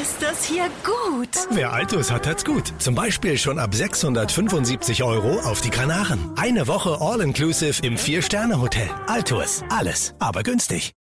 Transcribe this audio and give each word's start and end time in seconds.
ist 0.00 0.22
das 0.22 0.44
hier 0.44 0.68
gut. 0.84 1.28
Wer 1.50 1.72
Altus 1.72 2.10
hat, 2.10 2.26
hat's 2.26 2.44
gut. 2.44 2.72
Zum 2.78 2.94
Beispiel 2.94 3.36
schon 3.36 3.58
ab 3.58 3.74
675 3.74 5.02
Euro 5.02 5.40
auf 5.40 5.60
die 5.60 5.70
Kanaren. 5.70 6.32
Eine 6.36 6.66
Woche 6.66 6.98
All-Inclusive 7.00 7.84
im 7.84 7.98
Vier-Sterne-Hotel. 7.98 8.88
Altus. 9.06 9.62
Alles, 9.68 10.14
aber 10.18 10.42
günstig. 10.42 10.92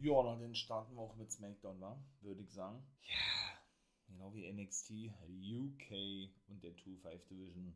Ja, 0.00 0.22
dann 0.22 0.54
starten 0.54 0.94
wir 0.94 1.02
auch 1.02 1.16
mit 1.16 1.32
SmackDown, 1.32 1.80
wa? 1.80 2.00
Würde 2.20 2.42
ich 2.42 2.52
sagen. 2.52 2.86
Ja, 3.02 3.58
genau 4.06 4.32
wie 4.32 4.50
NXT, 4.52 4.90
UK 5.26 6.30
und 6.46 6.62
der 6.62 6.76
2-5 6.76 7.26
Division 7.28 7.74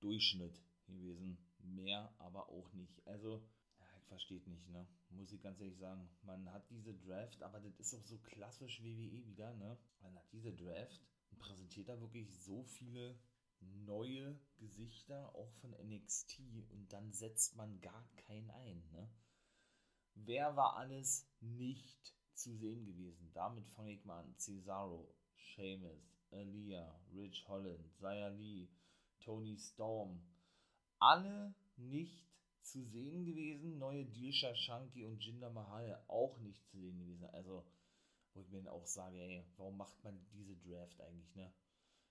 Durchschnitt 0.00 0.60
gewesen. 0.86 1.38
Mehr 1.60 2.14
aber 2.18 2.50
auch 2.50 2.72
nicht. 2.74 3.06
Also, 3.06 3.42
ja, 3.78 3.86
ich 3.98 4.04
verstehe 4.06 4.42
nicht, 4.48 4.68
ne? 4.68 4.86
Muss 5.08 5.32
ich 5.32 5.40
ganz 5.40 5.58
ehrlich 5.60 5.78
sagen. 5.78 6.10
Man 6.22 6.52
hat 6.52 6.68
diese 6.68 6.94
Draft, 6.94 7.42
aber 7.42 7.58
das 7.60 7.78
ist 7.80 7.94
auch 7.94 8.04
so 8.04 8.18
klassisch 8.18 8.82
WWE 8.82 9.24
wieder, 9.24 9.54
ne? 9.54 9.78
Man 10.00 10.14
hat 10.14 10.30
diese 10.32 10.52
Draft 10.52 11.00
und 11.30 11.38
präsentiert 11.38 11.88
da 11.88 11.98
wirklich 12.00 12.30
so 12.38 12.64
viele 12.64 13.18
neue 13.60 14.38
Gesichter, 14.58 15.34
auch 15.34 15.50
von 15.54 15.70
NXT, 15.72 16.40
und 16.68 16.92
dann 16.92 17.12
setzt 17.12 17.56
man 17.56 17.80
gar 17.80 18.06
keinen 18.16 18.50
ein, 18.50 18.86
ne? 18.92 19.08
Wer 20.24 20.56
war 20.56 20.76
alles 20.76 21.28
nicht 21.40 22.14
zu 22.32 22.56
sehen 22.56 22.86
gewesen? 22.86 23.30
Damit 23.34 23.68
fange 23.68 23.92
ich 23.92 24.04
mal 24.04 24.20
an. 24.20 24.34
Cesaro, 24.38 25.14
Sheamus, 25.34 26.18
Aaliyah, 26.32 26.98
Rich 27.14 27.46
Holland, 27.46 27.92
Zaya 27.98 28.28
Lee, 28.28 28.68
Tony 29.20 29.58
Storm. 29.58 30.20
Alle 30.98 31.54
nicht 31.76 32.26
zu 32.62 32.82
sehen 32.82 33.26
gewesen. 33.26 33.78
Neue 33.78 34.06
Dilsha 34.06 34.54
Shanky 34.54 35.04
und 35.04 35.22
Jinder 35.22 35.50
Mahal 35.50 36.02
auch 36.08 36.38
nicht 36.38 36.66
zu 36.70 36.78
sehen 36.78 36.98
gewesen. 36.98 37.26
Also, 37.26 37.66
wo 38.32 38.40
ich 38.40 38.48
mir 38.48 38.62
dann 38.62 38.72
auch 38.72 38.86
sage, 38.86 39.18
ey, 39.18 39.44
warum 39.58 39.76
macht 39.76 40.02
man 40.02 40.26
diese 40.32 40.56
Draft 40.56 40.98
eigentlich, 41.02 41.34
ne? 41.34 41.52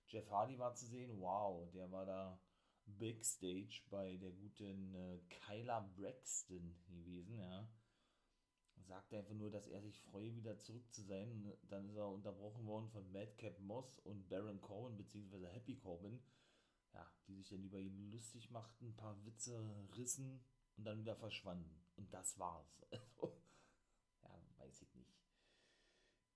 Jeff 0.06 0.30
Hardy 0.30 0.56
war 0.58 0.74
zu 0.74 0.86
sehen, 0.86 1.20
wow, 1.20 1.68
der 1.72 1.90
war 1.90 2.06
da 2.06 2.40
Backstage 2.86 3.82
bei 3.90 4.16
der 4.16 4.30
guten 4.30 4.94
äh, 4.94 5.18
Kyla 5.28 5.80
Braxton 5.80 6.76
gewesen, 6.86 7.34
ja 7.34 7.68
sagt 8.82 9.12
einfach 9.14 9.34
nur, 9.34 9.50
dass 9.50 9.66
er 9.66 9.80
sich 9.82 10.00
freue, 10.00 10.34
wieder 10.34 10.58
zurück 10.58 10.92
zu 10.92 11.02
sein. 11.02 11.52
Dann 11.68 11.88
ist 11.88 11.96
er 11.96 12.08
unterbrochen 12.08 12.66
worden 12.66 12.88
von 12.88 13.10
Madcap 13.12 13.58
Moss 13.60 13.98
und 14.00 14.28
Baron 14.28 14.60
Corbin, 14.60 14.96
beziehungsweise 14.96 15.48
Happy 15.48 15.76
Corbin, 15.76 16.20
ja, 16.92 17.10
die 17.26 17.34
sich 17.34 17.48
dann 17.48 17.64
über 17.64 17.78
ihn 17.78 18.10
lustig 18.10 18.50
machten, 18.50 18.88
ein 18.88 18.96
paar 18.96 19.24
Witze 19.24 19.58
rissen 19.96 20.40
und 20.76 20.84
dann 20.84 20.98
wieder 20.98 21.16
verschwanden. 21.16 21.82
Und 21.96 22.12
das 22.12 22.38
war's. 22.38 22.84
Also, 23.18 23.32
ja, 24.22 24.64
weiß 24.64 24.82
ich 24.82 24.94
nicht. 24.94 25.16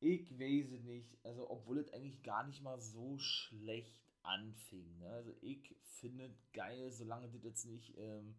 Ich 0.01 0.31
weiß 0.31 0.83
nicht. 0.83 1.19
Also, 1.25 1.51
obwohl 1.51 1.79
es 1.79 1.93
eigentlich 1.93 2.23
gar 2.23 2.47
nicht 2.47 2.63
mal 2.63 2.81
so 2.81 3.19
schlecht 3.19 4.01
anfing. 4.23 4.99
Ne? 4.99 5.09
Also, 5.09 5.35
ich 5.41 5.77
finde 5.83 6.35
geil, 6.53 6.91
solange 6.91 7.29
das 7.29 7.43
jetzt 7.43 7.67
nicht. 7.67 7.97
Ähm, 7.99 8.37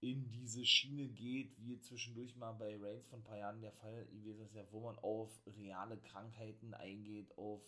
in 0.00 0.30
diese 0.30 0.64
Schiene 0.64 1.08
geht, 1.08 1.54
wie 1.58 1.78
zwischendurch 1.78 2.34
mal 2.36 2.52
bei 2.52 2.76
Reigns 2.76 3.06
von 3.08 3.20
ein 3.20 3.24
paar 3.24 3.36
Jahren 3.36 3.60
der 3.60 3.72
Fall 3.72 4.06
gewesen 4.06 4.46
ist, 4.46 4.54
ja, 4.54 4.64
wo 4.70 4.80
man 4.80 4.98
auf 4.98 5.30
reale 5.46 5.98
Krankheiten 5.98 6.72
eingeht, 6.72 7.36
auf, 7.36 7.62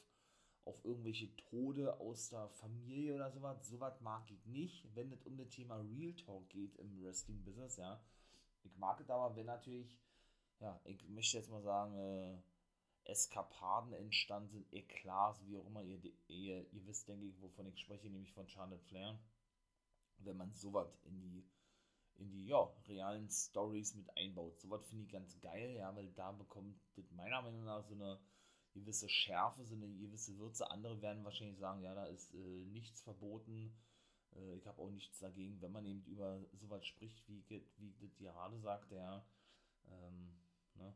auf 0.65 0.83
irgendwelche 0.85 1.35
Tode 1.37 2.01
aus 2.01 2.31
der 2.31 2.49
Familie 2.49 3.15
oder 3.15 3.31
sowas. 3.31 3.69
Sowas 3.69 4.01
mag 4.01 4.31
ich 4.31 4.47
nicht, 4.47 4.89
wenn 4.95 5.13
es 5.13 5.23
um 5.25 5.37
das 5.37 5.51
Thema 5.51 5.77
Real 5.77 6.15
Talk 6.15 6.49
geht 6.49 6.77
im 6.77 7.03
Wrestling-Business, 7.03 7.77
ja. 7.77 8.03
Ich 8.63 8.77
mag 8.79 9.01
es 9.01 9.11
aber, 9.11 9.37
wenn 9.37 9.47
natürlich, 9.47 9.99
ja, 10.61 10.81
ich 10.85 11.07
möchte 11.09 11.37
jetzt 11.37 11.51
mal 11.51 11.63
sagen, 11.63 11.95
äh, 11.97 12.39
Eskapaden 13.05 13.93
entstanden 13.93 14.51
sind, 14.51 14.73
Eklats, 14.73 15.45
wie 15.47 15.59
auch 15.59 15.67
immer, 15.67 15.83
ihr, 15.83 16.01
ihr, 16.29 16.73
ihr 16.73 16.87
wisst, 16.87 17.09
denke 17.09 17.27
ich, 17.27 17.43
wovon 17.43 17.67
ich 17.67 17.79
spreche, 17.79 18.09
nämlich 18.09 18.33
von 18.33 18.49
Charlotte 18.49 18.85
Flair. 18.85 19.19
Wenn 20.19 20.37
man 20.37 20.55
sowas 20.55 20.97
in 21.03 21.21
die 21.21 21.45
in 22.17 22.31
die 22.31 22.47
ja, 22.47 22.63
realen 22.87 23.29
Stories 23.29 23.95
mit 23.95 24.17
einbaut. 24.17 24.61
Sowas 24.61 24.87
finde 24.87 25.05
ich 25.05 25.11
ganz 25.11 25.39
geil, 25.41 25.75
ja, 25.77 25.95
weil 25.95 26.11
da 26.13 26.33
bekommt 26.33 26.79
das 26.97 27.11
meiner 27.13 27.43
Meinung 27.43 27.65
nach 27.65 27.85
so 27.85 27.95
eine 27.95 28.19
gewisse 28.73 29.09
Schärfe, 29.09 29.65
so 29.65 29.75
eine 29.75 29.89
gewisse 29.89 30.37
Würze. 30.39 30.71
Andere 30.71 31.01
werden 31.03 31.25
wahrscheinlich 31.25 31.59
sagen, 31.59 31.83
ja, 31.83 31.95
da 31.95 32.07
ist 32.07 32.33
äh, 32.35 32.65
nichts 32.67 33.03
verboten. 33.03 33.75
Äh, 34.35 34.57
ich 34.57 34.67
habe 34.67 34.81
auch 34.81 34.91
nichts 34.91 35.19
dagegen, 35.19 35.61
wenn 35.61 35.73
man 35.73 35.85
eben 35.85 36.05
über 36.05 36.41
sowas 36.53 36.85
spricht, 36.87 37.29
wie, 37.29 37.45
wie 37.77 37.95
das 38.01 38.17
gerade 38.17 38.59
sagt, 38.61 38.91
ja. 38.93 39.25
Ähm, 39.89 40.39
ne? 40.75 40.95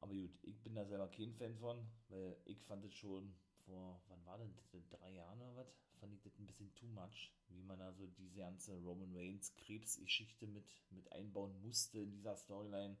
Aber 0.00 0.14
gut, 0.14 0.38
ich 0.42 0.60
bin 0.62 0.74
da 0.74 0.84
selber 0.84 1.08
kein 1.08 1.34
Fan 1.34 1.56
von, 1.56 1.86
weil 2.08 2.36
ich 2.44 2.62
fand 2.64 2.84
es 2.84 2.94
schon 2.94 3.34
vor, 3.64 4.02
wann 4.08 4.24
war 4.26 4.38
denn 4.38 4.52
das, 4.54 4.88
drei 4.88 5.12
Jahren 5.12 5.40
oder 5.40 5.56
was? 5.56 5.72
Fand 6.02 6.14
ich 6.14 6.22
das 6.22 6.36
ein 6.36 6.46
bisschen 6.48 6.74
too 6.74 6.88
much, 6.88 7.32
wie 7.46 7.62
man 7.62 7.78
da 7.78 7.92
so 7.92 8.08
diese 8.08 8.40
ganze 8.40 8.74
Roman 8.74 9.14
Reigns 9.14 9.54
Krebsgeschichte 9.54 10.48
mit, 10.48 10.66
mit 10.90 11.12
einbauen 11.12 11.56
musste 11.60 12.00
in 12.00 12.10
dieser 12.10 12.36
Storyline. 12.36 12.96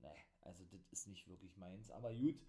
Nee, 0.00 0.08
also 0.40 0.64
das 0.64 0.84
ist 0.90 1.06
nicht 1.06 1.28
wirklich 1.28 1.56
meins. 1.56 1.92
Aber 1.92 2.12
gut, 2.12 2.44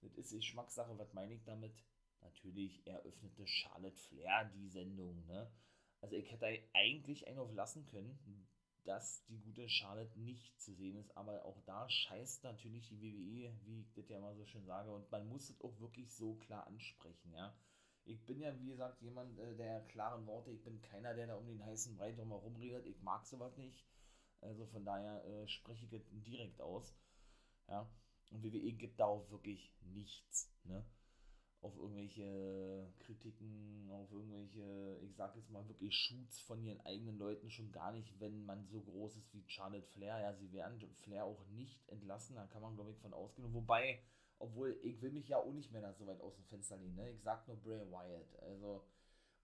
das 0.00 0.16
ist 0.16 0.30
Geschmackssache. 0.30 0.96
Was 0.96 1.12
meine 1.12 1.34
ich 1.34 1.44
damit? 1.44 1.74
Natürlich 2.22 2.86
eröffnete 2.86 3.46
Charlotte 3.46 3.98
Flair 4.08 4.46
die 4.54 4.70
Sendung, 4.70 5.26
ne? 5.26 5.52
Also 6.00 6.16
ich 6.16 6.32
hätte 6.32 6.46
eigentlich 6.72 7.28
einen 7.28 7.38
auflassen 7.38 7.84
können, 7.84 8.48
dass 8.84 9.22
die 9.26 9.38
gute 9.38 9.68
Charlotte 9.68 10.18
nicht 10.18 10.58
zu 10.58 10.72
sehen 10.72 10.96
ist, 10.96 11.14
aber 11.14 11.44
auch 11.44 11.60
da 11.66 11.86
scheißt 11.90 12.42
natürlich 12.42 12.88
die 12.88 13.02
WWE, 13.02 13.54
wie 13.66 13.80
ich 13.82 13.92
das 13.92 14.08
ja 14.08 14.18
mal 14.18 14.34
so 14.34 14.46
schön 14.46 14.64
sage, 14.64 14.94
und 14.94 15.10
man 15.12 15.28
muss 15.28 15.50
es 15.50 15.60
auch 15.60 15.78
wirklich 15.78 16.10
so 16.14 16.36
klar 16.36 16.66
ansprechen, 16.66 17.34
ja. 17.34 17.54
Ich 18.06 18.24
bin 18.24 18.40
ja, 18.40 18.58
wie 18.58 18.68
gesagt, 18.68 19.02
jemand 19.02 19.38
äh, 19.38 19.56
der 19.56 19.82
klaren 19.88 20.26
Worte, 20.26 20.50
ich 20.50 20.62
bin 20.62 20.80
keiner, 20.80 21.14
der 21.14 21.26
da 21.26 21.34
um 21.36 21.46
den 21.46 21.64
heißen 21.64 21.96
Brei 21.96 22.12
drumherum 22.12 22.56
redet, 22.56 22.86
ich 22.86 23.00
mag 23.02 23.26
sowas 23.26 23.56
nicht, 23.56 23.84
also 24.40 24.66
von 24.66 24.84
daher 24.84 25.24
äh, 25.24 25.48
spreche 25.48 25.86
ich 25.86 26.02
direkt 26.10 26.60
aus, 26.60 26.96
ja. 27.68 27.90
Und 28.30 28.42
WWE 28.42 28.72
gibt 28.72 28.98
darauf 28.98 29.30
wirklich 29.30 29.72
nichts, 29.82 30.52
ne 30.64 30.84
auf 31.66 31.76
irgendwelche 31.76 32.92
Kritiken, 33.00 33.90
auf 33.90 34.10
irgendwelche, 34.12 34.98
ich 35.02 35.14
sag 35.16 35.34
jetzt 35.34 35.50
mal 35.50 35.66
wirklich 35.66 35.94
Shoots 35.94 36.40
von 36.42 36.62
ihren 36.62 36.80
eigenen 36.82 37.18
Leuten 37.18 37.50
schon 37.50 37.72
gar 37.72 37.92
nicht, 37.92 38.20
wenn 38.20 38.44
man 38.44 38.66
so 38.66 38.80
groß 38.80 39.16
ist 39.16 39.32
wie 39.34 39.44
Charlotte 39.48 39.86
Flair. 39.88 40.20
Ja, 40.20 40.34
sie 40.34 40.52
werden 40.52 40.78
Flair 41.02 41.24
auch 41.24 41.44
nicht 41.48 41.88
entlassen, 41.88 42.36
da 42.36 42.46
kann 42.46 42.62
man 42.62 42.76
glaube 42.76 42.92
ich 42.92 42.98
von 42.98 43.12
ausgehen. 43.12 43.52
Wobei, 43.52 44.00
obwohl 44.38 44.78
ich 44.82 45.00
will 45.02 45.12
mich 45.12 45.28
ja 45.28 45.38
auch 45.38 45.52
nicht 45.52 45.72
mehr 45.72 45.92
so 45.94 46.06
weit 46.06 46.20
aus 46.20 46.34
dem 46.36 46.44
Fenster 46.44 46.76
lehnen. 46.76 46.96
Ne? 46.96 47.10
Ich 47.10 47.22
sag 47.22 47.46
nur 47.48 47.56
Bray 47.56 47.80
Wyatt, 47.90 48.38
also 48.42 48.86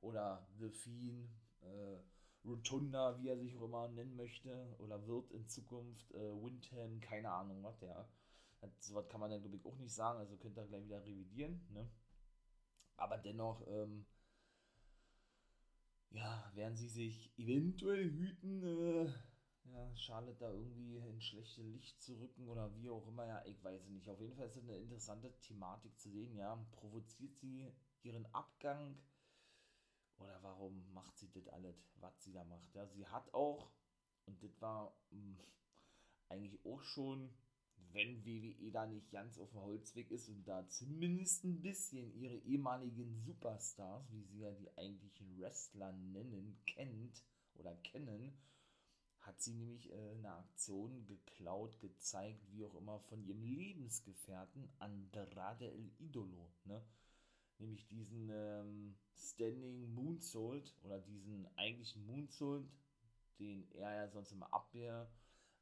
oder 0.01 0.47
The 0.59 0.69
Fiend, 0.71 1.31
äh, 1.61 1.99
Rotunda, 2.45 3.17
wie 3.19 3.29
er 3.29 3.39
sich 3.39 3.57
auch 3.57 3.63
immer 3.63 3.89
nennen 3.89 4.17
möchte, 4.17 4.75
oder 4.79 5.07
wird 5.07 5.31
in 5.31 5.47
Zukunft, 5.49 6.11
äh, 6.13 6.43
Windham, 6.43 7.01
keine 7.01 7.31
Ahnung 7.31 7.63
was, 7.63 7.81
ja. 7.81 8.09
So 8.79 8.95
was 8.95 9.09
kann 9.09 9.21
man 9.21 9.31
dann, 9.31 9.41
glaube 9.41 9.57
ich, 9.57 9.65
auch 9.65 9.77
nicht 9.77 9.95
sagen, 9.95 10.19
also 10.19 10.37
könnt 10.37 10.57
ihr 10.57 10.67
gleich 10.67 10.85
wieder 10.85 11.05
revidieren, 11.05 11.65
ne? 11.71 11.89
Aber 12.97 13.19
dennoch, 13.19 13.67
ähm, 13.69 14.07
ja, 16.11 16.51
werden 16.55 16.77
sie 16.77 16.89
sich 16.89 17.33
eventuell 17.39 18.11
hüten, 18.11 18.63
äh, 18.63 19.13
ja, 19.65 19.95
Charlotte 19.97 20.39
da 20.39 20.53
irgendwie 20.53 20.97
in 20.97 21.20
schlechte 21.20 21.62
Licht 21.62 22.00
zu 22.03 22.14
rücken 22.19 22.49
oder 22.49 22.75
wie 22.76 22.91
auch 22.91 23.06
immer, 23.06 23.26
ja, 23.26 23.44
ich 23.44 23.62
weiß 23.62 23.87
nicht. 23.88 24.09
Auf 24.09 24.20
jeden 24.20 24.35
Fall 24.35 24.47
ist 24.47 24.56
es 24.56 24.62
eine 24.62 24.76
interessante 24.76 25.32
Thematik 25.41 25.99
zu 25.99 26.11
sehen, 26.11 26.37
ja. 26.37 26.56
Provoziert 26.73 27.37
sie 27.38 27.73
ihren 28.03 28.26
Abgang 28.35 28.97
oder 30.19 30.43
warum 30.43 30.93
macht 30.93 31.17
sie 31.19 31.31
das 31.31 31.49
alles, 31.49 31.76
was 32.00 32.23
sie 32.23 32.32
da 32.32 32.44
macht? 32.44 32.75
Ja, 32.75 32.87
sie 32.87 33.06
hat 33.06 33.32
auch, 33.35 33.70
und 34.26 34.43
das 34.43 34.61
war 34.61 34.97
mh, 35.11 35.19
hm, 35.19 35.38
eigentlich 36.29 36.64
auch 36.64 36.82
schon 36.82 37.35
wenn 37.93 38.25
WWE 38.25 38.70
da 38.70 38.87
nicht 38.87 39.11
ganz 39.11 39.38
auf 39.38 39.50
dem 39.50 39.61
Holzweg 39.61 40.11
ist 40.11 40.29
und 40.29 40.44
da 40.44 40.67
zumindest 40.69 41.44
ein 41.44 41.61
bisschen 41.61 42.14
ihre 42.14 42.37
ehemaligen 42.37 43.14
Superstars, 43.20 44.11
wie 44.12 44.23
sie 44.23 44.41
ja 44.41 44.50
die 44.53 44.76
eigentlichen 44.76 45.38
Wrestler 45.38 45.93
nennen, 45.93 46.59
kennt 46.67 47.23
oder 47.55 47.75
kennen, 47.76 48.32
hat 49.23 49.41
sie 49.41 49.55
nämlich 49.55 49.91
äh, 49.91 50.11
eine 50.11 50.33
Aktion 50.33 51.07
geklaut, 51.07 51.81
gezeigt, 51.81 52.45
wie 52.51 52.65
auch 52.65 52.75
immer, 52.75 52.99
von 53.01 53.23
ihrem 53.23 53.43
Lebensgefährten 53.43 54.69
Andrade 54.79 55.71
El 55.71 55.91
Idolo, 55.99 56.53
ne? 56.65 56.85
Nämlich 57.59 57.87
diesen 57.87 58.29
ähm, 58.33 58.97
Standing 59.15 59.95
Moonsault 59.95 60.75
oder 60.83 60.99
diesen 61.01 61.47
eigentlichen 61.57 62.05
Moonsault, 62.07 62.69
den 63.39 63.71
er 63.73 63.95
ja 63.95 64.09
sonst 64.09 64.33
immer 64.33 64.53
abwehr 64.53 65.09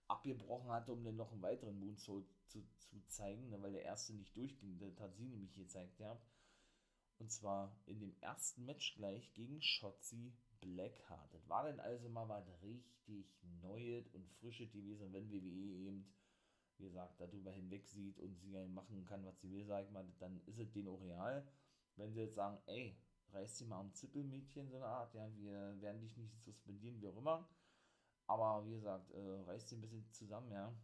abgebrochen 0.09 0.71
hatte, 0.71 0.93
um 0.93 1.05
dann 1.05 1.17
noch 1.17 1.33
einen 1.33 1.43
weiteren 1.43 1.79
Moonsault 1.79 2.27
zu, 2.47 2.65
zu 2.79 3.01
zeigen, 3.07 3.49
ne, 3.51 3.62
weil 3.62 3.73
der 3.73 3.85
erste 3.85 4.15
nicht 4.15 4.37
durchging. 4.37 4.79
Das 4.79 4.99
hat 4.99 5.15
sie 5.17 5.27
nämlich 5.27 5.53
gezeigt, 5.53 6.01
ja. 6.01 6.19
Und 7.20 7.31
zwar 7.31 7.70
in 7.84 8.00
dem 8.00 8.17
ersten 8.22 8.64
Match 8.64 8.94
gleich 8.94 9.31
gegen 9.34 9.61
Shotzi 9.61 10.32
Blackheart. 10.61 11.34
Das 11.34 11.46
war 11.50 11.64
dann 11.64 11.78
also 11.78 12.08
mal 12.08 12.26
was 12.31 12.62
richtig 12.62 13.26
Neues 13.61 14.08
und 14.14 14.26
Frisches 14.40 14.72
gewesen, 14.72 15.12
wenn 15.12 15.31
WWE 15.31 15.87
eben, 15.87 16.11
wie 16.78 16.84
gesagt, 16.84 17.20
darüber 17.20 17.50
hinweg 17.50 17.87
sieht 17.87 18.19
und 18.20 18.38
sie 18.38 18.49
machen 18.69 19.05
kann, 19.05 19.26
was 19.26 19.38
sie 19.38 19.50
will, 19.50 19.67
sag 19.67 19.84
ich 19.84 19.90
mal, 19.90 20.06
dann 20.19 20.40
ist 20.46 20.58
es 20.58 20.72
denen 20.72 20.88
auch 20.88 21.02
real. 21.02 21.46
Wenn 21.96 22.11
sie 22.14 22.20
jetzt 22.20 22.37
sagen, 22.37 22.58
ey, 22.64 22.96
reiß 23.32 23.58
sie 23.58 23.66
mal 23.66 23.81
am 23.81 23.93
Zippelmädchen, 23.93 24.70
so 24.70 24.76
eine 24.76 24.87
Art, 24.87 25.14
ja, 25.14 25.31
wir 25.37 25.78
werden 25.82 26.00
dich 26.00 26.16
nicht 26.16 26.43
suspendieren, 26.43 27.02
wie 27.02 27.08
auch 27.08 27.19
immer. 27.19 27.46
Aber 28.28 28.64
wie 28.66 28.73
gesagt, 28.73 29.11
äh, 29.11 29.40
reiß 29.43 29.69
sie 29.69 29.76
ein 29.76 29.82
bisschen 29.82 30.11
zusammen, 30.12 30.50
ja. 30.52 30.75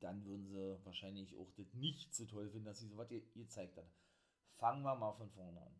Dann 0.00 0.24
würden 0.24 0.48
sie 0.48 0.84
wahrscheinlich 0.84 1.36
auch 1.36 1.52
das 1.52 1.72
nicht 1.72 2.12
so 2.16 2.26
toll 2.26 2.50
finden, 2.50 2.66
dass 2.66 2.80
sie 2.80 2.88
so 2.88 2.96
was 2.96 3.12
ihr, 3.12 3.22
ihr 3.36 3.48
zeigt 3.48 3.76
hat 3.76 3.86
fangen 4.64 4.82
wir 4.82 4.94
mal 4.94 5.12
von 5.12 5.28
vorne 5.28 5.60
an. 5.60 5.76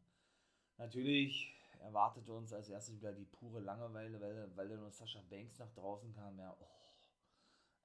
Natürlich 0.77 1.59
erwartete 1.81 2.31
uns 2.35 2.53
als 2.53 2.69
erstes 2.69 2.95
wieder 2.97 3.15
die 3.15 3.25
pure 3.25 3.61
Langeweile, 3.61 4.21
weil, 4.21 4.55
weil 4.57 4.69
dann 4.69 4.85
uns 4.85 4.99
Sascha 4.99 5.23
Banks 5.31 5.59
nach 5.59 5.73
draußen 5.73 6.13
kam. 6.13 6.39
Ja, 6.39 6.55
oh, 6.61 6.69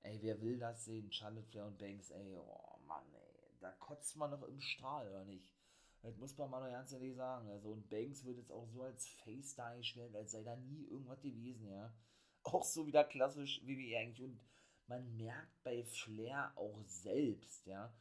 ey, 0.02 0.20
wer 0.22 0.42
will 0.42 0.60
das 0.60 0.84
sehen? 0.84 1.10
Charlotte 1.10 1.48
Flair 1.48 1.68
und 1.68 1.78
Banks, 1.78 2.10
ey, 2.10 2.36
oh 2.36 2.80
Mann, 2.86 3.06
ey, 3.14 3.58
da 3.62 3.72
kotzt 3.72 4.18
man 4.18 4.32
noch 4.32 4.44
im 4.44 4.60
Strahl, 4.60 5.08
oder 5.08 5.24
nicht? 5.24 5.56
Das 6.02 6.18
muss 6.18 6.38
man 6.38 6.50
mal 6.50 6.60
noch 6.60 6.70
ganz 6.70 6.92
ehrlich 6.92 7.16
sagen. 7.16 7.50
Also, 7.50 7.70
und 7.70 7.88
Banks 7.88 8.26
wird 8.26 8.36
jetzt 8.36 8.52
auch 8.52 8.68
so 8.68 8.82
als 8.82 9.08
Face 9.08 9.56
dargestellt, 9.56 10.14
als 10.18 10.32
sei 10.32 10.44
da 10.44 10.58
nie 10.58 10.84
irgendwas 10.84 11.22
gewesen, 11.22 11.70
ja. 11.70 11.94
Auch 12.44 12.66
so 12.66 12.86
wieder 12.86 13.06
klassisch, 13.06 13.62
wie 13.64 13.78
wir 13.78 14.00
eigentlich. 14.00 14.28
Und 14.28 14.42
man 14.88 15.16
merkt 15.16 15.64
bei 15.64 15.82
Flair 15.86 16.52
auch 16.58 16.84
selbst, 16.84 17.66
ja, 17.68 17.94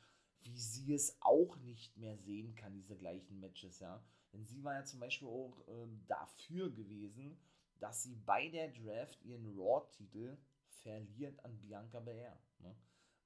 wie 0.42 0.58
sie 0.58 0.94
es 0.94 1.16
auch 1.20 1.56
nicht 1.58 1.96
mehr 1.96 2.16
sehen 2.16 2.54
kann, 2.54 2.74
diese 2.74 2.96
gleichen 2.96 3.40
Matches, 3.40 3.80
ja. 3.80 4.02
Denn 4.32 4.44
sie 4.44 4.62
war 4.62 4.74
ja 4.74 4.84
zum 4.84 5.00
Beispiel 5.00 5.28
auch 5.28 5.64
ähm, 5.68 6.04
dafür 6.06 6.70
gewesen, 6.70 7.38
dass 7.80 8.02
sie 8.02 8.14
bei 8.26 8.48
der 8.48 8.68
Draft 8.68 9.22
ihren 9.24 9.58
Raw-Titel 9.58 10.36
verliert 10.82 11.44
an 11.44 11.58
Bianca 11.60 12.00
Belair. 12.00 12.38
Ne? 12.58 12.74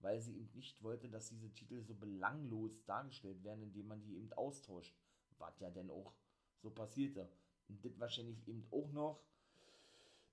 Weil 0.00 0.20
sie 0.20 0.36
eben 0.36 0.52
nicht 0.54 0.82
wollte, 0.82 1.08
dass 1.08 1.28
diese 1.28 1.52
Titel 1.52 1.82
so 1.82 1.94
belanglos 1.94 2.84
dargestellt 2.84 3.42
werden, 3.42 3.62
indem 3.62 3.88
man 3.88 4.02
die 4.02 4.16
eben 4.16 4.32
austauscht. 4.34 4.94
Was 5.38 5.58
ja 5.60 5.70
denn 5.70 5.90
auch 5.90 6.14
so 6.60 6.70
passierte. 6.70 7.28
Und 7.68 7.84
das 7.84 7.98
wahrscheinlich 7.98 8.46
eben 8.46 8.66
auch 8.70 8.92
noch 8.92 9.20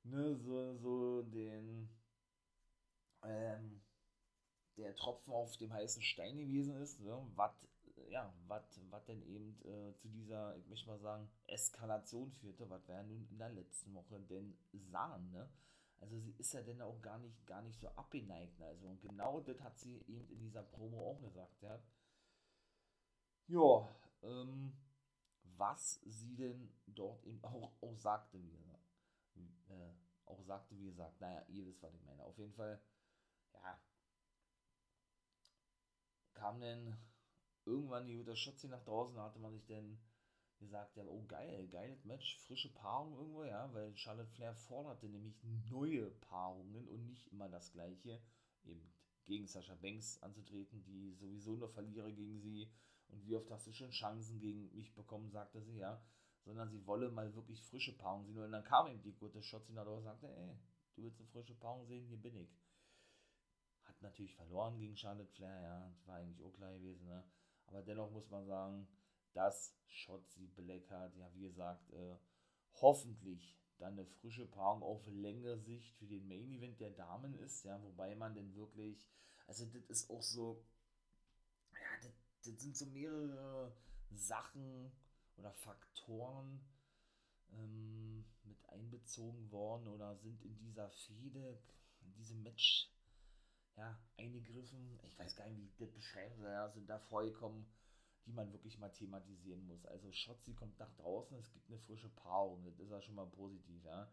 ne, 0.03 0.35
so, 0.35 0.75
so 0.77 1.21
den 1.23 1.89
ähm, 3.23 3.81
der 4.79 4.95
Tropfen 4.95 5.33
auf 5.33 5.55
dem 5.57 5.71
heißen 5.73 6.01
Stein 6.01 6.37
gewesen 6.37 6.75
ist, 6.81 6.99
ne? 6.99 7.21
was 7.35 7.53
ja, 8.09 8.33
was 8.47 9.05
denn 9.05 9.21
eben 9.23 9.59
äh, 9.63 9.95
zu 9.97 10.07
dieser, 10.09 10.55
ich 10.57 10.67
möchte 10.67 10.87
mal 10.87 10.99
sagen, 10.99 11.29
Eskalation 11.47 12.31
führte, 12.31 12.69
was 12.69 12.87
wir 12.87 13.03
nun 13.03 13.27
in 13.29 13.37
der 13.37 13.49
letzten 13.49 13.93
Woche 13.93 14.19
denn 14.21 14.57
sahen, 14.91 15.31
ne? 15.31 15.49
Also 16.01 16.17
sie 16.17 16.33
ist 16.37 16.53
ja 16.53 16.61
denn 16.61 16.81
auch 16.81 17.01
gar 17.01 17.17
nicht, 17.17 17.45
gar 17.45 17.61
nicht 17.61 17.79
so 17.79 17.89
abgeneigt, 17.89 18.57
ne? 18.59 18.65
Also 18.65 18.87
und 18.87 19.01
genau 19.01 19.41
das 19.41 19.61
hat 19.61 19.77
sie 19.77 19.97
eben 20.07 20.27
in 20.29 20.39
dieser 20.39 20.63
Promo 20.63 21.11
auch 21.11 21.21
gesagt, 21.21 21.61
ja. 21.61 21.79
Ja, 23.47 23.95
ähm, 24.23 24.73
was 25.57 25.99
sie 26.05 26.35
denn 26.35 26.71
dort 26.87 27.23
eben 27.25 27.43
auch, 27.43 27.71
auch 27.81 27.97
sagte, 27.97 28.41
wie 28.41 28.51
gesagt, 28.51 28.83
äh, 29.69 29.91
auch 30.25 30.41
sagte, 30.43 30.77
wie 30.77 30.85
gesagt, 30.85 31.19
naja, 31.19 31.43
ihr 31.49 31.65
wisst, 31.65 31.81
was 31.81 31.93
ich 31.93 32.03
meine. 32.05 32.23
Auf 32.23 32.37
jeden 32.37 32.53
Fall, 32.53 32.79
ja, 33.53 33.79
kam 36.39 36.59
denn 36.61 36.95
irgendwann 37.65 38.07
die 38.07 38.13
Jutta 38.13 38.35
Schotzi 38.35 38.67
nach 38.67 38.83
draußen, 38.83 39.15
da 39.15 39.25
hatte 39.25 39.39
man 39.39 39.53
sich 39.53 39.65
dann 39.65 39.99
gesagt, 40.57 40.95
ja, 40.95 41.05
oh 41.05 41.25
geil, 41.27 41.67
geiles 41.67 42.05
Match, 42.05 42.37
frische 42.39 42.73
Paarung 42.73 43.17
irgendwo, 43.17 43.43
ja, 43.43 43.73
weil 43.73 43.95
Charlotte 43.95 44.31
Flair 44.31 44.53
forderte 44.55 45.07
nämlich 45.07 45.41
neue 45.69 46.09
Paarungen 46.11 46.87
und 46.87 47.05
nicht 47.05 47.27
immer 47.27 47.49
das 47.49 47.71
gleiche, 47.71 48.21
eben 48.63 48.93
gegen 49.25 49.47
Sascha 49.47 49.75
Banks 49.75 50.21
anzutreten, 50.21 50.83
die 50.83 51.13
sowieso 51.13 51.55
nur 51.55 51.69
verliere 51.69 52.13
gegen 52.13 52.39
sie 52.39 52.71
und 53.09 53.25
wie 53.25 53.35
oft 53.35 53.49
hast 53.51 53.67
du 53.67 53.73
schon 53.73 53.91
Chancen 53.91 54.39
gegen 54.39 54.73
mich 54.73 54.93
bekommen, 54.95 55.29
sagte 55.29 55.61
sie, 55.61 55.77
ja, 55.77 56.01
sondern 56.45 56.69
sie 56.69 56.85
wolle 56.85 57.09
mal 57.09 57.33
wirklich 57.35 57.61
frische 57.61 57.97
Paarung 57.97 58.25
sehen. 58.25 58.37
Und 58.37 58.51
dann 58.51 58.63
kam 58.63 58.87
eben 58.87 59.01
die 59.01 59.13
gute 59.13 59.41
Schotzi 59.41 59.73
nach 59.73 59.83
draußen 59.83 60.07
und 60.07 60.13
sagte, 60.13 60.27
ey, 60.27 60.57
du 60.95 61.03
willst 61.03 61.19
eine 61.19 61.29
frische 61.29 61.55
Paarung 61.55 61.85
sehen, 61.85 62.05
hier 62.07 62.17
bin 62.17 62.35
ich 62.37 62.49
natürlich 64.01 64.35
verloren 64.35 64.77
gegen 64.77 64.95
Charlotte 64.95 65.31
Flair, 65.31 65.61
ja, 65.61 65.89
das 65.89 66.07
war 66.07 66.15
eigentlich 66.15 66.41
auch 66.41 66.53
klar 66.53 66.73
gewesen, 66.73 67.07
ne? 67.07 67.23
Aber 67.67 67.81
dennoch 67.83 68.11
muss 68.11 68.29
man 68.29 68.45
sagen, 68.45 68.87
dass 69.33 69.75
Shotzi 69.87 70.47
Black 70.47 70.89
hat, 70.89 71.15
ja, 71.15 71.31
wie 71.33 71.41
gesagt, 71.41 71.91
äh, 71.91 72.17
hoffentlich 72.81 73.59
dann 73.77 73.93
eine 73.93 74.05
frische 74.05 74.45
Paarung 74.45 74.83
auf 74.83 75.05
längere 75.07 75.57
Sicht 75.57 75.95
für 75.95 76.07
den 76.07 76.27
Main 76.27 76.51
Event 76.51 76.79
der 76.79 76.91
Damen 76.91 77.33
ist, 77.35 77.63
ja, 77.63 77.81
wobei 77.83 78.15
man 78.15 78.33
denn 78.33 78.55
wirklich, 78.55 79.07
also 79.47 79.65
das 79.65 79.83
ist 79.85 80.09
auch 80.09 80.21
so, 80.21 80.63
ja, 81.73 81.79
das, 82.01 82.11
das 82.43 82.61
sind 82.61 82.75
so 82.75 82.85
mehrere 82.87 83.73
Sachen 84.11 84.91
oder 85.37 85.53
Faktoren 85.53 86.59
ähm, 87.51 88.25
mit 88.43 88.63
einbezogen 88.69 89.51
worden 89.51 89.87
oder 89.87 90.15
sind 90.17 90.43
in 90.43 90.57
dieser 90.57 90.89
Fehde, 90.89 91.61
in 92.01 92.13
diesem 92.13 92.43
Match 92.43 92.91
ja, 93.79 93.97
eingegriffen. 94.17 94.99
Ich 95.03 95.17
weiß 95.17 95.35
gar 95.35 95.47
nicht, 95.47 95.57
wie 95.57 95.65
ich 95.65 95.77
das 95.77 95.91
beschreiben 95.91 96.35
soll. 96.37 96.51
Ja, 96.51 96.69
sind 96.69 96.89
da 96.89 96.99
vorgekommen, 96.99 97.65
die 98.25 98.33
man 98.33 98.51
wirklich 98.51 98.77
mal 98.77 98.91
thematisieren 98.91 99.65
muss. 99.65 99.85
Also 99.85 100.11
Schotzi 100.11 100.53
kommt 100.53 100.77
nach 100.79 100.93
draußen, 100.95 101.37
es 101.37 101.51
gibt 101.51 101.69
eine 101.69 101.79
frische 101.79 102.09
Paarung. 102.09 102.63
Das 102.65 102.77
ist 102.77 102.91
ja 102.91 103.01
schon 103.01 103.15
mal 103.15 103.27
positiv, 103.27 103.83
ja. 103.85 104.11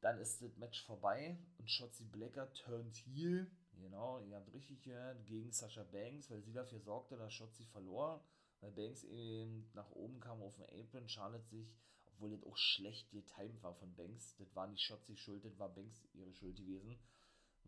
Dann 0.00 0.18
ist 0.18 0.40
das 0.40 0.56
Match 0.58 0.84
vorbei 0.84 1.36
und 1.58 1.68
Shotzi 1.68 2.04
Blacker 2.04 2.52
turnt 2.52 2.94
heel. 2.94 3.50
Genau, 3.72 4.20
ihr 4.20 4.36
habt 4.36 4.52
richtig 4.52 4.82
gehört, 4.82 5.26
gegen 5.26 5.52
Sasha 5.52 5.82
Banks, 5.82 6.30
weil 6.30 6.42
sie 6.42 6.52
dafür 6.52 6.78
sorgte, 6.80 7.16
dass 7.16 7.32
Shotzi 7.32 7.64
verlor. 7.64 8.24
Weil 8.60 8.70
Banks 8.70 9.02
eben 9.04 9.68
nach 9.74 9.90
oben 9.90 10.20
kam 10.20 10.40
auf 10.40 10.54
den 10.56 10.80
Apron, 10.80 11.08
Charlotte 11.08 11.46
sich, 11.48 11.74
obwohl 12.06 12.30
das 12.30 12.44
auch 12.44 12.56
schlecht 12.56 13.10
getimed 13.10 13.62
war 13.62 13.74
von 13.74 13.94
Banks, 13.96 14.34
das 14.36 14.54
war 14.54 14.66
nicht 14.66 14.82
Shotzi 14.82 15.16
schuld, 15.16 15.44
das 15.44 15.58
war 15.58 15.68
Banks 15.68 16.08
ihre 16.14 16.32
Schuld 16.32 16.56
gewesen 16.56 16.98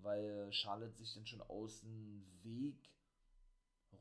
weil 0.03 0.53
Charlotte 0.53 0.97
sich 0.97 1.15
dann 1.15 1.27
schon 1.27 1.43
aus 1.43 1.81
dem 1.81 2.25
Weg 2.43 2.91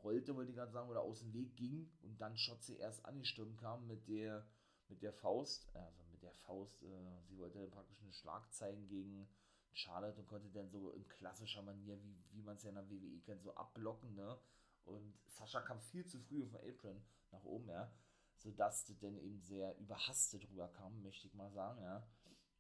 rollte, 0.03 0.36
wollte 0.36 0.51
ich 0.51 0.57
gerade 0.57 0.71
sagen, 0.71 0.89
oder 0.89 1.01
aus 1.01 1.19
dem 1.19 1.33
Weg 1.33 1.55
ging 1.55 1.89
und 2.01 2.19
dann 2.19 2.38
Schotze 2.38 2.75
erst 2.75 3.05
angestürmt 3.05 3.57
kam 3.57 3.88
mit 3.88 4.07
der, 4.07 4.45
mit 4.89 5.01
der 5.01 5.13
Faust, 5.13 5.67
also 5.75 6.03
mit 6.12 6.21
der 6.21 6.33
Faust, 6.33 6.83
äh, 6.83 7.21
sie 7.25 7.38
wollte 7.38 7.67
praktisch 7.67 8.01
einen 8.01 8.13
Schlag 8.13 8.51
zeigen 8.53 8.88
gegen 8.88 9.27
Charlotte 9.74 10.19
und 10.19 10.27
konnte 10.27 10.50
dann 10.50 10.69
so 10.69 10.91
in 10.91 11.07
klassischer 11.07 11.62
Manier, 11.62 12.01
wie, 12.01 12.17
wie 12.31 12.41
man 12.41 12.55
es 12.55 12.63
ja 12.63 12.69
in 12.69 12.75
der 12.75 12.89
WWE 12.89 13.19
kennt, 13.21 13.41
so 13.41 13.53
abblocken, 13.55 14.15
ne? 14.15 14.38
Und 14.86 15.19
Sascha 15.27 15.62
kam 15.62 15.81
viel 15.81 16.05
zu 16.05 16.19
früh 16.19 16.43
auf 16.43 16.51
den 16.51 16.69
Apron 16.69 17.01
nach 17.31 17.43
oben, 17.43 17.69
ja, 17.69 17.91
sodass 18.38 18.86
das 18.86 18.98
dann 19.00 19.17
eben 19.17 19.41
sehr 19.41 19.77
überhastet 19.77 20.50
rüberkam, 20.50 21.01
möchte 21.01 21.27
ich 21.27 21.33
mal 21.33 21.51
sagen, 21.51 21.81
ja. 21.81 22.07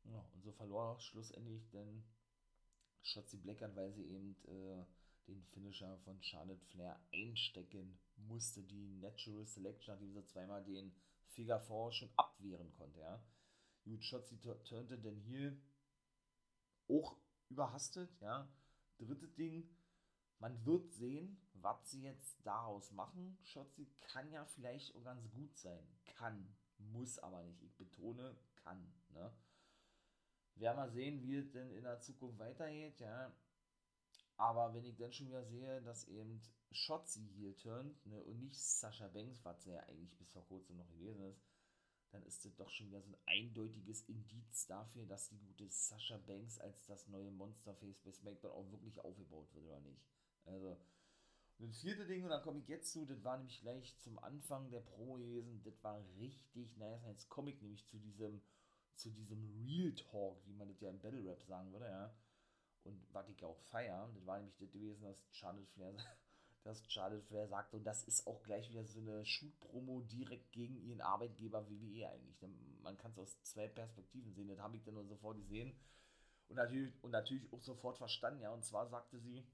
ja 0.03 0.29
und 0.33 0.43
so 0.43 0.51
verlor 0.51 0.99
schlussendlich 0.99 1.69
dann 1.69 2.03
Shotzi 3.07 3.37
Blackheart, 3.37 3.75
weil 3.75 3.91
sie 3.93 4.05
eben 4.05 4.35
äh, 4.45 4.85
den 5.27 5.43
Finisher 5.45 5.97
von 5.99 6.21
Charlotte 6.21 6.65
Flair 6.67 6.99
einstecken 7.13 7.97
musste, 8.17 8.61
die 8.63 8.97
Natural 8.99 9.45
Selection, 9.45 9.93
nachdem 9.93 10.13
sie 10.13 10.25
zweimal 10.25 10.63
den 10.63 10.93
Figure 11.27 11.59
4 11.59 11.91
schon 11.91 12.09
abwehren 12.17 12.71
konnte, 12.73 12.99
ja. 12.99 13.23
Gut, 13.83 14.03
Shotzi 14.03 14.37
turnte 14.39 14.97
denn 14.97 15.19
hier 15.21 15.57
auch 16.89 17.17
überhastet, 17.49 18.09
ja. 18.19 18.51
Dritte 18.97 19.27
Ding, 19.29 19.69
man 20.39 20.65
wird 20.65 20.91
sehen, 20.91 21.39
was 21.53 21.89
sie 21.89 22.03
jetzt 22.03 22.45
daraus 22.45 22.91
machen. 22.91 23.37
Shotzi 23.43 23.87
kann 24.01 24.29
ja 24.31 24.45
vielleicht 24.45 24.95
auch 24.95 25.03
ganz 25.03 25.29
gut 25.31 25.55
sein. 25.57 25.87
Kann, 26.05 26.55
muss 26.77 27.19
aber 27.19 27.43
nicht. 27.43 27.61
Ich 27.63 27.75
betone, 27.77 28.35
kann, 28.63 28.91
ne 29.09 29.31
werden 30.59 30.77
wir 30.77 30.89
sehen, 30.89 31.21
wie 31.23 31.35
es 31.35 31.51
denn 31.51 31.71
in 31.71 31.83
der 31.83 31.99
Zukunft 31.99 32.39
weitergeht, 32.39 32.99
ja. 32.99 33.33
Aber 34.37 34.73
wenn 34.73 34.85
ich 34.85 34.95
dann 34.97 35.11
schon 35.11 35.27
wieder 35.27 35.45
sehe, 35.45 35.81
dass 35.81 36.07
eben 36.07 36.41
Shotzi 36.71 37.27
hier 37.35 37.57
turnt 37.57 38.05
ne, 38.05 38.21
und 38.23 38.39
nicht 38.39 38.59
Sascha 38.59 39.07
Banks, 39.07 39.43
was 39.43 39.65
ja 39.65 39.79
eigentlich 39.81 40.15
bis 40.17 40.31
vor 40.31 40.45
kurzem 40.45 40.77
noch 40.77 40.89
gewesen 40.91 41.23
ist, 41.23 41.41
dann 42.11 42.23
ist 42.23 42.45
das 42.45 42.55
doch 42.55 42.69
schon 42.69 42.87
wieder 42.87 43.01
so 43.01 43.09
ein 43.09 43.17
eindeutiges 43.25 44.03
Indiz 44.03 44.67
dafür, 44.67 45.05
dass 45.05 45.29
die 45.29 45.39
gute 45.39 45.67
Sascha 45.69 46.17
Banks 46.17 46.59
als 46.59 46.85
das 46.85 47.07
neue 47.07 47.31
Monsterface 47.31 47.99
bei 47.99 48.11
SmackDown 48.11 48.51
auch 48.51 48.71
wirklich 48.71 48.99
aufgebaut 48.99 49.53
wird, 49.53 49.65
oder 49.65 49.79
nicht? 49.81 50.01
Also, 50.45 50.77
das 51.59 51.79
vierte 51.79 52.05
Ding, 52.05 52.23
und 52.23 52.29
dann 52.29 52.43
komme 52.43 52.59
ich 52.59 52.67
jetzt 52.67 52.91
zu, 52.91 53.05
das 53.05 53.23
war 53.23 53.37
nämlich 53.37 53.59
gleich 53.61 53.97
zum 53.99 54.19
Anfang 54.19 54.69
der 54.69 54.81
Pro 54.81 55.15
gewesen, 55.15 55.61
das 55.63 55.83
war 55.83 55.99
richtig 56.19 56.77
nice. 56.77 57.03
Jetzt 57.07 57.29
komme 57.29 57.49
ich 57.49 57.61
nämlich 57.61 57.85
zu 57.87 57.97
diesem 57.97 58.41
zu 58.97 59.11
diesem 59.11 59.65
Real 59.65 59.93
Talk, 59.93 60.45
wie 60.45 60.53
man 60.53 60.67
das 60.67 60.79
ja 60.81 60.89
im 60.89 60.99
Battle 60.99 61.23
Rap 61.25 61.43
sagen 61.43 61.71
würde, 61.71 61.85
ja. 61.85 62.13
Und 62.83 63.01
ich 63.31 63.43
auch 63.43 63.59
feiern. 63.69 64.13
Das 64.15 64.25
war 64.25 64.37
nämlich 64.37 64.57
das 64.57 64.71
gewesen, 64.71 65.03
dass 65.03 65.25
Charlotte 65.31 65.67
Flair, 65.67 65.93
dass 66.63 66.85
Charlotte 66.89 67.23
Flair 67.23 67.47
sagt, 67.47 67.73
und 67.73 67.83
das 67.83 68.03
ist 68.05 68.25
auch 68.27 68.41
gleich 68.43 68.69
wieder 68.69 68.85
so 68.85 68.99
eine 68.99 69.25
Shoot-Promo 69.25 70.01
direkt 70.01 70.51
gegen 70.51 70.77
ihren 70.77 71.01
Arbeitgeber 71.01 71.69
WWE 71.69 72.09
eigentlich. 72.09 72.41
Man 72.81 72.97
kann 72.97 73.11
es 73.11 73.17
aus 73.17 73.41
zwei 73.43 73.67
Perspektiven 73.67 74.33
sehen. 74.33 74.47
Das 74.47 74.59
habe 74.59 74.77
ich 74.77 74.83
dann 74.83 75.07
sofort 75.07 75.37
gesehen 75.37 75.77
und 76.49 76.55
natürlich, 76.55 76.93
und 77.03 77.11
natürlich 77.11 77.51
auch 77.51 77.59
sofort 77.59 77.97
verstanden. 77.97 78.41
Ja, 78.41 78.51
und 78.51 78.63
zwar 78.63 78.87
sagte 78.87 79.19
sie, 79.19 79.45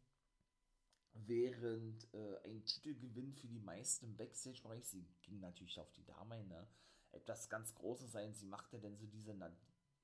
während 1.14 2.14
äh, 2.14 2.38
ein 2.46 2.64
Titelgewinn 2.66 3.34
für 3.34 3.48
die 3.48 3.60
meisten 3.60 4.06
im 4.06 4.18
Backstage-Bereich, 4.18 4.86
sie 4.86 5.06
ging 5.22 5.40
natürlich 5.40 5.80
auf 5.80 5.92
die 5.94 6.06
Dame 6.06 6.44
ne, 6.44 6.68
etwas 7.14 7.50
ganz 7.50 7.74
Großes 7.76 8.12
sein. 8.12 8.34
Sie 8.34 8.46
machte 8.46 8.80
dann 8.80 8.98
so 8.98 9.08
diese, 9.08 9.34
na, 9.34 9.52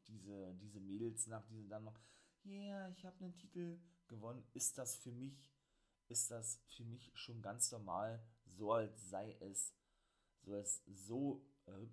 diese, 0.08 0.54
diese 0.56 0.80
Mädels 0.80 1.28
nach, 1.28 1.46
diese 1.48 1.68
dann 1.68 1.84
noch, 1.84 2.00
yeah, 2.46 2.90
ich 2.90 3.06
habe 3.06 3.24
einen 3.24 3.36
Titel 3.36 3.80
gewonnen. 4.08 4.44
Ist 4.54 4.78
das 4.78 4.98
für 4.98 5.12
mich, 5.12 5.52
ist 6.08 6.32
das 6.32 6.62
für 6.76 6.84
mich 6.84 7.12
schon 7.16 7.42
ganz 7.42 7.72
normal, 7.72 8.24
so 8.46 8.74
als 8.74 9.10
sei 9.10 9.38
es, 9.42 9.74
so 10.42 10.54
als 10.54 10.82
so, 10.88 11.46
äh, 11.68 11.88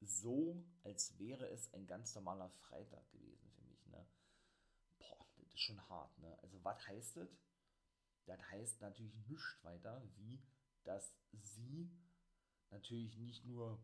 so 0.00 0.64
als 0.84 1.18
wäre 1.18 1.48
es 1.48 1.72
ein 1.72 1.86
ganz 1.86 2.14
normaler 2.14 2.50
Freitag 2.50 3.10
gewesen 3.10 3.50
für 3.52 3.64
mich, 3.64 3.86
ne? 3.86 4.06
Boah, 4.98 5.26
das 5.36 5.46
ist 5.46 5.60
schon 5.60 5.88
hart, 5.88 6.16
ne? 6.18 6.38
Also 6.42 6.62
was 6.62 6.86
heißt 6.86 7.16
das? 7.16 7.28
Das 8.26 8.40
heißt 8.50 8.80
natürlich 8.80 9.16
nichts 9.28 9.64
weiter, 9.64 10.02
wie 10.16 10.42
dass 10.86 11.12
sie 11.32 11.90
natürlich 12.70 13.16
nicht 13.18 13.44
nur 13.44 13.82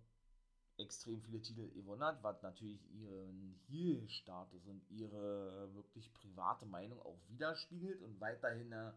extrem 0.78 1.20
viele 1.22 1.40
Titel 1.40 1.70
gewonnen 1.70 2.02
hat, 2.02 2.22
was 2.22 2.42
natürlich 2.42 2.80
ihren 2.92 3.54
Heel-Status 3.68 4.66
und 4.66 4.82
ihre 4.90 5.72
wirklich 5.74 6.12
private 6.14 6.66
Meinung 6.66 7.00
auch 7.00 7.18
widerspiegelt 7.28 8.02
und 8.02 8.20
weiterhin 8.20 8.72
äh, 8.72 8.92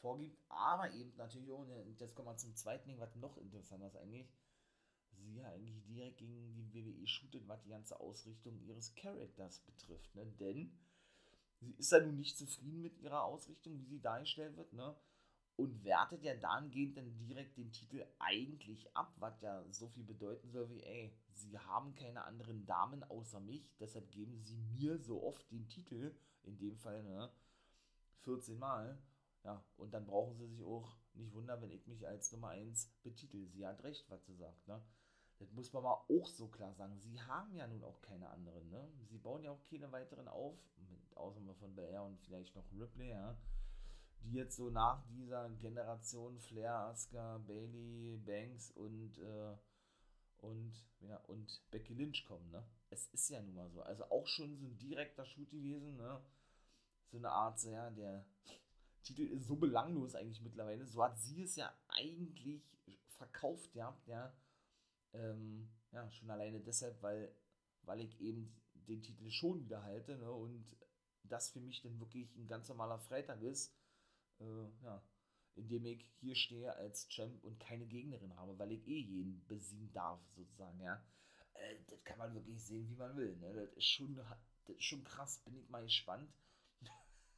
vorgibt, 0.00 0.38
aber 0.48 0.92
eben 0.92 1.14
natürlich 1.16 1.50
und 1.50 1.98
jetzt 1.98 2.14
kommen 2.14 2.28
wir 2.28 2.36
zum 2.36 2.54
zweiten 2.54 2.88
Ding, 2.88 3.00
was 3.00 3.14
noch 3.16 3.38
interessanter 3.38 3.86
ist 3.86 3.96
eigentlich, 3.96 4.28
sie 5.12 5.36
ja 5.36 5.48
eigentlich 5.48 5.82
direkt 5.86 6.18
gegen 6.18 6.54
die 6.54 6.74
WWE 6.74 7.06
shootet, 7.06 7.48
was 7.48 7.62
die 7.62 7.70
ganze 7.70 7.98
Ausrichtung 7.98 8.60
ihres 8.60 8.94
Charakters 8.94 9.60
betrifft, 9.60 10.14
ne? 10.14 10.26
denn 10.38 10.72
sie 11.60 11.72
ist 11.78 11.92
ja 11.92 12.00
nun 12.00 12.16
nicht 12.16 12.36
zufrieden 12.36 12.82
mit 12.82 12.98
ihrer 12.98 13.24
Ausrichtung, 13.24 13.78
wie 13.78 13.86
sie 13.86 14.00
dargestellt 14.00 14.56
wird, 14.56 14.72
ne? 14.72 14.94
Und 15.56 15.84
wertet 15.84 16.24
ja 16.24 16.34
dahingehend 16.34 16.96
dann 16.96 17.16
direkt 17.16 17.56
den 17.56 17.70
Titel 17.70 18.04
eigentlich 18.18 18.94
ab, 18.96 19.14
was 19.18 19.40
ja 19.40 19.64
so 19.70 19.88
viel 19.88 20.02
bedeuten 20.02 20.50
soll 20.50 20.68
wie, 20.68 20.82
ey, 20.82 21.16
sie 21.32 21.56
haben 21.58 21.94
keine 21.94 22.24
anderen 22.24 22.66
Damen 22.66 23.04
außer 23.04 23.38
mich, 23.38 23.72
deshalb 23.78 24.10
geben 24.10 24.36
sie 24.40 24.56
mir 24.56 24.98
so 24.98 25.22
oft 25.22 25.48
den 25.52 25.68
Titel, 25.68 26.12
in 26.42 26.58
dem 26.58 26.76
Fall, 26.76 27.04
ne? 27.04 27.30
14 28.22 28.58
Mal. 28.58 28.98
Ja, 29.44 29.62
und 29.76 29.92
dann 29.92 30.06
brauchen 30.06 30.34
sie 30.36 30.46
sich 30.46 30.64
auch 30.64 30.96
nicht 31.12 31.34
wundern, 31.34 31.60
wenn 31.60 31.70
ich 31.70 31.86
mich 31.86 32.08
als 32.08 32.32
Nummer 32.32 32.48
1 32.48 32.90
betitel. 33.02 33.46
Sie 33.46 33.66
hat 33.66 33.82
recht, 33.84 34.08
was 34.10 34.24
sie 34.24 34.34
sagt, 34.34 34.66
ne? 34.66 34.82
Das 35.38 35.52
muss 35.52 35.72
man 35.72 35.82
mal 35.82 36.04
auch 36.08 36.28
so 36.28 36.48
klar 36.48 36.72
sagen. 36.74 36.98
Sie 36.98 37.20
haben 37.20 37.54
ja 37.54 37.66
nun 37.66 37.82
auch 37.84 38.00
keine 38.00 38.30
anderen, 38.30 38.70
ne? 38.70 38.88
Sie 39.02 39.18
bauen 39.18 39.42
ja 39.42 39.50
auch 39.50 39.62
keine 39.64 39.92
weiteren 39.92 40.28
auf, 40.28 40.56
mit 40.88 41.16
Ausnahme 41.16 41.54
von 41.54 41.74
Bel 41.74 41.84
Air 41.84 42.04
und 42.04 42.20
vielleicht 42.22 42.54
noch 42.56 42.64
Ripley, 42.72 43.10
ja. 43.10 43.36
Die 44.24 44.34
jetzt 44.34 44.56
so 44.56 44.70
nach 44.70 45.04
dieser 45.08 45.50
Generation 45.60 46.38
Flair, 46.40 46.74
Asuka, 46.74 47.38
Bailey, 47.38 48.16
Banks 48.24 48.70
und, 48.72 49.18
äh, 49.18 49.56
und, 50.38 50.72
ja, 51.00 51.16
und 51.26 51.62
Becky 51.70 51.94
Lynch 51.94 52.24
kommen, 52.24 52.50
ne? 52.50 52.64
Es 52.90 53.06
ist 53.08 53.28
ja 53.28 53.42
nun 53.42 53.54
mal 53.54 53.70
so. 53.70 53.82
Also 53.82 54.04
auch 54.04 54.26
schon 54.26 54.56
so 54.56 54.66
ein 54.66 54.78
direkter 54.78 55.24
Shoot 55.24 55.50
gewesen, 55.50 55.96
ne? 55.96 56.20
So 57.10 57.18
eine 57.18 57.30
Art, 57.30 57.60
so, 57.60 57.70
ja, 57.70 57.90
der 57.90 58.24
Titel 59.02 59.22
ist 59.22 59.46
so 59.46 59.56
belanglos 59.56 60.14
eigentlich 60.14 60.40
mittlerweile. 60.40 60.86
So 60.86 61.02
hat 61.02 61.18
sie 61.18 61.42
es 61.42 61.56
ja 61.56 61.72
eigentlich 61.88 62.62
verkauft, 63.06 63.74
ja, 63.74 63.96
ja 64.06 64.32
ähm, 65.14 65.68
ja, 65.92 66.10
schon 66.10 66.30
alleine 66.30 66.60
deshalb, 66.60 67.00
weil, 67.02 67.32
weil 67.82 68.00
ich 68.00 68.20
eben 68.20 68.54
den 68.74 69.02
Titel 69.02 69.30
schon 69.30 69.60
wieder 69.60 69.82
halte 69.82 70.16
ne, 70.16 70.30
und 70.30 70.64
das 71.22 71.50
für 71.50 71.60
mich 71.60 71.80
dann 71.80 71.98
wirklich 72.00 72.34
ein 72.36 72.48
ganz 72.48 72.68
normaler 72.68 72.98
Freitag 72.98 73.40
ist, 73.42 73.72
äh, 74.40 74.84
ja, 74.84 75.02
indem 75.56 75.86
ich 75.86 76.04
hier 76.20 76.34
stehe 76.34 76.74
als 76.76 77.08
Champ 77.08 77.42
und 77.44 77.60
keine 77.60 77.86
Gegnerin 77.86 78.36
habe, 78.36 78.58
weil 78.58 78.72
ich 78.72 78.86
eh 78.86 79.00
jeden 79.00 79.44
besiegen 79.46 79.92
darf, 79.92 80.20
sozusagen, 80.34 80.80
ja. 80.80 81.02
Äh, 81.54 81.76
das 81.88 82.02
kann 82.04 82.18
man 82.18 82.34
wirklich 82.34 82.62
sehen, 82.64 82.88
wie 82.88 82.96
man 82.96 83.16
will, 83.16 83.36
ne? 83.36 83.52
Das 83.54 83.72
ist 83.76 83.86
schon, 83.86 84.16
das 84.16 84.76
ist 84.76 84.84
schon 84.84 85.04
krass, 85.04 85.38
bin 85.44 85.56
ich 85.56 85.68
mal 85.68 85.82
gespannt, 85.82 86.32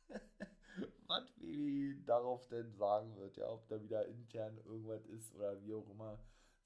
was 1.06 1.30
Baby 1.36 2.02
darauf 2.06 2.46
denn 2.48 2.72
sagen 2.74 3.16
wird, 3.16 3.36
ja, 3.36 3.48
ob 3.48 3.66
da 3.68 3.82
wieder 3.82 4.06
intern 4.06 4.58
irgendwas 4.64 5.04
ist 5.06 5.34
oder 5.34 5.62
wie 5.62 5.74
auch 5.74 5.88
immer. 5.90 6.18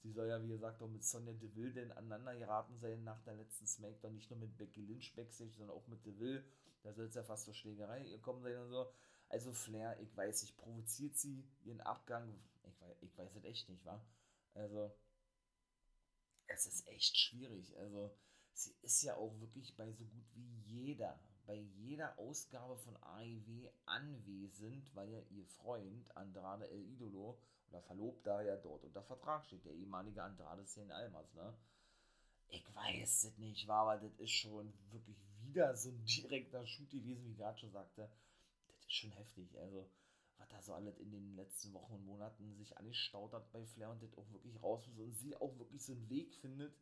Sie 0.03 0.11
soll 0.11 0.27
ja, 0.27 0.41
wie 0.41 0.47
gesagt, 0.47 0.81
auch 0.81 0.87
mit 0.87 1.03
Sonja 1.03 1.33
Deville 1.33 1.73
denn 1.73 1.91
aneinander 1.91 2.35
geraten 2.35 2.75
sein 2.79 3.03
nach 3.03 3.21
der 3.21 3.35
letzten 3.35 3.67
Smackdown. 3.67 4.15
Nicht 4.15 4.31
nur 4.31 4.39
mit 4.39 4.57
Becky 4.57 4.81
Lynch 4.81 5.13
backstage, 5.15 5.51
sondern 5.51 5.77
auch 5.77 5.87
mit 5.87 6.03
Deville. 6.03 6.43
Da 6.81 6.91
soll 6.91 7.05
es 7.05 7.13
ja 7.13 7.21
fast 7.21 7.45
zur 7.45 7.53
Schlägerei 7.53 8.03
gekommen 8.03 8.41
sein 8.41 8.57
und 8.57 8.69
so. 8.69 8.91
Also 9.31 9.53
Flair, 9.53 9.97
ich 10.01 10.15
weiß 10.15 10.41
nicht, 10.41 10.57
provoziert 10.57 11.17
sie 11.17 11.47
ihren 11.63 11.79
Abgang? 11.81 12.37
Ich 12.63 12.81
weiß, 12.81 12.97
ich 12.99 13.17
weiß 13.17 13.35
es 13.37 13.43
echt 13.45 13.69
nicht, 13.69 13.85
wa? 13.85 14.05
Also, 14.53 14.91
es 16.47 16.65
ist 16.65 16.85
echt 16.89 17.17
schwierig. 17.17 17.77
Also, 17.77 18.13
sie 18.51 18.75
ist 18.81 19.01
ja 19.03 19.15
auch 19.15 19.39
wirklich 19.39 19.77
bei 19.77 19.89
so 19.93 20.03
gut 20.03 20.25
wie 20.33 20.49
jeder, 20.65 21.17
bei 21.45 21.55
jeder 21.55 22.19
Ausgabe 22.19 22.75
von 22.75 22.97
AEW 22.97 23.69
anwesend, 23.85 24.93
weil 24.95 25.09
ja 25.09 25.21
ihr 25.29 25.45
Freund 25.45 26.13
Andrade 26.17 26.69
El 26.69 26.83
Idolo 26.83 27.39
oder 27.69 27.81
Verlobter 27.83 28.41
ja 28.41 28.57
dort 28.57 28.83
unter 28.83 29.01
Vertrag 29.01 29.45
steht, 29.45 29.63
der 29.63 29.73
ehemalige 29.73 30.21
Andrade 30.21 30.65
Cien 30.65 30.91
Almas, 30.91 31.33
ne? 31.35 31.57
Ich 32.49 32.65
weiß 32.75 33.23
es 33.23 33.37
nicht, 33.37 33.65
war, 33.69 33.87
aber 33.87 34.09
das 34.09 34.19
ist 34.19 34.31
schon 34.31 34.73
wirklich 34.91 35.15
wieder 35.39 35.73
so 35.77 35.87
ein 35.89 36.03
direkter 36.03 36.67
Shoot 36.67 36.89
gewesen, 36.89 37.23
wie 37.23 37.31
ich 37.31 37.37
gerade 37.37 37.57
schon 37.57 37.71
sagte. 37.71 38.11
Schon 38.91 39.11
heftig, 39.11 39.57
also 39.57 39.89
was 40.37 40.49
da 40.49 40.61
so 40.61 40.73
alles 40.73 40.97
in 40.99 41.11
den 41.11 41.35
letzten 41.35 41.71
Wochen 41.73 41.93
und 41.93 42.05
Monaten 42.05 42.55
sich 42.55 42.77
angestaut 42.77 43.31
hat 43.31 43.51
bei 43.51 43.65
Flair 43.65 43.91
und 43.91 44.01
das 44.01 44.17
auch 44.17 44.29
wirklich 44.31 44.61
raus 44.61 44.87
muss 44.87 44.99
und 44.99 45.13
sie 45.13 45.35
auch 45.35 45.57
wirklich 45.57 45.83
so 45.83 45.93
einen 45.93 46.09
Weg 46.09 46.33
findet, 46.35 46.75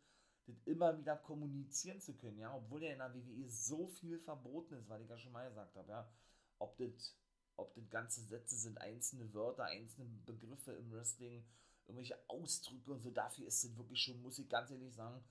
das 0.47 0.55
immer 0.65 0.97
wieder 0.97 1.15
kommunizieren 1.17 1.99
zu 1.99 2.15
können, 2.15 2.39
ja, 2.39 2.55
obwohl 2.55 2.83
ja 2.83 2.91
in 2.91 2.99
der 2.99 3.13
WWE 3.13 3.49
so 3.49 3.87
viel 3.87 4.17
verboten 4.17 4.75
ist, 4.75 4.89
weil 4.89 5.01
ich 5.01 5.09
ja 5.09 5.17
schon 5.17 5.33
mal 5.33 5.47
gesagt 5.47 5.75
habe, 5.75 5.89
ja, 5.89 6.11
ob 6.57 6.77
das 6.77 7.15
ob 7.59 7.75
das 7.75 7.89
ganze 7.89 8.21
Sätze 8.21 8.55
sind, 8.55 8.79
einzelne 8.79 9.33
Wörter, 9.33 9.65
einzelne 9.65 10.07
Begriffe 10.25 10.71
im 10.71 10.91
Wrestling, 10.91 11.45
irgendwelche 11.85 12.17
Ausdrücke 12.29 12.91
und 12.91 13.01
so. 13.01 13.11
Dafür 13.11 13.47
ist 13.47 13.63
das 13.63 13.75
wirklich 13.77 14.01
schon, 14.01 14.21
muss 14.21 14.39
ich 14.39 14.47
ganz 14.47 14.71
ehrlich 14.71 14.93
sagen, 14.93 15.21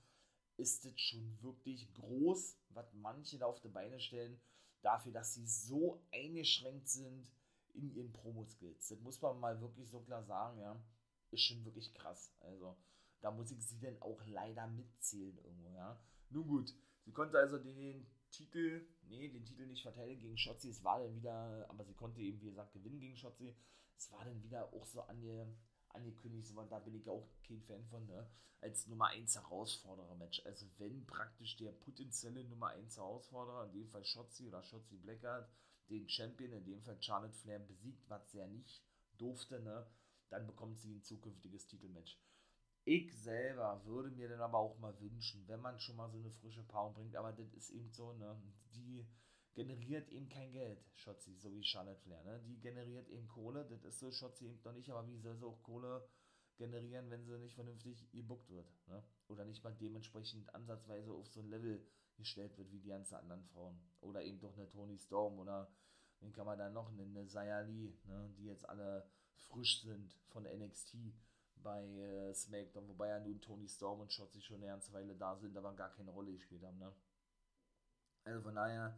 ist 0.57 0.85
das 0.85 0.99
schon 0.99 1.41
wirklich 1.41 1.91
groß, 1.93 2.57
was 2.69 2.93
manche 2.93 3.39
da 3.39 3.47
auf 3.47 3.59
die 3.61 3.69
Beine 3.69 3.99
stellen, 3.99 4.39
dafür, 4.81 5.11
dass 5.11 5.33
sie 5.33 5.47
so 5.47 6.01
eingeschränkt 6.11 6.87
sind 6.87 7.29
in 7.73 7.93
ihren 7.93 8.11
Promo-Skills. 8.11 8.89
Das 8.89 8.99
muss 9.01 9.21
man 9.21 9.39
mal 9.39 9.59
wirklich 9.61 9.89
so 9.89 9.99
klar 10.01 10.23
sagen, 10.23 10.59
ja. 10.59 10.81
Ist 11.31 11.43
schon 11.43 11.63
wirklich 11.63 11.93
krass. 11.93 12.33
Also, 12.39 12.75
da 13.21 13.31
muss 13.31 13.51
ich 13.51 13.63
sie 13.65 13.79
dann 13.79 14.01
auch 14.01 14.19
leider 14.25 14.67
mitzählen 14.67 15.37
irgendwo, 15.37 15.69
ja. 15.71 15.99
Nun 16.29 16.47
gut, 16.47 16.73
sie 17.05 17.11
konnte 17.11 17.37
also 17.37 17.57
den 17.57 18.07
Titel, 18.31 18.87
nee, 19.07 19.27
den 19.29 19.45
Titel 19.45 19.65
nicht 19.65 19.81
verteidigen 19.81 20.21
gegen 20.21 20.37
Schotzi. 20.37 20.69
Es 20.69 20.83
war 20.83 20.99
dann 20.99 21.15
wieder, 21.15 21.65
aber 21.69 21.83
sie 21.83 21.93
konnte 21.93 22.21
eben, 22.21 22.41
wie 22.41 22.47
gesagt, 22.47 22.73
gewinnen 22.73 22.99
gegen 22.99 23.17
Schotzi. 23.17 23.55
Es 23.97 24.11
war 24.11 24.23
dann 24.23 24.41
wieder 24.43 24.71
auch 24.73 24.85
so 24.85 25.01
ange, 25.01 25.55
angekündigt, 25.89 26.47
so, 26.47 26.61
da 26.63 26.79
bin 26.79 26.95
ich 26.95 27.07
auch 27.09 27.27
kein 27.47 27.61
Fan 27.61 27.85
von, 27.85 28.05
ne? 28.07 28.29
als 28.61 28.87
Nummer 28.87 29.07
1 29.07 29.35
Herausforderer-Match. 29.35 30.45
Also 30.45 30.65
wenn 30.77 31.05
praktisch 31.05 31.55
der 31.57 31.71
potenzielle 31.71 32.43
Nummer 32.43 32.67
1 32.67 32.97
Herausforderer, 32.97 33.65
in 33.67 33.73
dem 33.73 33.87
Fall 33.87 34.03
Schotzi 34.03 34.47
oder 34.47 34.63
Schotzi 34.63 34.97
Blackheart, 34.97 35.49
den 35.89 36.07
Champion, 36.09 36.51
in 36.51 36.65
dem 36.65 36.81
Fall 36.81 37.01
Charlotte 37.01 37.33
Flair, 37.33 37.59
besiegt, 37.59 38.09
was 38.09 38.29
sie 38.31 38.39
ja 38.39 38.47
nicht 38.47 38.83
durfte, 39.17 39.61
ne? 39.61 39.85
dann 40.29 40.45
bekommt 40.45 40.77
sie 40.79 40.93
ein 40.93 41.01
zukünftiges 41.01 41.67
Titelmatch. 41.67 42.19
Ich 42.85 43.13
selber 43.21 43.81
würde 43.85 44.09
mir 44.09 44.29
dann 44.29 44.41
aber 44.41 44.57
auch 44.57 44.77
mal 44.79 44.99
wünschen, 44.99 45.47
wenn 45.47 45.61
man 45.61 45.79
schon 45.79 45.95
mal 45.95 46.09
so 46.09 46.17
eine 46.17 46.31
frische 46.31 46.63
Paarung 46.63 46.93
bringt, 46.93 47.15
aber 47.15 47.31
das 47.33 47.53
ist 47.53 47.69
eben 47.71 47.91
so, 47.91 48.13
ne, 48.13 48.35
die 48.73 49.05
generiert 49.59 50.07
eben 50.07 50.29
kein 50.29 50.53
Geld, 50.53 50.79
Schotzi, 50.93 51.35
so 51.35 51.53
wie 51.53 51.65
Charlotte 51.65 51.99
Flair, 51.99 52.23
ne, 52.23 52.39
die 52.47 52.57
generiert 52.61 53.09
eben 53.09 53.27
Kohle, 53.27 53.65
das 53.65 53.83
ist 53.83 53.99
so 53.99 54.09
Schotzi 54.09 54.45
eben 54.45 54.61
noch 54.63 54.71
nicht, 54.71 54.89
aber 54.89 55.05
wie 55.05 55.17
soll 55.17 55.35
sie 55.35 55.45
auch 55.45 55.61
Kohle 55.63 56.07
generieren, 56.55 57.09
wenn 57.09 57.25
sie 57.25 57.37
nicht 57.37 57.55
vernünftig 57.55 58.09
gebuckt 58.09 58.49
wird, 58.49 58.71
ne, 58.87 59.03
oder 59.27 59.43
nicht 59.43 59.61
mal 59.61 59.75
dementsprechend 59.75 60.55
ansatzweise 60.55 61.11
auf 61.11 61.27
so 61.27 61.41
ein 61.41 61.49
Level 61.49 61.85
gestellt 62.15 62.57
wird 62.57 62.71
wie 62.71 62.79
die 62.79 62.87
ganzen 62.87 63.15
anderen 63.15 63.43
Frauen, 63.43 63.77
oder 63.99 64.23
eben 64.23 64.39
doch 64.39 64.53
eine 64.53 64.69
Tony 64.69 64.97
Storm, 64.97 65.39
oder 65.39 65.69
wen 66.21 66.31
kann 66.31 66.45
man 66.45 66.57
da 66.57 66.69
noch 66.69 66.89
nennen, 66.93 67.17
eine 67.17 67.27
Sayali, 67.27 67.99
ne, 68.05 68.33
die 68.37 68.45
jetzt 68.45 68.67
alle 68.69 69.09
frisch 69.33 69.81
sind 69.81 70.17
von 70.29 70.43
NXT, 70.43 70.95
bei 71.61 71.83
äh, 71.83 72.33
SmackDown, 72.33 72.87
wobei 72.87 73.09
ja 73.09 73.19
nun 73.19 73.41
Tony 73.41 73.67
Storm 73.67 73.99
und 73.99 74.13
Shotzi 74.13 74.39
schon 74.39 74.55
eine 74.55 74.67
ganze 74.67 74.93
Weile 74.93 75.17
da 75.17 75.35
sind, 75.35 75.57
aber 75.57 75.73
gar 75.73 75.91
keine 75.91 76.11
Rolle 76.11 76.31
gespielt 76.31 76.63
haben, 76.63 76.77
ne? 76.77 76.95
Also 78.23 78.41
von 78.41 78.55
daher, 78.55 78.97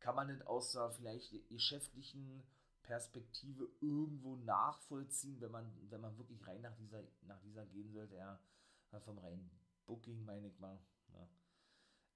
kann 0.00 0.14
man 0.14 0.28
nicht 0.28 0.46
aus 0.46 0.72
der 0.72 0.90
vielleicht 0.90 1.48
geschäftlichen 1.48 2.42
Perspektive 2.82 3.68
irgendwo 3.80 4.36
nachvollziehen, 4.36 5.40
wenn 5.40 5.50
man, 5.50 5.70
wenn 5.90 6.00
man 6.00 6.16
wirklich 6.16 6.46
rein 6.46 6.62
nach 6.62 6.74
dieser, 6.76 7.02
nach 7.26 7.40
dieser 7.40 7.66
gehen 7.66 7.92
sollte, 7.92 8.16
ja, 8.16 8.40
vom 9.00 9.18
reinen 9.18 9.50
Booking, 9.86 10.24
meine 10.24 10.48
ich 10.48 10.58
mal, 10.58 10.78
ja, 11.12 11.28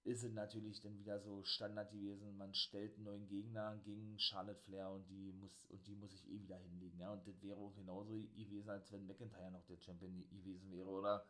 ist 0.05 0.25
es 0.25 0.33
natürlich 0.33 0.81
dann 0.81 0.99
wieder 0.99 1.21
so 1.21 1.45
Standard 1.45 1.93
gewesen, 1.93 2.37
man 2.37 2.55
stellt 2.55 2.95
einen 2.95 3.05
neuen 3.05 3.29
Gegner 3.29 3.77
gegen 3.85 4.19
Charlotte 4.19 4.61
Flair 4.63 4.91
und 4.91 5.09
die 5.09 5.33
muss, 5.33 5.67
und 5.69 5.87
die 5.87 5.95
muss 5.95 6.15
ich 6.15 6.27
eh 6.29 6.41
wieder 6.41 6.57
hinlegen, 6.57 6.99
ja, 6.99 7.13
und 7.13 7.27
das 7.27 7.43
wäre 7.43 7.59
auch 7.59 7.75
genauso 7.75 8.13
gewesen, 8.13 8.71
als 8.71 8.91
wenn 8.93 9.07
McIntyre 9.07 9.51
noch 9.51 9.65
der 9.67 9.79
Champion 9.79 10.25
gewesen 10.31 10.73
wäre, 10.73 10.89
oder 10.89 11.25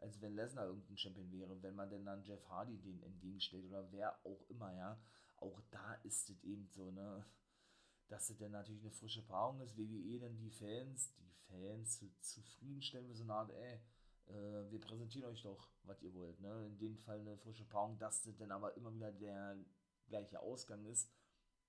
als 0.00 0.20
wenn 0.20 0.34
Lesnar 0.34 0.66
irgendein 0.66 0.98
Champion 0.98 1.30
wäre, 1.30 1.62
wenn 1.62 1.74
man 1.74 1.88
denn 1.88 2.04
dann 2.04 2.24
Jeff 2.24 2.44
Hardy 2.48 2.78
den 2.78 3.00
entgegenstellt, 3.02 3.64
oder 3.64 3.90
wer 3.92 4.18
auch 4.24 4.44
immer, 4.48 4.74
ja, 4.74 5.00
auch 5.40 5.60
da 5.70 5.94
ist 6.04 6.30
es 6.30 6.42
eben 6.44 6.68
so, 6.68 6.90
ne, 6.90 7.24
dass 8.08 8.30
es 8.30 8.38
dann 8.38 8.52
natürlich 8.52 8.82
eine 8.82 8.90
frische 8.90 9.22
Paarung 9.22 9.60
ist, 9.60 9.76
WWE 9.76 10.18
dann 10.18 10.38
die 10.38 10.50
Fans, 10.50 11.14
die 11.18 11.30
Fans 11.46 11.98
zu, 11.98 12.10
zufriedenstellen 12.20 13.08
mit 13.08 13.16
so 13.16 13.24
einer 13.24 13.34
Art, 13.34 13.50
ey, 13.50 13.80
äh, 14.26 14.70
wir 14.70 14.80
präsentieren 14.80 15.30
euch 15.30 15.42
doch, 15.42 15.70
was 15.84 16.02
ihr 16.02 16.14
wollt, 16.14 16.40
ne, 16.40 16.66
in 16.66 16.78
dem 16.78 16.98
Fall 16.98 17.20
eine 17.20 17.36
frische 17.38 17.64
Paarung, 17.64 17.98
dass 17.98 18.22
das 18.22 18.36
dann 18.36 18.50
aber 18.50 18.76
immer 18.76 18.92
wieder 18.94 19.12
der 19.12 19.58
gleiche 20.08 20.40
Ausgang 20.40 20.84
ist, 20.86 21.10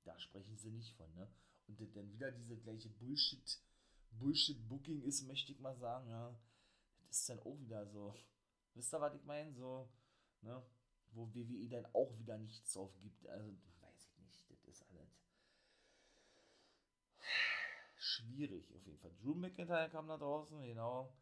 da 0.04 0.18
sprechen 0.20 0.58
sie 0.58 0.72
nicht 0.72 0.96
von, 0.96 1.14
ne, 1.16 1.28
und 1.68 1.96
dann 1.96 2.12
wieder 2.12 2.32
diese 2.32 2.58
gleiche 2.58 2.90
Bullshit, 2.90 3.62
Bullshit-Booking 4.12 5.04
ist, 5.04 5.28
möchte 5.28 5.52
ich 5.52 5.60
mal 5.60 5.76
sagen, 5.76 6.10
ja, 6.10 6.36
das 7.08 7.20
ist 7.20 7.30
dann 7.30 7.40
auch 7.40 7.60
wieder 7.60 7.86
so, 7.88 8.16
wisst 8.74 8.94
ihr, 8.94 9.02
was 9.02 9.14
ich 9.14 9.24
meine, 9.24 9.54
so, 9.54 9.90
ne, 10.42 10.64
wo 11.12 11.34
WWE 11.34 11.70
dann 11.70 11.86
auch 11.94 12.18
wieder 12.20 12.38
nichts 12.38 12.74
drauf 12.74 12.92
gibt. 13.02 13.28
Also, 13.28 13.52
weiß 13.82 14.10
ich 14.12 14.20
nicht, 14.20 14.50
das 14.52 14.64
ist 14.66 14.86
alles 14.90 15.20
schwierig 17.96 18.74
auf 18.74 18.86
jeden 18.86 19.00
Fall. 19.00 19.12
Drew 19.22 19.36
McIntyre 19.36 19.90
kam 19.90 20.08
da 20.08 20.18
draußen, 20.18 20.62
genau, 20.64 21.14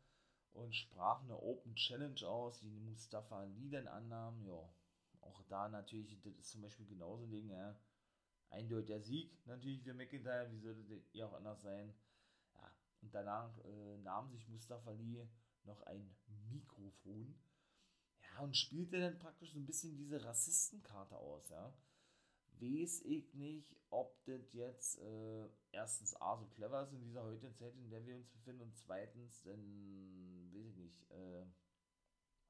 und 0.54 0.76
sprach 0.76 1.22
eine 1.24 1.38
Open 1.42 1.76
Challenge 1.76 2.28
aus, 2.28 2.60
die 2.60 2.70
Mustafa 2.70 3.40
Ali 3.40 3.70
dann 3.70 3.88
annahm. 3.88 4.44
Ja, 4.46 4.70
auch 5.22 5.42
da 5.50 5.70
natürlich, 5.70 6.20
das 6.22 6.36
ist 6.36 6.52
zum 6.52 6.62
Beispiel 6.62 6.88
genauso 6.88 7.24
ein 7.24 7.32
Ding, 7.32 7.50
ja. 7.50 7.76
Eindeutig 8.50 8.88
der 8.88 9.02
Sieg 9.02 9.46
natürlich 9.46 9.84
für 9.84 9.94
McIntyre, 9.94 10.50
wie 10.52 10.60
sollte 10.60 10.84
das 10.84 11.06
eher 11.14 11.28
auch 11.28 11.34
anders 11.34 11.62
sein? 11.62 11.94
Ja, 12.54 12.72
und 13.02 13.14
danach 13.14 13.58
äh, 13.66 13.98
nahm 13.98 14.30
sich 14.32 14.48
Mustafa 14.48 14.92
Ali 14.92 15.28
noch 15.64 15.82
ein 15.84 16.16
Mikrofon 16.50 17.36
und 18.40 18.56
spielte 18.56 19.00
dann 19.00 19.20
praktisch 19.20 19.52
so 19.54 19.60
ein 19.60 19.66
bisschen 19.66 19.96
diese 19.96 20.24
Rassistenkarte 20.24 21.16
aus, 21.16 21.50
ja. 21.50 21.74
Weiß 22.60 23.02
ich 23.02 23.34
nicht, 23.36 23.76
ob 23.90 24.24
das 24.26 24.52
jetzt 24.54 25.00
äh, 25.00 25.48
erstens 25.72 26.16
A 26.20 26.38
so 26.38 26.48
clever 26.48 26.84
ist 26.84 26.94
in 26.94 27.04
dieser 27.04 27.24
heutigen 27.24 27.56
Zeit, 27.56 27.76
in 27.76 27.90
der 27.90 28.06
wir 28.06 28.16
uns 28.16 28.30
befinden, 28.30 28.64
und 28.64 28.76
zweitens, 28.76 29.44
dann, 29.44 30.50
weiß 30.52 30.66
ich 30.66 30.76
nicht, 30.76 31.12
äh, 31.12 31.46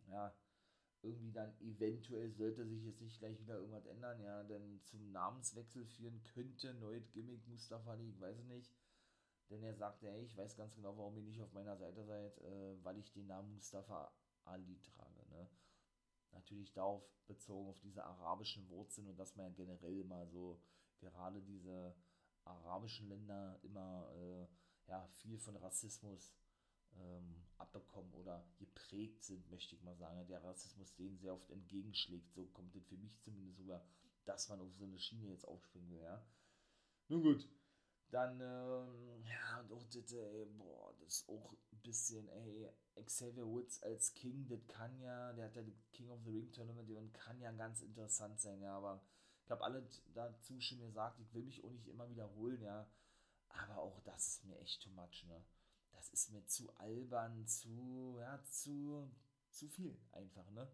ja, 0.10 0.34
irgendwie 1.02 1.32
dann 1.32 1.54
eventuell 1.60 2.32
sollte 2.32 2.66
sich 2.66 2.84
jetzt 2.84 3.02
nicht 3.02 3.20
gleich 3.20 3.40
wieder 3.40 3.56
irgendwas 3.56 3.86
ändern, 3.86 4.20
ja, 4.22 4.44
denn 4.44 4.82
zum 4.84 5.12
Namenswechsel 5.12 5.86
führen 5.86 6.24
könnte, 6.24 6.74
neues 6.74 7.12
Gimmick 7.12 7.46
Mustafa 7.48 7.92
Ali, 7.92 8.10
ich 8.10 8.20
weiß 8.20 8.44
nicht. 8.46 8.74
Denn 9.50 9.64
er 9.64 9.76
sagte, 9.76 10.10
ey, 10.10 10.24
ich 10.24 10.36
weiß 10.36 10.58
ganz 10.58 10.76
genau, 10.76 10.98
warum 10.98 11.18
ihr 11.18 11.24
nicht 11.24 11.42
auf 11.42 11.54
meiner 11.54 11.78
Seite 11.78 12.04
seid, 12.06 12.38
äh, 12.40 12.84
weil 12.84 12.98
ich 12.98 13.12
den 13.12 13.28
Namen 13.28 13.54
Mustafa 13.54 14.12
Ali 14.44 14.80
trage, 14.82 15.26
ne 15.30 15.50
natürlich 16.32 16.74
darauf 16.74 17.04
bezogen, 17.28 17.70
auf 17.70 17.80
diese 17.80 18.04
arabischen 18.04 18.68
Wurzeln 18.70 19.08
und 19.08 19.18
dass 19.18 19.36
man 19.36 19.48
ja 19.48 19.54
generell 19.54 20.00
immer 20.00 20.26
so, 20.28 20.62
gerade 21.00 21.42
diese 21.42 21.96
arabischen 22.44 23.10
Länder 23.10 23.60
immer 23.64 24.10
äh, 24.16 24.48
ja, 24.90 25.06
viel 25.08 25.38
von 25.38 25.56
Rassismus 25.58 26.34
ähm, 26.96 27.44
abbekommen 27.58 28.14
oder 28.14 28.46
geprägt 28.58 29.24
sind, 29.24 29.50
möchte 29.52 29.76
ich 29.76 29.84
mal 29.84 29.96
sagen. 29.96 30.26
Der 30.28 30.44
Rassismus 30.44 30.96
denen 30.96 31.18
sehr 31.18 31.34
oft 31.34 31.50
entgegenschlägt. 31.50 32.32
So 32.32 32.46
kommt 32.48 32.76
es 32.76 32.86
für 32.86 32.98
mich 32.98 33.20
zumindest 33.20 33.58
sogar, 33.58 33.84
dass 34.26 34.50
man 34.50 34.62
auf 34.62 34.74
so 34.76 34.86
eine 34.86 35.00
Schiene 35.00 35.28
jetzt 35.28 35.46
aufspringen 35.46 35.90
will, 35.92 36.02
ja. 36.02 36.26
Nun 37.10 37.24
gut, 37.24 37.48
dann, 38.10 38.40
ähm, 38.42 39.24
ja, 39.26 39.60
und 39.62 39.72
auch 39.72 39.86
das, 39.86 40.12
ey, 40.14 40.46
boah, 40.58 40.94
das 41.00 41.20
ist 41.20 41.30
auch 41.30 41.54
bisschen, 41.88 42.28
ey, 42.30 42.70
Xavier 43.06 43.48
Woods 43.48 43.82
als 43.82 44.14
King, 44.14 44.48
das 44.48 44.68
kann 44.68 45.00
ja, 45.02 45.34
der 45.34 45.46
hat 45.46 45.56
ja 45.56 45.64
King 45.94 46.12
of 46.12 46.20
the 46.24 46.32
Ring 46.32 46.52
Tournament 46.52 46.90
und 46.92 47.14
kann 47.14 47.40
ja 47.42 47.52
ganz 47.52 47.82
interessant 47.82 48.40
sein, 48.40 48.62
ja, 48.62 48.78
aber 48.78 49.02
ich 49.44 49.52
habe 49.52 49.64
alle 49.64 49.88
dazu 50.14 50.60
schon 50.60 50.80
gesagt, 50.80 51.20
ich 51.20 51.34
will 51.34 51.44
mich 51.44 51.64
auch 51.64 51.72
nicht 51.72 51.88
immer 51.88 52.10
wiederholen, 52.10 52.62
ja, 52.62 52.88
aber 53.50 53.78
auch 53.80 54.00
das 54.02 54.28
ist 54.28 54.46
mir 54.46 54.58
echt 54.60 54.84
too 54.84 54.92
much, 54.92 55.26
ne. 55.28 55.44
Das 55.94 56.10
ist 56.10 56.32
mir 56.32 56.46
zu 56.46 56.72
albern, 56.76 57.48
zu, 57.48 58.18
ja, 58.20 58.44
zu, 58.44 59.10
zu 59.50 59.68
viel 59.68 59.98
einfach, 60.12 60.52
ne 60.52 60.70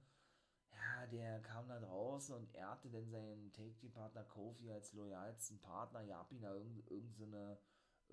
ja, 0.83 1.07
der 1.07 1.39
kam 1.41 1.67
da 1.67 1.79
draußen 1.79 2.35
und 2.35 2.53
ehrte 2.55 2.89
dann 2.89 3.09
seinen 3.09 3.51
Take-Team-Partner 3.53 4.23
Kofi 4.23 4.71
als 4.71 4.93
loyalsten 4.93 5.59
Partner, 5.59 6.05
gab 6.05 6.31
ihn 6.31 6.41
da 6.41 6.53
irgend, 6.53 6.89
irgend 6.89 7.15
so 7.15 7.25
eine 7.25 7.57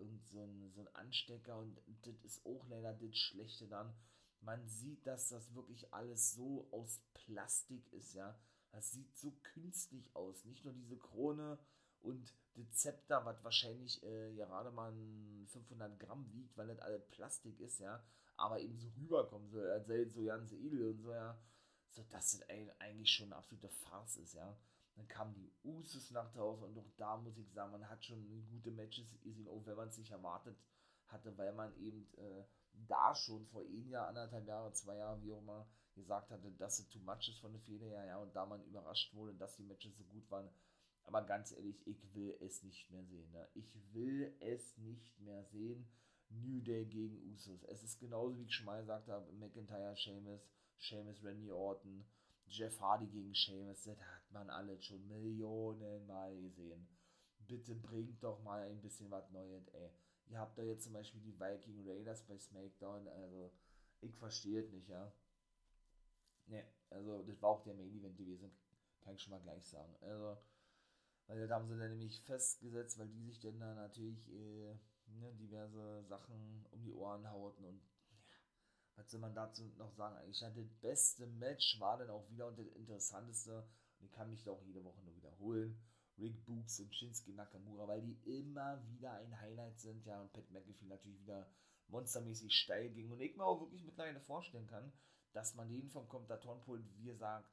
irgend 0.01 0.27
so 0.27 0.45
ein, 0.45 0.71
so 0.75 0.81
ein 0.81 0.95
Anstecker 0.95 1.57
und 1.59 1.79
das 2.03 2.21
ist 2.25 2.45
auch 2.45 2.67
leider 2.69 2.93
das 2.95 3.17
Schlechte 3.17 3.67
dann. 3.67 3.95
Man 4.41 4.67
sieht, 4.67 5.07
dass 5.07 5.29
das 5.29 5.55
wirklich 5.55 5.93
alles 5.93 6.33
so 6.33 6.67
aus 6.73 7.01
Plastik 7.15 7.93
ist, 7.93 8.15
ja. 8.15 8.39
Das 8.73 8.91
sieht 8.91 9.15
so 9.17 9.33
künstlich 9.43 10.15
aus. 10.15 10.45
Nicht 10.45 10.65
nur 10.65 10.73
diese 10.73 10.97
Krone 10.97 11.59
und 12.01 12.35
das 12.55 12.73
Zepter, 12.73 13.25
was 13.25 13.45
wahrscheinlich 13.45 14.03
äh, 14.03 14.33
gerade 14.35 14.71
mal 14.71 14.93
500 15.47 15.99
Gramm 16.01 16.33
wiegt, 16.33 16.57
weil 16.57 16.69
das 16.69 16.79
alles 16.79 17.07
Plastik 17.11 17.61
ist, 17.61 17.81
ja. 17.81 18.03
Aber 18.37 18.61
eben 18.61 18.79
so 18.79 18.89
rüberkommen 18.97 19.51
soll, 19.51 19.71
als 19.71 19.87
sei 19.87 20.05
so 20.07 20.25
ganz 20.25 20.53
edel 20.53 20.91
und 20.91 21.03
so, 21.03 21.13
ja 21.13 21.39
so 21.93 22.03
dass 22.05 22.39
das 22.39 22.49
eigentlich 22.79 23.11
schon 23.11 23.27
eine 23.27 23.37
absolute 23.37 23.69
Farce 23.69 24.17
ist, 24.19 24.35
ja. 24.35 24.57
Dann 25.01 25.09
kamen 25.09 25.35
die 25.35 25.51
Usus 25.65 26.11
nach 26.11 26.31
draußen 26.33 26.63
und 26.63 26.77
auch 26.77 26.91
da 26.99 27.17
muss 27.17 27.39
ich 27.39 27.51
sagen, 27.53 27.73
man 27.73 27.89
hat 27.89 28.05
schon 28.05 28.23
gute 28.51 28.71
Matches 28.71 29.19
gesehen, 29.23 29.49
auch 29.49 29.65
wenn 29.65 29.77
man 29.77 29.89
es 29.89 29.97
nicht 29.97 30.11
erwartet 30.11 30.59
hatte, 31.07 31.37
weil 31.39 31.55
man 31.55 31.75
eben 31.79 32.07
äh, 32.19 32.45
da 32.87 33.15
schon 33.15 33.47
vor 33.47 33.63
ein 33.63 33.89
Jahr, 33.89 34.09
anderthalb 34.09 34.47
Jahre, 34.47 34.73
zwei 34.75 34.97
Jahre, 34.97 35.23
wie 35.23 35.33
auch 35.33 35.39
immer, 35.39 35.67
gesagt 35.95 36.31
hatte, 36.31 36.53
dass 36.53 36.81
es 36.81 36.89
too 36.91 36.99
much 36.99 37.31
ist 37.31 37.41
von 37.41 37.53
der 37.53 37.63
Fehler 37.63 37.87
her, 37.87 38.05
ja, 38.05 38.19
und 38.19 38.37
da 38.37 38.45
man 38.45 38.63
überrascht 38.65 39.15
wurde, 39.15 39.35
dass 39.35 39.57
die 39.57 39.63
Matches 39.63 39.97
so 39.97 40.05
gut 40.05 40.31
waren. 40.31 40.51
Aber 41.05 41.23
ganz 41.23 41.53
ehrlich, 41.53 41.87
ich 41.87 42.15
will 42.15 42.37
es 42.41 42.63
nicht 42.63 42.91
mehr 42.91 43.05
sehen. 43.05 43.31
Ne? 43.33 43.49
Ich 43.55 43.75
will 43.95 44.37
es 44.41 44.77
nicht 44.77 45.19
mehr 45.21 45.45
sehen. 45.47 45.89
New 46.29 46.61
Day 46.61 46.85
gegen 46.85 47.33
Usus. 47.33 47.65
Es 47.65 47.83
ist 47.83 47.99
genauso, 47.99 48.37
wie 48.37 48.45
ich 48.45 48.55
schon 48.55 48.67
mal 48.67 48.81
gesagt 48.81 49.09
habe, 49.09 49.33
McIntyre, 49.33 49.97
Sheamus, 49.97 50.47
Seamus 50.79 51.25
Randy 51.25 51.51
Orton, 51.51 52.05
Jeff 52.47 52.79
Hardy 52.81 53.07
gegen 53.07 53.35
Seamus, 53.35 53.83
das 53.85 53.99
man 54.33 54.51
alles 54.51 54.85
schon 54.85 55.07
Millionen 55.09 56.07
Mal 56.07 56.37
gesehen. 56.41 56.87
Bitte 57.39 57.75
bringt 57.75 58.23
doch 58.23 58.43
mal 58.43 58.63
ein 58.69 58.81
bisschen 58.81 59.11
was 59.11 59.31
Neues, 59.31 59.67
ey. 59.69 59.91
Ihr 60.27 60.39
habt 60.39 60.57
da 60.57 60.63
jetzt 60.63 60.85
zum 60.85 60.93
Beispiel 60.93 61.21
die 61.21 61.39
Viking 61.39 61.85
Raiders 61.87 62.23
bei 62.23 62.39
SmackDown, 62.39 63.09
also 63.09 63.53
ich 64.01 64.15
verstehe 64.17 64.61
es 64.61 64.71
nicht, 64.71 64.89
ja. 64.89 65.13
Ne, 66.47 66.65
also 66.91 67.23
das 67.23 67.41
war 67.43 67.51
auch 67.51 67.63
der 67.63 67.75
Main 67.75 67.91
Event 67.91 68.17
gewesen, 68.17 68.51
kann 69.01 69.15
ich 69.15 69.23
schon 69.23 69.33
mal 69.33 69.43
gleich 69.43 69.67
sagen. 69.67 69.95
Also, 70.01 70.37
weil 71.27 71.47
da 71.47 71.57
haben 71.57 71.69
sie 71.69 71.79
dann 71.79 71.91
nämlich 71.91 72.21
festgesetzt, 72.23 72.99
weil 72.99 73.09
die 73.09 73.23
sich 73.25 73.41
dann 73.41 73.59
da 73.59 73.75
natürlich 73.75 74.29
äh, 74.33 74.75
ne, 75.07 75.33
diverse 75.35 76.05
Sachen 76.05 76.67
um 76.71 76.83
die 76.83 76.93
Ohren 76.93 77.29
hauten 77.31 77.65
und 77.65 77.81
was 78.97 79.11
soll 79.11 79.21
man 79.21 79.35
dazu 79.35 79.63
noch 79.79 79.93
sagen? 79.93 80.17
Eigentlich 80.17 80.41
das 80.41 80.81
beste 80.81 81.27
Match 81.27 81.81
war 81.81 81.97
dann 81.99 82.11
auch 82.11 82.29
wieder 82.31 82.47
und 82.47 82.59
das 82.59 82.69
interessanteste, 82.69 83.67
und 84.01 84.07
ich 84.07 84.13
kann 84.13 84.31
mich 84.31 84.43
da 84.43 84.53
auch 84.53 84.63
jede 84.63 84.85
Woche 84.85 85.03
nur 85.03 85.15
wiederholen, 85.15 85.79
Rick 86.19 86.45
Books 86.45 86.81
und 86.81 86.95
Shinsuke 86.95 87.33
Nakamura, 87.33 87.89
weil 87.89 88.03
die 88.03 88.19
immer 88.39 88.83
wieder 88.89 89.13
ein 89.13 89.41
Highlight 89.41 89.81
sind, 89.81 90.05
ja, 90.07 90.21
und 90.21 90.33
Pat 90.33 90.51
McAfee 90.51 90.87
natürlich 90.87 91.21
wieder 91.21 91.47
monstermäßig 91.89 92.55
steil 92.55 92.91
ging. 92.91 93.11
Und 93.11 93.21
ich 93.21 93.37
mir 93.37 93.45
auch 93.45 93.61
wirklich 93.61 93.85
mittlerweile 93.85 94.21
vorstellen 94.21 94.67
kann, 94.67 94.93
dass 95.33 95.55
man 95.55 95.69
den 95.69 95.89
vom 95.89 96.09
Kommentatorenpult, 96.09 96.85
wie 96.97 97.05
gesagt, 97.05 97.49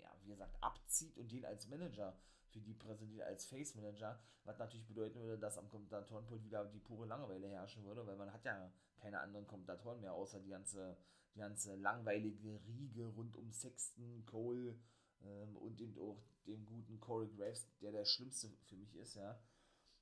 ja, 0.00 0.14
wie 0.22 0.28
gesagt, 0.28 0.56
abzieht 0.62 1.16
und 1.16 1.30
den 1.32 1.44
als 1.44 1.68
Manager 1.68 2.16
für 2.48 2.60
die 2.60 2.74
präsentiert 2.74 3.26
als 3.26 3.46
Face 3.46 3.74
Manager, 3.74 4.20
was 4.44 4.58
natürlich 4.58 4.86
bedeuten 4.86 5.20
würde, 5.20 5.38
dass 5.38 5.58
am 5.58 5.68
Kommentatorenpult 5.70 6.44
wieder 6.44 6.64
die 6.66 6.78
pure 6.78 7.06
Langeweile 7.06 7.48
herrschen 7.48 7.84
würde, 7.84 8.06
weil 8.06 8.16
man 8.16 8.32
hat 8.32 8.44
ja 8.44 8.72
keine 8.98 9.20
anderen 9.20 9.46
Kommentatoren 9.46 10.00
mehr, 10.00 10.12
außer 10.12 10.40
die 10.40 10.50
ganze, 10.50 10.96
die 11.34 11.40
ganze 11.40 11.74
langweilige 11.76 12.60
Riege 12.66 13.06
rund 13.06 13.36
um 13.36 13.50
Sexton, 13.52 14.24
Cole 14.26 14.78
ähm, 15.24 15.56
und 15.56 15.80
eben 15.80 15.98
auch 15.98 16.22
dem 16.46 16.64
guten 16.66 17.00
Corey 17.00 17.28
Graves, 17.36 17.66
der 17.80 17.92
der 17.92 18.04
schlimmste 18.04 18.50
für 18.66 18.76
mich 18.76 18.94
ist, 18.96 19.14
ja. 19.14 19.38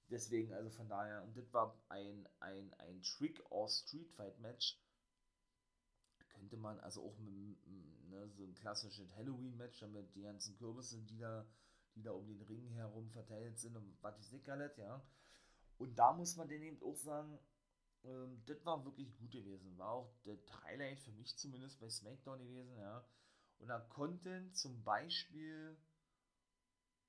Deswegen, 0.09 0.53
also 0.53 0.69
von 0.71 0.89
daher, 0.89 1.23
und 1.23 1.37
das 1.37 1.53
war 1.53 1.81
ein, 1.89 2.29
ein, 2.41 2.75
ein 2.75 3.01
Trick 3.03 3.43
or 3.51 3.69
Street 3.69 4.11
Fight 4.11 4.39
Match. 4.41 4.79
Könnte 6.29 6.57
man, 6.57 6.79
also 6.81 7.03
auch 7.03 7.19
mit, 7.19 7.57
ne, 8.11 8.29
so 8.29 8.45
ein 8.45 8.55
klassisches 8.55 9.15
Halloween-Match, 9.17 9.81
damit 9.81 10.15
die 10.15 10.23
ganzen 10.23 10.57
Kürbisse, 10.57 10.99
die 10.99 11.19
da, 11.19 11.47
die 11.95 12.03
da 12.03 12.13
um 12.13 12.27
den 12.27 12.43
Ring 12.43 12.69
herum 12.71 13.11
verteilt 13.11 13.59
sind 13.59 13.77
und 13.77 13.97
was 14.03 14.19
ich 14.19 14.27
sehe 14.27 14.43
alles, 14.49 14.77
ja. 14.77 15.03
Und 15.79 15.99
da 15.99 16.13
muss 16.13 16.37
man 16.37 16.49
denen 16.49 16.65
eben 16.65 16.83
auch 16.83 16.97
sagen, 16.97 17.39
ähm, 18.05 18.43
das 18.47 18.65
war 18.65 18.85
wirklich 18.85 19.17
gut 19.17 19.31
gewesen. 19.31 19.79
War 19.79 19.93
auch 19.93 20.15
der 20.25 20.37
Highlight 20.65 21.01
für 21.01 21.13
mich 21.13 21.37
zumindest 21.37 21.81
bei 21.81 21.89
SmackDown 21.89 22.39
gewesen, 22.41 22.77
ja. 22.77 23.05
Und 23.63 23.69
da 23.69 23.79
konnten 23.79 24.53
zum 24.55 24.83
Beispiel, 24.83 25.77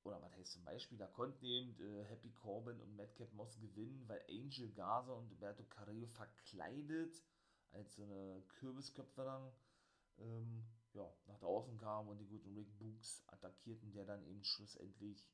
oder 0.04 0.22
was 0.22 0.36
heißt 0.36 0.52
zum 0.52 0.64
Beispiel, 0.64 1.00
da 1.00 1.08
konnten 1.08 1.44
eben 1.44 1.76
äh, 1.82 2.04
Happy 2.06 2.30
Corbin 2.30 2.80
und 2.80 2.96
Madcap 2.96 3.34
Moss 3.34 3.60
gewinnen, 3.60 4.08
weil 4.08 4.24
Angel 4.30 4.72
Garza 4.74 5.14
und 5.14 5.32
Roberto 5.32 5.64
Carrillo 5.64 6.06
verkleidet 6.06 7.24
als 7.72 7.96
so 7.96 8.04
eine 8.04 8.44
Kürbisköpfe 8.60 9.24
dann 9.24 9.52
ähm, 10.20 10.64
ja, 10.94 11.12
nach 11.26 11.40
draußen 11.40 11.76
kamen 11.80 12.10
und 12.10 12.20
die 12.20 12.28
guten 12.28 12.54
Rick 12.54 12.78
Books 12.78 13.24
attackierten, 13.26 13.92
der 13.92 14.06
dann 14.06 14.24
eben 14.24 14.44
schlussendlich 14.44 15.28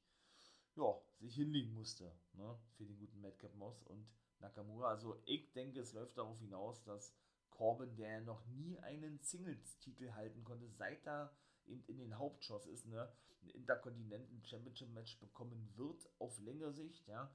ja, 0.75 1.01
sich 1.19 1.35
hinlegen 1.35 1.73
musste 1.73 2.15
ne, 2.31 2.57
für 2.77 2.85
den 2.85 2.97
guten 2.97 3.19
Madcap 3.19 3.53
Moss 3.55 3.83
und 3.83 4.07
Nakamura. 4.39 4.87
Also 4.87 5.21
ich 5.25 5.51
denke, 5.51 5.81
es 5.81 5.91
läuft 5.91 6.17
darauf 6.17 6.39
hinaus, 6.39 6.81
dass 6.85 7.13
Corbin, 7.51 7.95
der 7.95 8.21
noch 8.21 8.45
nie 8.47 8.79
einen 8.79 9.19
Singles-Titel 9.19 10.11
halten 10.13 10.43
konnte, 10.43 10.69
seit 10.69 11.05
er 11.05 11.33
eben 11.65 11.83
in 11.87 11.97
den 11.97 12.17
Hauptshows 12.17 12.67
ist, 12.67 12.87
ne, 12.87 13.11
ein 13.41 13.49
Intercontinental 13.49 14.43
Championship 14.43 14.89
Match 14.89 15.19
bekommen 15.19 15.69
wird 15.75 16.09
auf 16.19 16.39
längere 16.39 16.73
Sicht, 16.73 17.07
ja. 17.07 17.31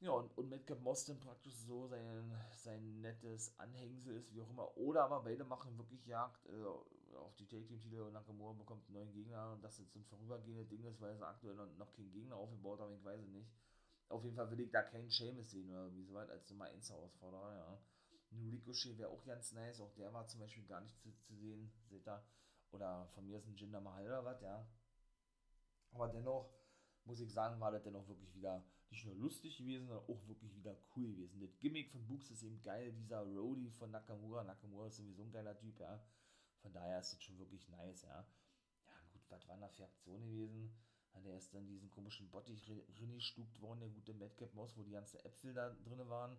Ja, 0.00 0.10
und, 0.10 0.36
und 0.36 0.50
Madcap 0.50 0.80
Moss 0.82 1.06
dann 1.06 1.18
praktisch 1.20 1.56
so 1.56 1.86
sein, 1.86 2.30
sein 2.54 3.00
nettes 3.00 3.58
Anhängsel 3.58 4.16
ist, 4.16 4.32
wie 4.34 4.42
auch 4.42 4.50
immer. 4.50 4.76
Oder 4.76 5.04
aber 5.04 5.22
beide 5.22 5.44
machen 5.44 5.78
wirklich 5.78 6.04
Jagd 6.06 6.44
äh, 6.46 7.16
auf 7.16 7.34
die 7.36 7.46
Take 7.46 7.66
Titel 7.66 8.00
und 8.00 8.12
Nakamura 8.12 8.52
bekommt 8.52 8.86
einen 8.86 8.98
neuen 8.98 9.12
Gegner 9.12 9.52
und 9.52 9.64
das 9.64 9.78
jetzt 9.78 9.94
so 9.94 9.98
ein 9.98 10.04
vorübergehendes 10.04 10.68
Ding 10.68 10.84
ist, 10.84 11.00
weil 11.00 11.16
sie 11.16 11.26
aktuell 11.26 11.54
noch, 11.54 11.92
keinen 11.92 12.12
Gegner 12.12 12.36
aufgebaut 12.36 12.80
haben, 12.80 12.94
ich 12.94 13.04
weiß 13.04 13.22
es 13.22 13.30
nicht. 13.30 13.50
Auf 14.08 14.22
jeden 14.22 14.36
Fall 14.36 14.50
will 14.50 14.60
ich 14.60 14.70
da 14.70 14.82
keinen 14.82 15.08
Seamus 15.08 15.50
sehen 15.50 15.70
oder 15.70 15.92
wie 15.94 16.04
so 16.04 16.12
weit 16.12 16.30
als 16.30 16.48
Nummer 16.50 16.66
1 16.66 16.90
Herausforderer, 16.90 17.54
ja. 17.54 17.80
Ein 18.36 18.50
Ricochet 18.50 18.98
wäre 18.98 19.10
auch 19.10 19.24
ganz 19.24 19.52
nice, 19.52 19.80
auch 19.80 19.92
der 19.94 20.12
war 20.12 20.26
zum 20.26 20.40
Beispiel 20.40 20.66
gar 20.66 20.80
nicht 20.80 20.98
zu, 21.00 21.10
zu 21.22 21.34
sehen, 21.34 21.72
seht 21.88 22.06
ihr. 22.06 22.22
Oder 22.70 23.08
von 23.14 23.26
mir 23.26 23.38
ist 23.38 23.46
ein 23.46 23.56
Jinder 23.56 23.80
Mahal 23.80 24.06
oder 24.06 24.24
was, 24.24 24.40
ja. 24.42 24.68
Aber 25.92 26.08
dennoch, 26.08 26.52
muss 27.04 27.20
ich 27.20 27.32
sagen, 27.32 27.60
war 27.60 27.70
das 27.70 27.82
dennoch 27.82 28.06
wirklich 28.08 28.34
wieder 28.34 28.62
nicht 28.90 29.04
nur 29.06 29.14
lustig 29.16 29.56
gewesen, 29.56 29.86
sondern 29.86 30.06
auch 30.08 30.26
wirklich 30.28 30.54
wieder 30.54 30.76
cool 30.96 31.12
gewesen. 31.14 31.40
Das 31.40 31.58
Gimmick 31.58 31.90
von 31.90 32.06
Books 32.06 32.30
ist 32.30 32.42
eben 32.42 32.60
geil, 32.62 32.92
dieser 32.92 33.22
Roadie 33.22 33.70
von 33.70 33.90
Nakamura. 33.90 34.44
Nakamura 34.44 34.88
ist 34.88 34.96
sowieso 34.96 35.22
ein 35.22 35.32
geiler 35.32 35.56
Typ, 35.56 35.80
ja. 35.80 36.04
Von 36.60 36.72
daher 36.72 37.00
ist 37.00 37.12
das 37.12 37.22
schon 37.22 37.38
wirklich 37.38 37.66
nice, 37.68 38.02
ja. 38.02 38.26
Ja, 38.86 38.92
gut, 39.12 39.22
was 39.30 39.48
waren 39.48 39.60
da 39.60 39.68
für 39.68 39.84
Aktionen 39.84 40.28
gewesen? 40.28 40.76
Der 41.24 41.38
ist 41.38 41.54
dann 41.54 41.66
diesen 41.66 41.90
komischen 41.90 42.30
Bottich 42.30 42.70
reingestuckt 43.00 43.60
worden, 43.60 43.80
der 43.80 43.88
gute 43.88 44.12
Madcap 44.12 44.52
Moss, 44.54 44.76
wo 44.76 44.82
die 44.82 44.90
ganzen 44.90 45.18
Äpfel 45.20 45.54
da 45.54 45.70
drin 45.70 46.06
waren. 46.08 46.36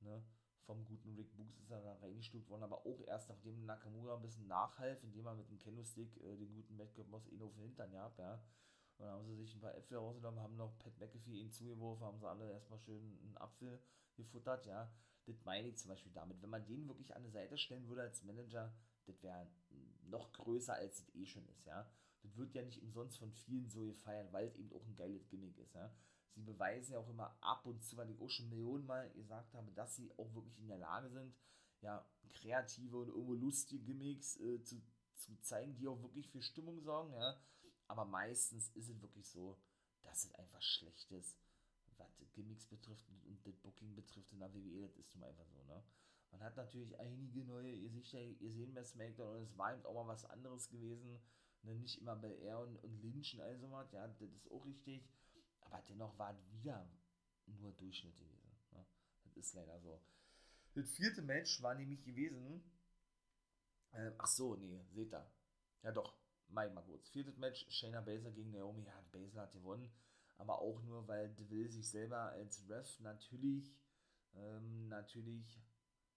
Ne? 0.00 0.24
Vom 0.66 0.84
guten 0.86 1.14
Rick 1.14 1.36
Books 1.36 1.58
ist 1.58 1.70
er 1.70 1.82
da 1.82 1.94
reingestuckt 1.96 2.48
worden, 2.48 2.62
aber 2.62 2.86
auch 2.86 3.00
erst 3.06 3.28
nachdem 3.28 3.66
Nakamura 3.66 4.16
ein 4.16 4.22
bisschen 4.22 4.46
nachhalf, 4.46 5.02
indem 5.02 5.26
er 5.26 5.34
mit 5.34 5.50
dem 5.50 5.58
Kendo-Stick 5.58 6.16
äh, 6.22 6.36
den 6.36 6.54
guten 6.54 6.76
Madcap 6.76 7.06
Moss 7.08 7.26
eh 7.28 7.40
auf 7.42 7.52
den 7.54 7.64
Hintern 7.64 7.90
gehabt, 7.90 8.18
ja. 8.18 8.42
Und 8.96 9.06
dann 9.06 9.12
haben 9.12 9.26
sie 9.26 9.36
sich 9.36 9.54
ein 9.54 9.60
paar 9.60 9.74
Äpfel 9.74 9.98
rausgenommen, 9.98 10.40
haben 10.40 10.56
noch 10.56 10.78
Pat 10.78 10.98
McAfee 10.98 11.40
ihnen 11.40 11.50
zugeworfen, 11.50 12.06
haben 12.06 12.18
sie 12.18 12.28
alle 12.28 12.50
erstmal 12.50 12.78
schön 12.78 13.18
einen 13.22 13.36
Apfel 13.36 13.78
gefuttert, 14.14 14.64
ja. 14.66 14.90
Das 15.26 15.44
meine 15.44 15.68
ich 15.68 15.76
zum 15.76 15.90
Beispiel 15.90 16.12
damit. 16.12 16.40
Wenn 16.40 16.50
man 16.50 16.64
den 16.66 16.86
wirklich 16.88 17.14
an 17.14 17.24
die 17.24 17.30
Seite 17.30 17.58
stellen 17.58 17.88
würde 17.88 18.02
als 18.02 18.22
Manager, 18.22 18.74
das 19.06 19.22
wäre 19.22 19.46
noch 20.04 20.32
größer, 20.32 20.74
als 20.74 21.00
es 21.00 21.14
eh 21.14 21.26
schon 21.26 21.46
ist, 21.48 21.66
ja. 21.66 21.90
Das 22.22 22.36
wird 22.36 22.54
ja 22.54 22.62
nicht 22.62 22.82
umsonst 22.82 23.18
von 23.18 23.32
vielen 23.32 23.68
so 23.68 23.86
gefeiert, 23.86 24.32
weil 24.32 24.46
es 24.46 24.56
eben 24.56 24.72
auch 24.72 24.86
ein 24.86 24.96
geiles 24.96 25.28
Gimmick 25.28 25.58
ist, 25.58 25.74
ja. 25.74 25.94
Sie 26.34 26.42
beweisen 26.42 26.92
ja 26.92 26.98
auch 26.98 27.08
immer 27.08 27.36
ab 27.40 27.64
und 27.66 27.82
zu, 27.82 27.96
weil 27.96 28.10
ich 28.10 28.20
auch 28.20 28.30
schon 28.30 28.48
Millionen 28.48 28.86
Mal 28.86 29.10
gesagt 29.12 29.54
habe, 29.54 29.70
dass 29.72 29.96
sie 29.96 30.10
auch 30.18 30.34
wirklich 30.34 30.58
in 30.58 30.68
der 30.68 30.78
Lage 30.78 31.08
sind, 31.10 31.34
ja, 31.80 32.04
kreative 32.32 32.98
und 32.98 33.08
irgendwo 33.08 33.34
lustige 33.34 33.84
Gimmicks 33.84 34.40
äh, 34.40 34.62
zu, 34.62 34.82
zu 35.14 35.40
zeigen, 35.40 35.76
die 35.76 35.86
auch 35.86 36.02
wirklich 36.02 36.28
für 36.28 36.42
Stimmung 36.42 36.80
sorgen, 36.80 37.12
ja 37.12 37.38
aber 37.88 38.04
meistens 38.04 38.70
ist 38.70 38.88
es 38.88 39.02
wirklich 39.02 39.28
so, 39.28 39.58
dass 40.02 40.24
es 40.24 40.34
einfach 40.34 40.62
schlecht 40.62 41.10
ist, 41.10 41.38
was 41.96 42.08
Gimmicks 42.32 42.66
betrifft 42.66 43.08
und 43.08 43.46
das 43.46 43.56
Booking 43.56 43.94
betrifft 43.94 44.32
in 44.32 44.40
der 44.40 44.52
WWE, 44.52 44.82
das 44.82 44.96
ist 44.96 45.14
nun 45.14 45.24
einfach 45.24 45.46
so, 45.46 45.62
ne? 45.64 45.82
Man 46.30 46.42
hat 46.42 46.56
natürlich 46.56 46.98
einige 46.98 47.44
neue 47.44 47.78
Gesichter 47.78 48.18
gesehen 48.40 48.74
bei 48.74 48.82
SmackDown 48.82 49.36
und 49.36 49.42
es 49.44 49.56
war 49.56 49.72
eben 49.72 49.86
auch 49.86 49.94
mal 49.94 50.08
was 50.08 50.24
anderes 50.24 50.68
gewesen, 50.68 51.20
ne? 51.62 51.74
Nicht 51.76 52.00
immer 52.00 52.16
bei 52.16 52.36
Air 52.38 52.60
und, 52.60 52.76
und 52.82 53.00
Lynch 53.02 53.34
und 53.34 53.40
all 53.42 53.56
so 53.58 53.70
was, 53.70 53.92
ja, 53.92 54.06
das 54.08 54.20
ist 54.20 54.50
auch 54.50 54.64
richtig, 54.64 55.08
aber 55.74 55.84
dennoch 55.88 56.16
war 56.18 56.32
es 56.32 56.52
wieder 56.52 56.88
nur 57.46 57.72
Durchschnitt 57.72 58.16
gewesen, 58.16 58.56
ne? 58.72 58.86
Das 59.24 59.36
ist 59.36 59.54
leider 59.54 59.78
so. 59.80 60.00
Das 60.74 60.90
vierte 60.90 61.22
Match 61.22 61.62
war 61.62 61.74
nämlich 61.74 62.02
gewesen, 62.04 62.62
äh, 63.92 64.12
ach 64.18 64.26
so, 64.26 64.56
nee, 64.56 64.84
seht 64.92 65.12
ihr, 65.12 65.30
ja 65.82 65.92
doch, 65.92 66.16
mein 66.48 66.72
mal 66.74 66.82
kurz. 66.82 67.08
Viertes 67.10 67.36
Match, 67.36 67.66
Shayna 67.68 68.00
Baszler 68.00 68.30
gegen 68.30 68.50
Naomi. 68.50 68.84
Ja, 68.84 69.04
Baszler 69.12 69.42
hat 69.42 69.52
gewonnen. 69.52 69.90
Aber 70.36 70.60
auch 70.60 70.82
nur, 70.82 71.06
weil 71.06 71.32
Deville 71.34 71.68
sich 71.68 71.88
selber 71.88 72.32
als 72.32 72.68
Ref 72.68 73.00
natürlich, 73.00 73.72
ähm, 74.34 74.88
natürlich, 74.88 75.60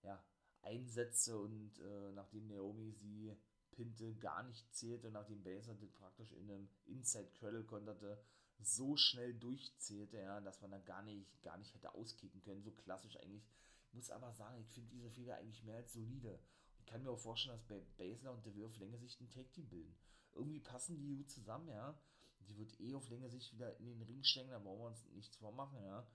ja, 0.02 0.24
einsetzte 0.62 1.38
und 1.38 1.80
äh, 1.80 2.12
nachdem 2.14 2.48
Naomi 2.48 2.92
sie 2.92 3.36
pinte, 3.72 4.16
gar 4.16 4.44
nicht 4.44 4.74
zählte 4.74 5.08
und 5.08 5.14
nachdem 5.14 5.44
Baszler 5.44 5.76
das 5.76 5.92
praktisch 5.92 6.32
in 6.32 6.50
einem 6.50 6.70
Inside 6.86 7.30
Cradle 7.34 7.64
konterte, 7.64 8.20
so 8.60 8.98
schnell 8.98 9.34
durchzählte, 9.34 10.18
ja, 10.18 10.42
dass 10.42 10.62
man 10.62 10.72
dann 10.72 10.86
gar 10.86 11.04
nicht, 11.04 11.42
gar 11.44 11.58
nicht 11.58 11.74
hätte 11.74 11.94
auskicken 11.94 12.42
können. 12.42 12.64
So 12.64 12.72
klassisch 12.72 13.18
eigentlich. 13.18 13.48
Ich 13.88 13.94
muss 13.94 14.10
aber 14.10 14.34
sagen, 14.34 14.60
ich 14.60 14.70
finde 14.70 14.90
diese 14.90 15.10
Fehler 15.10 15.38
eigentlich 15.38 15.64
mehr 15.64 15.78
als 15.78 15.94
solide. 15.94 16.40
Ich 16.80 16.86
kann 16.86 17.04
mir 17.04 17.12
auch 17.12 17.20
vorstellen, 17.20 17.56
dass 17.56 17.66
bei 17.66 17.80
Baszler 17.98 18.34
und 18.34 18.46
Deville 18.46 18.66
auf 18.66 18.78
Länge 18.78 18.98
sich 18.98 19.20
ein 19.20 19.30
Take-Team 19.30 19.68
bilden 19.70 19.98
irgendwie 20.38 20.60
passen 20.60 20.98
die 20.98 21.16
gut 21.16 21.30
zusammen, 21.30 21.68
ja. 21.70 22.00
Die 22.48 22.58
wird 22.58 22.80
eh 22.80 22.96
auf 22.96 23.10
längere 23.10 23.30
Sicht 23.30 23.54
wieder 23.54 23.78
in 23.80 23.88
den 23.88 24.02
Ring 24.04 24.24
stecken, 24.24 24.52
da 24.52 24.60
brauchen 24.60 24.80
wir 24.80 24.88
uns 24.88 25.06
nichts 25.14 25.36
vormachen, 25.38 25.84
ja. 25.84 26.08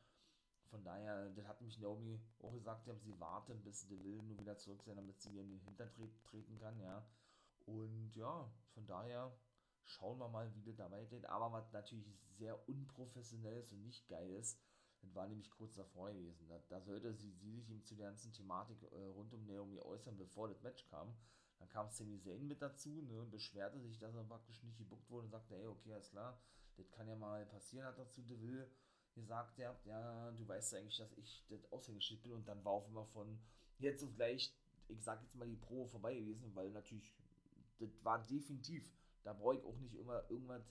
Von 0.70 0.83
daher, 0.85 1.28
das 1.31 1.46
hat 1.46 1.61
mich 1.61 1.78
Naomi 1.78 2.18
auch 2.38 2.52
gesagt, 2.52 2.88
sie 3.02 3.20
warten, 3.20 3.62
bis 3.62 3.87
der 3.88 4.02
will 4.02 4.22
nur 4.22 4.38
wieder 4.38 4.57
zurück 4.57 4.83
sein, 4.85 4.96
damit 4.96 5.20
sie 5.20 5.31
wieder 5.33 5.42
in 5.42 5.50
den 5.50 5.61
Hintern 5.61 5.90
treten 6.24 6.59
kann, 6.59 6.81
ja. 6.81 7.07
Und 7.66 8.14
ja, 8.14 8.50
von 8.74 8.87
daher 8.87 9.37
schauen 9.85 10.18
wir 10.18 10.29
mal, 10.29 10.53
wie 10.55 10.62
das 10.62 10.77
da 10.77 10.90
weitergeht. 10.90 11.27
Aber 11.27 11.53
was 11.53 11.73
natürlich 11.73 12.07
sehr 12.38 12.68
unprofessionell 12.68 13.59
ist 13.59 13.73
und 13.73 13.83
nicht 13.83 14.09
geil 14.09 14.31
ist, 14.31 14.59
das 15.03 15.14
war 15.14 15.27
nämlich 15.27 15.51
kurz 15.51 15.75
davor 15.75 16.12
gewesen. 16.12 16.49
Da, 16.49 16.61
da 16.68 16.81
sollte 16.81 17.12
sie, 17.12 17.33
sie 17.33 17.53
sich 17.53 17.71
ihm 17.71 17.83
zu 17.83 17.97
der 17.97 18.07
ganzen 18.07 18.33
Thematik 18.33 18.83
äh, 18.92 19.07
rund 19.07 19.33
um 19.35 19.45
Naomi 19.47 19.81
äußern, 19.81 20.16
bevor 20.16 20.49
das 20.49 20.62
Match 20.62 20.87
kam. 20.87 21.14
Dann 21.59 21.68
kam 21.68 21.88
Sami 21.90 22.21
Zayn 22.21 22.47
mit 22.47 22.61
dazu 22.62 23.03
ne, 23.03 23.21
und 23.21 23.31
beschwerte 23.31 23.81
sich, 23.81 23.99
dass 23.99 24.14
er 24.14 24.25
praktisch 24.25 24.62
nicht 24.62 24.79
gebuckt 24.79 25.09
wurde 25.11 25.27
und 25.27 25.31
sagte, 25.31 25.57
ey, 25.57 25.66
okay, 25.66 25.92
alles 25.92 26.11
klar, 26.11 26.40
das 26.77 26.90
kann 26.90 27.09
ja 27.09 27.16
mal 27.16 27.47
passieren, 27.47 27.87
hat 27.87 27.99
dazu 27.99 28.23
Deville 28.23 28.68
gesagt, 29.14 29.59
ja, 29.59 29.79
ja, 29.85 30.31
du 30.33 30.49
weißt 30.49 30.73
ja 30.73 30.79
eigentlich, 30.79 30.97
dass 30.97 31.12
ich 31.12 31.45
das 31.49 31.71
Aushängeschild 31.71 32.23
bin 32.23 32.33
und 32.33 32.49
dann 32.49 32.64
war 32.64 32.73
auf 32.73 32.88
immer 32.88 33.05
von 33.07 33.38
jetzt 33.79 34.03
auf 34.03 34.14
gleich, 34.14 34.55
ich 34.88 35.03
sag 35.03 35.23
jetzt 35.23 35.37
mal 35.37 35.49
die 35.49 35.57
Probe 35.57 35.88
vorbei 35.88 36.14
gewesen, 36.14 36.55
weil 36.55 36.71
natürlich, 36.71 37.14
das 37.79 37.90
war 38.05 38.27
definitiv, 38.27 38.90
da 39.22 39.32
brauche 39.32 39.56
ich 39.56 39.64
auch 39.64 39.76
nicht 39.76 39.94
immer 39.94 40.28
irgendwas 40.30 40.62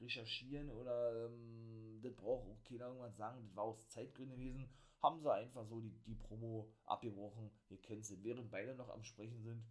recherchieren 0.00 0.70
oder 0.70 1.26
ähm, 1.26 2.00
das 2.02 2.14
braucht 2.14 2.48
auch 2.48 2.62
keiner 2.64 2.86
irgendwas 2.86 3.16
sagen, 3.16 3.42
das 3.42 3.56
war 3.56 3.64
aus 3.64 3.88
Zeitgründen 3.88 4.36
gewesen, 4.36 4.68
haben 5.00 5.20
sie 5.20 5.32
einfach 5.32 5.66
so 5.66 5.80
die, 5.80 5.92
die 6.06 6.14
Promo 6.14 6.72
abgebrochen, 6.84 7.50
ihr 7.68 7.80
kennt 7.80 8.02
es, 8.02 8.22
während 8.22 8.50
beide 8.50 8.74
noch 8.74 8.88
am 8.88 9.04
Sprechen 9.04 9.42
sind, 9.42 9.64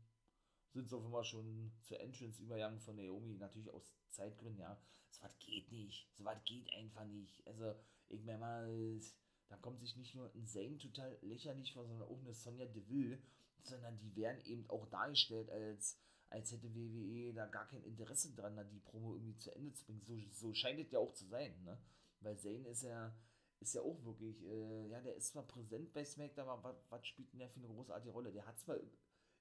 sind 0.74 0.88
sie 0.88 0.96
auf 0.96 1.06
einmal 1.06 1.24
schon 1.24 1.72
zur 1.82 2.00
Entrance 2.00 2.42
übergegangen 2.42 2.80
von 2.80 2.96
Naomi, 2.96 3.38
natürlich 3.38 3.72
aus 3.72 3.96
Zeitgründen, 4.10 4.60
ja. 4.60 4.80
So 5.10 5.22
was 5.24 5.38
geht 5.40 5.72
nicht, 5.72 6.10
so 6.16 6.26
was 6.26 6.44
geht 6.44 6.72
einfach 6.74 7.06
nicht. 7.06 7.46
Also, 7.46 7.76
ich 8.10 8.24
meine 8.24 8.40
mal, 8.40 9.00
da 9.48 9.58
kommt 9.58 9.80
sich 9.80 9.96
nicht 9.96 10.16
nur 10.16 10.34
ein 10.34 10.48
Zane 10.48 10.78
total 10.80 11.18
lächerlich 11.22 11.74
vor, 11.74 11.86
sondern 11.86 12.08
auch 12.08 12.20
eine 12.20 12.34
Sonja 12.34 12.66
Deville, 12.66 13.22
sondern 13.62 14.00
die 14.00 14.16
werden 14.16 14.44
eben 14.46 14.68
auch 14.70 14.88
dargestellt, 14.88 15.52
als, 15.52 16.00
als 16.34 16.52
hätte 16.52 16.74
WWE 16.74 17.32
da 17.32 17.46
gar 17.46 17.68
kein 17.68 17.84
Interesse 17.84 18.34
dran, 18.34 18.60
die 18.72 18.80
Promo 18.80 19.14
irgendwie 19.14 19.36
zu 19.36 19.56
Ende 19.56 19.72
zu 19.72 19.86
bringen. 19.86 20.02
So, 20.02 20.18
so 20.48 20.54
scheint 20.56 20.80
es 20.80 20.92
ja 20.92 20.98
auch 20.98 21.14
zu 21.14 21.28
sein, 21.28 21.64
ne? 21.64 21.80
Weil 22.22 22.40
Zane 22.40 22.68
ist 22.70 22.82
ja, 22.82 23.16
ist 23.60 23.76
ja 23.76 23.82
auch 23.84 24.04
wirklich, 24.04 24.44
äh, 24.44 24.88
ja, 24.88 25.00
der 25.02 25.16
ist 25.16 25.28
zwar 25.28 25.46
präsent 25.46 25.94
bei 25.94 26.04
SmackDown, 26.04 26.50
aber 26.50 26.84
was, 26.90 27.06
spielt 27.06 27.32
denn 27.32 27.40
der 27.40 27.50
für 27.50 27.60
eine 27.60 27.68
großartige 27.68 28.12
Rolle? 28.12 28.32
Der 28.32 28.48
hat 28.48 28.60
zwar 28.60 28.78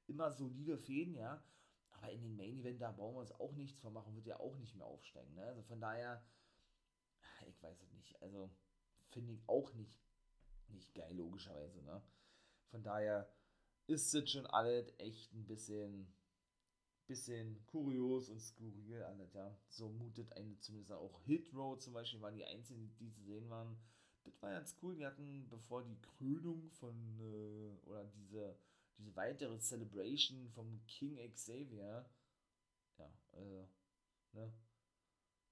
immer 0.06 0.30
solide 0.32 0.76
Fäden, 0.76 1.14
ja. 1.14 1.42
Aber 1.92 2.10
in 2.10 2.20
den 2.20 2.36
Main 2.36 2.58
Event, 2.58 2.82
da 2.82 2.92
brauchen 2.92 3.14
wir 3.14 3.20
uns 3.20 3.32
auch 3.32 3.52
nichts 3.52 3.80
von 3.80 3.94
machen, 3.94 4.14
wird 4.14 4.26
ja 4.26 4.38
auch 4.38 4.56
nicht 4.58 4.74
mehr 4.74 4.86
aufsteigen. 4.86 5.34
Ne? 5.34 5.44
Also 5.44 5.62
von 5.62 5.80
daher, 5.80 6.22
ich 7.48 7.62
weiß 7.62 7.80
es 7.80 7.92
nicht. 7.92 8.20
Also 8.20 8.50
finde 9.08 9.32
ich 9.32 9.48
auch 9.48 9.72
nicht, 9.72 9.94
nicht 10.68 10.92
geil, 10.94 11.14
logischerweise. 11.14 11.82
Ne? 11.84 12.02
Von 12.66 12.82
daher 12.82 13.32
ist 13.86 14.12
es 14.12 14.30
schon 14.30 14.46
alles 14.46 14.92
echt 14.98 15.32
ein 15.32 15.46
bisschen, 15.46 16.12
bisschen 17.12 17.62
kurios 17.66 18.30
und 18.30 18.40
skurril 18.40 19.02
alles, 19.02 19.34
ja. 19.34 19.54
So 19.68 19.90
mutet 19.90 20.32
eine 20.32 20.58
zumindest 20.58 20.92
auch 20.92 21.20
Hit 21.24 21.52
Road 21.52 21.82
zum 21.82 21.92
Beispiel, 21.92 22.22
waren 22.22 22.34
die 22.34 22.44
einzigen, 22.44 22.90
die 22.98 23.10
zu 23.10 23.22
sehen 23.22 23.50
waren. 23.50 23.76
Das 24.24 24.40
war 24.40 24.50
ganz 24.52 24.76
cool. 24.82 24.96
Die 24.96 25.04
hatten, 25.04 25.46
bevor 25.50 25.84
die 25.84 26.00
Krönung 26.00 26.70
von, 26.70 26.94
äh, 27.20 27.86
oder 27.86 28.04
diese, 28.06 28.56
diese 28.96 29.14
weitere 29.14 29.58
Celebration 29.58 30.48
vom 30.48 30.80
King 30.86 31.18
Xavier, 31.34 32.08
ja, 32.98 33.12
äh, 33.32 33.66
ne, 34.32 34.52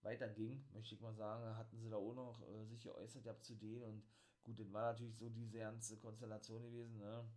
weiterging, 0.01 0.65
möchte 0.73 0.95
ich 0.95 1.01
mal 1.03 1.15
sagen, 1.15 1.57
hatten 1.57 1.79
sie 1.79 1.91
da 1.91 1.97
auch 1.97 2.15
noch 2.15 2.41
äh, 2.49 2.65
sich 2.65 2.83
geäußert 2.83 3.25
gehabt 3.25 3.45
zu 3.45 3.55
denen 3.55 3.83
und 3.83 4.03
gut, 4.45 4.59
das 4.59 4.73
war 4.73 4.93
natürlich 4.93 5.17
so 5.19 5.29
diese 5.29 5.59
ganze 5.59 5.99
Konstellation 5.99 6.63
gewesen, 6.63 6.97
ne, 6.97 7.29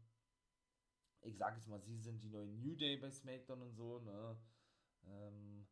ich 1.24 1.38
sage 1.38 1.58
jetzt 1.58 1.68
mal, 1.68 1.82
sie 1.82 1.98
sind 1.98 2.24
die 2.24 2.30
neuen 2.30 2.60
New 2.62 2.76
Day 2.76 2.98
bei 2.98 3.10
SmackDown 3.10 3.62
und 3.62 3.74
so, 3.74 4.00
ne? 4.00 4.38
Ähm, 5.06 5.68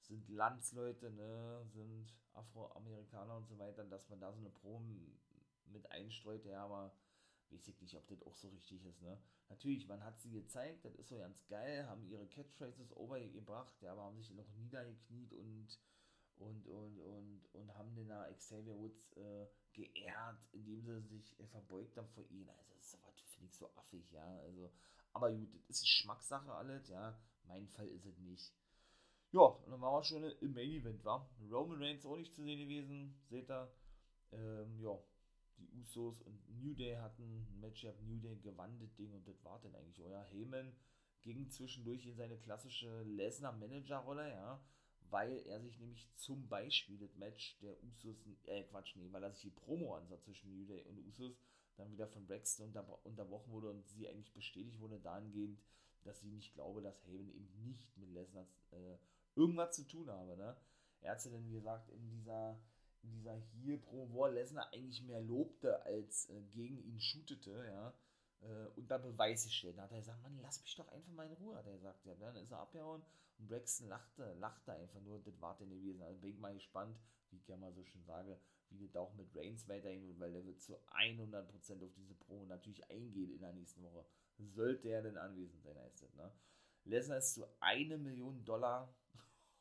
sind 0.00 0.28
Landsleute, 0.28 1.10
ne? 1.10 1.64
Sind 1.66 2.14
Afroamerikaner 2.32 3.36
und 3.36 3.46
so 3.46 3.58
weiter, 3.58 3.84
dass 3.84 4.08
man 4.08 4.20
da 4.20 4.32
so 4.32 4.40
eine 4.40 4.50
Promo 4.50 5.18
mit 5.66 5.90
einstreut, 5.90 6.44
ja, 6.44 6.64
aber 6.64 6.94
weiß 7.50 7.68
ich 7.68 7.80
nicht, 7.80 7.96
ob 7.96 8.06
das 8.08 8.22
auch 8.22 8.34
so 8.34 8.48
richtig 8.48 8.84
ist, 8.84 9.02
ne? 9.02 9.18
Natürlich, 9.48 9.86
man 9.86 10.02
hat 10.02 10.18
sie 10.20 10.30
gezeigt, 10.30 10.84
das 10.84 10.94
ist 10.96 11.08
so 11.08 11.18
ganz 11.18 11.46
geil, 11.46 11.86
haben 11.86 12.06
ihre 12.06 12.26
Catchphrases 12.26 12.96
overgebracht, 12.96 13.80
ja, 13.82 13.92
aber 13.92 14.04
haben 14.04 14.16
sich 14.16 14.30
noch 14.30 14.48
niedergekniet 14.56 15.32
und 15.34 15.78
und, 16.36 16.66
und, 16.66 16.98
und, 17.00 17.46
und 17.52 17.74
haben 17.76 17.94
den 17.94 18.08
da 18.08 18.30
Xavier 18.32 18.74
Woods 18.74 19.12
äh, 19.16 19.46
geehrt, 19.72 20.38
indem 20.52 20.82
sie 20.82 21.00
sich 21.00 21.38
äh, 21.38 21.46
verbeugt 21.46 21.96
haben 21.96 22.08
vor 22.08 22.24
ihnen. 22.30 22.48
Also, 22.48 22.74
das 22.74 22.86
ist 22.86 22.94
aber, 22.94 23.12
ich, 23.46 23.54
so 23.54 23.70
affig, 23.76 24.10
ja. 24.12 24.24
Also, 24.40 24.70
aber 25.12 25.32
gut, 25.32 25.48
das 25.68 25.76
ist 25.76 25.82
Geschmackssache 25.82 26.52
alles, 26.52 26.88
ja. 26.88 27.18
Mein 27.44 27.68
Fall 27.68 27.88
ist 27.88 28.06
es 28.06 28.18
nicht. 28.18 28.52
Ja, 29.32 29.40
und 29.40 29.70
dann 29.70 29.80
waren 29.80 30.00
wir 30.00 30.04
schon 30.04 30.24
im 30.24 30.52
Main 30.52 30.70
Event, 30.70 31.04
war. 31.04 31.28
Roman 31.50 31.82
Reigns 31.82 32.04
auch 32.04 32.16
nicht 32.16 32.34
zu 32.34 32.42
sehen 32.42 32.60
gewesen, 32.60 33.20
seht 33.28 33.50
ihr. 33.50 33.72
Ähm, 34.32 34.80
ja, 34.80 34.98
die 35.58 35.68
Usos 35.78 36.22
und 36.22 36.48
New 36.48 36.74
Day 36.74 36.96
hatten 36.96 37.22
ein 37.22 37.60
Match 37.60 37.82
gehabt, 37.82 38.02
New 38.02 38.18
Day 38.18 38.36
gewann 38.36 38.78
das 38.78 38.94
Ding 38.94 39.12
und 39.12 39.28
das 39.28 39.44
war 39.44 39.60
dann 39.60 39.74
eigentlich, 39.74 40.02
euer 40.02 40.24
Heyman 40.30 40.74
ging 41.22 41.50
zwischendurch 41.50 42.06
in 42.06 42.16
seine 42.16 42.38
klassische 42.38 43.02
Lesnar-Manager-Rolle, 43.02 44.30
ja 44.30 44.64
weil 45.12 45.46
er 45.46 45.60
sich 45.60 45.78
nämlich 45.78 46.08
zum 46.16 46.48
Beispiel 46.48 46.98
das 46.98 47.14
Match 47.16 47.58
der 47.60 47.76
Usos, 47.84 48.16
äh 48.44 48.64
Quatsch, 48.64 48.96
nee, 48.96 49.12
weil 49.12 49.22
er 49.22 49.30
sich 49.30 49.42
die 49.42 49.50
Promo 49.50 49.94
ansah 49.94 50.18
zwischen 50.20 50.50
New 50.50 50.64
Day 50.66 50.82
und 50.84 50.98
Usos, 51.06 51.36
dann 51.76 51.90
wieder 51.92 52.08
von 52.08 52.26
Braxton 52.26 52.66
unter, 52.66 53.04
unterbrochen 53.04 53.52
wurde 53.52 53.70
und 53.70 53.86
sie 53.88 54.08
eigentlich 54.08 54.32
bestätigt 54.32 54.80
wurde 54.80 55.00
dahingehend, 55.00 55.60
dass 56.04 56.20
sie 56.20 56.30
nicht 56.30 56.54
glaube, 56.54 56.82
dass 56.82 57.04
Haven 57.06 57.30
eben 57.30 57.64
nicht 57.64 57.96
mit 57.96 58.10
Lesnar 58.10 58.46
äh, 58.72 58.96
irgendwas 59.34 59.74
zu 59.76 59.86
tun 59.86 60.10
habe, 60.10 60.36
ne? 60.36 60.56
Er 61.00 61.12
hat 61.12 61.20
sie 61.20 61.30
dann, 61.30 61.44
wie 61.46 61.54
gesagt, 61.54 61.88
in 61.90 62.08
dieser, 62.10 62.60
in 63.02 63.12
dieser 63.12 63.34
Heel-Promo, 63.34 64.12
wo 64.12 64.24
er 64.26 64.32
Lesnar 64.32 64.72
eigentlich 64.72 65.02
mehr 65.02 65.20
lobte, 65.20 65.84
als 65.84 66.28
äh, 66.30 66.42
gegen 66.52 66.78
ihn 66.78 67.00
shootete, 67.00 67.64
ja, 67.66 67.94
äh, 68.42 68.66
und 68.76 68.88
da 68.88 68.98
Beweise 68.98 69.50
stellt. 69.50 69.78
Da 69.78 69.82
hat 69.82 69.92
er 69.92 69.98
gesagt, 69.98 70.22
Mann, 70.22 70.38
lass 70.40 70.60
mich 70.62 70.74
doch 70.76 70.88
einfach 70.88 71.12
mal 71.12 71.26
in 71.26 71.32
Ruhe, 71.32 71.56
hat 71.56 71.66
er 71.66 71.72
gesagt. 71.72 72.04
Ja, 72.04 72.14
dann 72.14 72.36
ist 72.36 72.52
er 72.52 72.60
abgehauen 72.60 73.02
und 73.38 73.48
Braxton 73.48 73.88
lachte, 73.88 74.34
lachte 74.34 74.72
einfach 74.72 75.00
nur, 75.00 75.20
das 75.20 75.40
war 75.40 75.56
denn 75.56 75.70
gewesen. 75.70 76.02
Also 76.02 76.20
bin 76.20 76.30
ich 76.30 76.38
mal 76.38 76.54
gespannt, 76.54 76.96
wie 77.30 77.36
ich 77.36 77.48
ja 77.48 77.56
mal 77.56 77.72
so 77.72 77.84
schön 77.84 78.04
sage, 78.04 78.38
das 78.80 78.96
auch 78.96 79.12
mit 79.14 79.34
Reigns 79.34 79.68
weiterhin 79.68 80.18
weil 80.18 80.32
der 80.32 80.44
wird 80.44 80.60
zu 80.60 80.76
100% 80.90 81.84
auf 81.84 81.92
diese 81.94 82.14
Promo 82.14 82.46
natürlich 82.46 82.88
eingehen 82.90 83.32
in 83.32 83.40
der 83.40 83.52
nächsten 83.52 83.82
Woche. 83.82 84.04
Sollte 84.38 84.88
er 84.88 85.02
denn 85.02 85.16
anwesend 85.16 85.62
sein, 85.62 85.78
heißt 85.78 86.02
das, 86.02 86.14
ne? 86.14 86.32
Lesnar 86.84 87.18
ist 87.18 87.34
zu 87.34 87.46
eine 87.60 87.96
Million 87.98 88.44
Dollar 88.44 88.92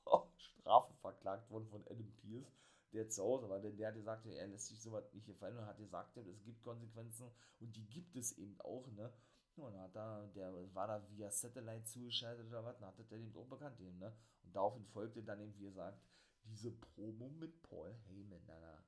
Strafe 0.38 0.93
verklagt 0.95 1.50
worden 1.52 1.67
von 1.67 1.84
Adam 1.88 2.12
Pierce 2.17 2.52
der 2.93 3.08
zu 3.08 3.24
Hause 3.24 3.50
war, 3.50 3.60
denn 3.60 3.78
der 3.78 3.89
hat 3.89 3.95
gesagt, 3.95 4.26
er 4.26 4.47
lässt 4.47 4.67
sich 4.67 4.82
sowas 4.82 5.12
nicht 5.13 5.26
gefallen 5.26 5.58
und 5.58 5.65
hat 5.65 5.78
gesagt, 5.78 6.17
es 6.17 6.43
gibt 6.43 6.62
Konsequenzen 6.62 7.32
und 7.60 7.76
die 7.76 7.86
gibt 7.88 8.15
es 8.15 8.38
eben 8.38 8.60
auch, 8.62 8.88
ne? 8.91 9.12
Und 9.56 9.78
hat 9.78 9.95
da, 9.95 10.28
der 10.34 10.54
war 10.74 10.88
da 10.88 11.10
via 11.10 11.30
Satellite 11.30 11.84
zugeschaltet 11.84 12.47
oder 12.47 12.63
was, 12.63 12.78
und 12.78 12.86
hat 12.86 13.00
das 13.00 13.12
eben 13.12 13.36
auch 13.36 13.47
bekannt 13.47 13.80
eben, 13.80 13.97
ne? 14.00 14.13
Und 14.43 14.56
daraufhin 14.56 14.86
folgte 14.86 15.24
dann 15.24 15.39
eben, 15.39 15.56
wie 15.58 15.65
gesagt, 15.65 16.02
diese 16.43 16.71
Promo 16.71 17.30
mit 17.30 17.62
Paul 17.62 17.93
Heyman, 18.08 18.45
da, 18.45 18.84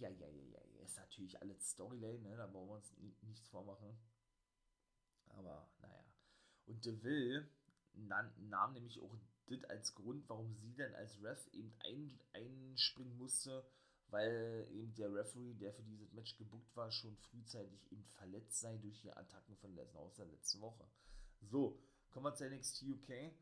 ja, 0.00 0.08
ja, 0.08 0.28
ja, 0.28 0.44
ja, 0.52 0.60
ist 0.84 0.96
natürlich 0.96 1.40
alles 1.40 1.70
Storyline, 1.70 2.20
ne? 2.20 2.36
Da 2.36 2.46
brauchen 2.46 2.68
wir 2.68 2.74
uns 2.76 2.92
nichts 3.22 3.48
vormachen. 3.48 3.96
Aber, 5.28 5.68
naja. 5.80 6.04
Und 6.66 6.84
DeVille 6.84 7.48
nahm 7.94 8.72
nämlich 8.72 9.00
auch 9.00 9.16
das 9.46 9.64
als 9.64 9.94
Grund, 9.94 10.28
warum 10.28 10.54
sie 10.54 10.74
dann 10.74 10.94
als 10.94 11.22
Ref 11.22 11.46
eben 11.52 11.72
ein, 11.80 12.20
einspringen 12.32 13.16
musste, 13.16 13.64
weil 14.08 14.68
eben 14.72 14.94
der 14.94 15.12
Referee, 15.12 15.54
der 15.54 15.72
für 15.72 15.82
dieses 15.82 16.12
Match 16.12 16.36
gebuckt 16.36 16.74
war, 16.76 16.90
schon 16.90 17.16
frühzeitig 17.16 17.90
eben 17.90 18.04
verletzt 18.04 18.60
sei 18.60 18.76
durch 18.78 19.00
die 19.00 19.10
Attacken 19.10 19.56
von 19.56 19.74
Lesnar 19.74 20.02
aus 20.02 20.14
der 20.14 20.26
letzten 20.26 20.60
Woche. 20.60 20.86
So, 21.40 21.82
kommen 22.10 22.26
wir 22.26 22.34
zu 22.34 22.48
NXT 22.48 22.82
UK. 22.82 23.32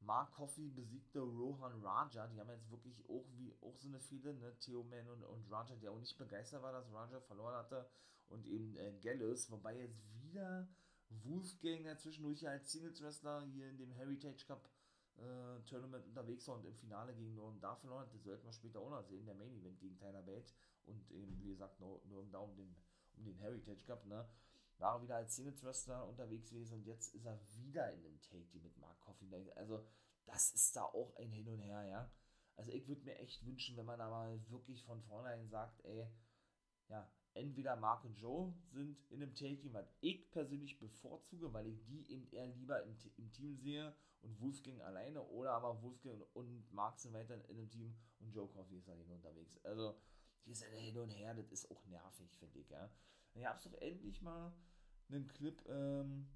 Mark 0.00 0.32
Coffey 0.32 0.68
besiegte 0.70 1.20
Rohan 1.20 1.80
Raja. 1.82 2.26
Die 2.28 2.40
haben 2.40 2.50
jetzt 2.50 2.70
wirklich 2.70 3.04
auch 3.08 3.24
wie 3.36 3.54
auch 3.60 3.76
so 3.76 3.88
eine 3.88 4.00
viele, 4.00 4.34
ne? 4.34 4.56
Theo 4.58 4.82
Man 4.84 5.08
und, 5.08 5.22
und 5.22 5.50
Raja, 5.50 5.76
der 5.76 5.92
auch 5.92 5.98
nicht 5.98 6.16
begeistert 6.18 6.62
war, 6.62 6.72
dass 6.72 6.92
Raja 6.92 7.20
verloren 7.20 7.54
hatte. 7.54 7.88
Und 8.28 8.46
eben 8.46 8.76
äh, 8.76 8.92
Gallus, 9.00 9.50
wobei 9.50 9.76
jetzt 9.78 10.00
wieder 10.22 10.68
Wolfgang 11.08 11.82
der 11.82 11.98
zwischendurch 11.98 12.46
als 12.48 12.70
Singles 12.70 13.02
Wrestler 13.02 13.44
hier 13.46 13.68
in 13.68 13.76
dem 13.76 13.92
Heritage 13.92 14.46
Cup 14.46 14.70
äh, 15.16 15.60
Tournament 15.66 16.06
unterwegs 16.06 16.46
war 16.48 16.56
und 16.56 16.64
im 16.64 16.74
Finale 16.74 17.14
gegen 17.14 17.34
Norm 17.34 17.60
da 17.60 17.74
verloren 17.74 18.06
hat, 18.06 18.14
das 18.14 18.22
sollten 18.22 18.46
wir 18.46 18.52
später 18.52 18.80
auch 18.80 18.90
noch 18.90 19.02
sehen, 19.02 19.26
der 19.26 19.34
Main 19.34 19.54
Event 19.54 19.78
gegen 19.80 19.98
Tyler 19.98 20.22
Bate 20.22 20.52
und 20.86 21.10
eben, 21.10 21.38
wie 21.40 21.48
gesagt, 21.48 21.80
nur 21.80 22.26
da 22.30 22.38
um 22.38 22.54
den, 22.56 22.74
um 23.16 23.24
den 23.24 23.36
Heritage 23.36 23.82
Cup, 23.84 24.06
ne? 24.06 24.26
War 24.80 24.96
er 24.96 25.02
wieder 25.02 25.16
als 25.16 25.36
Singles 25.36 25.62
Wrestler 25.62 26.08
unterwegs 26.08 26.50
gewesen 26.50 26.74
und 26.74 26.86
jetzt 26.86 27.14
ist 27.14 27.26
er 27.26 27.38
wieder 27.54 27.92
in 27.92 28.02
dem 28.02 28.20
Take 28.22 28.46
Team 28.48 28.62
mit 28.62 28.76
Mark 28.78 28.98
Coffin. 29.00 29.32
Also, 29.56 29.86
das 30.24 30.52
ist 30.52 30.74
da 30.74 30.84
auch 30.84 31.14
ein 31.16 31.30
Hin 31.30 31.48
und 31.48 31.60
Her, 31.60 31.84
ja. 31.84 32.12
Also, 32.56 32.72
ich 32.72 32.88
würde 32.88 33.04
mir 33.04 33.16
echt 33.18 33.44
wünschen, 33.44 33.76
wenn 33.76 33.86
man 33.86 33.98
da 33.98 34.08
mal 34.08 34.40
wirklich 34.48 34.84
von 34.84 35.02
vornherein 35.02 35.48
sagt, 35.48 35.84
ey, 35.84 36.06
ja, 36.88 37.10
entweder 37.34 37.76
Mark 37.76 38.04
und 38.04 38.18
Joe 38.18 38.52
sind 38.72 38.98
in 39.10 39.22
einem 39.22 39.34
Take-Team, 39.34 39.72
was 39.74 39.92
ich 40.00 40.30
persönlich 40.30 40.78
bevorzuge, 40.78 41.52
weil 41.52 41.66
ich 41.66 41.84
die 41.84 42.10
eben 42.10 42.28
eher 42.30 42.46
lieber 42.46 42.82
im, 42.82 42.96
im 43.16 43.32
Team 43.32 43.56
sehe 43.56 43.94
und 44.22 44.40
Wolfgang 44.40 44.80
alleine 44.82 45.22
oder 45.22 45.52
aber 45.52 45.82
Wolfgang 45.82 46.22
und 46.34 46.72
Mark 46.72 46.98
sind 46.98 47.12
weiter 47.12 47.34
in 47.34 47.58
einem 47.58 47.70
Team 47.70 47.96
und 48.18 48.32
Joe 48.34 48.48
Coffey 48.48 48.78
ist 48.78 48.88
halt 48.88 49.00
unterwegs. 49.08 49.58
Also 49.64 49.94
hier 50.44 50.52
ist 50.52 50.62
ja 50.62 50.68
hin 50.68 50.98
und 50.98 51.10
her, 51.10 51.34
das 51.34 51.50
ist 51.52 51.70
auch 51.70 51.84
nervig, 51.86 52.36
finde 52.38 52.58
ich, 52.58 52.68
ja. 52.70 52.90
Dann 53.32 53.42
gab 53.42 53.56
es 53.56 53.64
doch 53.64 53.74
endlich 53.74 54.20
mal 54.22 54.52
einen 55.16 55.28
Clip, 55.28 55.62
ähm, 55.68 56.28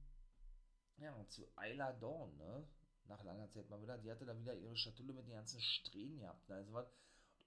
ja, 0.98 1.26
zu 1.28 1.46
Ayla 1.56 1.92
Dawn, 1.92 2.36
ne? 2.36 2.66
Nach 3.06 3.22
langer 3.22 3.50
Zeit 3.50 3.68
mal 3.68 3.82
wieder. 3.82 3.98
Die 3.98 4.10
hatte 4.10 4.24
da 4.24 4.38
wieder 4.38 4.54
ihre 4.54 4.76
Schatulle 4.76 5.12
mit 5.12 5.26
den 5.26 5.34
ganzen 5.34 5.60
Strähnen 5.60 6.20
gehabt. 6.20 6.48
Ne? 6.48 6.54
Also 6.56 6.72
was. 6.72 6.86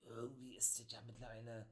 Irgendwie 0.04 0.56
ist 0.56 0.80
das 0.80 0.92
ja 0.92 1.02
mittlerweile 1.02 1.68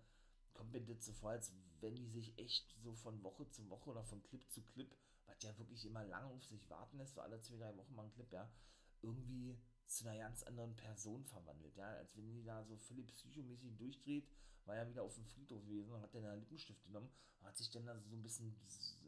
kommt 0.56 0.72
mir 0.72 0.82
das 0.82 1.06
so 1.06 1.14
vor, 1.14 1.32
als 1.32 1.54
wenn 1.82 1.96
die 1.96 2.08
sich 2.08 2.38
echt 2.40 2.74
so 2.82 2.96
von 2.96 3.22
Woche 3.22 3.48
zu 3.50 3.70
Woche 3.70 3.92
oder 3.92 4.04
von 4.04 4.24
Clip 4.24 4.50
zu 4.50 4.64
Clip, 4.64 4.96
was 5.26 5.44
ja 5.44 5.56
wirklich 5.60 5.86
immer 5.86 6.04
lange 6.04 6.28
auf 6.28 6.44
sich 6.44 6.68
warten 6.70 6.98
lässt, 6.98 7.14
so 7.14 7.22
alle 7.22 7.40
zwei, 7.42 7.58
drei 7.58 7.78
Wochen 7.78 7.94
mal 7.94 8.06
ein 8.06 8.12
Clip, 8.14 8.32
ja, 8.32 8.50
irgendwie 9.02 9.60
zu 9.86 10.08
einer 10.08 10.18
ganz 10.18 10.42
anderen 10.44 10.76
Person 10.76 11.26
verwandelt, 11.26 11.76
ja, 11.76 11.88
als 11.90 12.16
wenn 12.16 12.32
die 12.32 12.44
da 12.44 12.64
so 12.64 12.78
völlig 12.78 13.14
psychomäßig 13.14 13.78
durchdreht, 13.78 14.28
war 14.66 14.76
ja 14.76 14.88
wieder 14.88 15.04
auf 15.04 15.16
dem 15.16 15.26
Friedhof 15.26 15.64
gewesen 15.66 15.94
und 15.94 16.02
hat 16.02 16.14
dann 16.14 16.26
einen 16.26 16.42
Lippenstift 16.42 16.84
genommen 16.86 17.10
und 17.40 17.48
hat 17.48 17.58
sich 17.58 17.70
dann 17.72 17.86
da 17.86 18.00
so 18.00 18.16
ein 18.16 18.24
bisschen, 18.24 18.56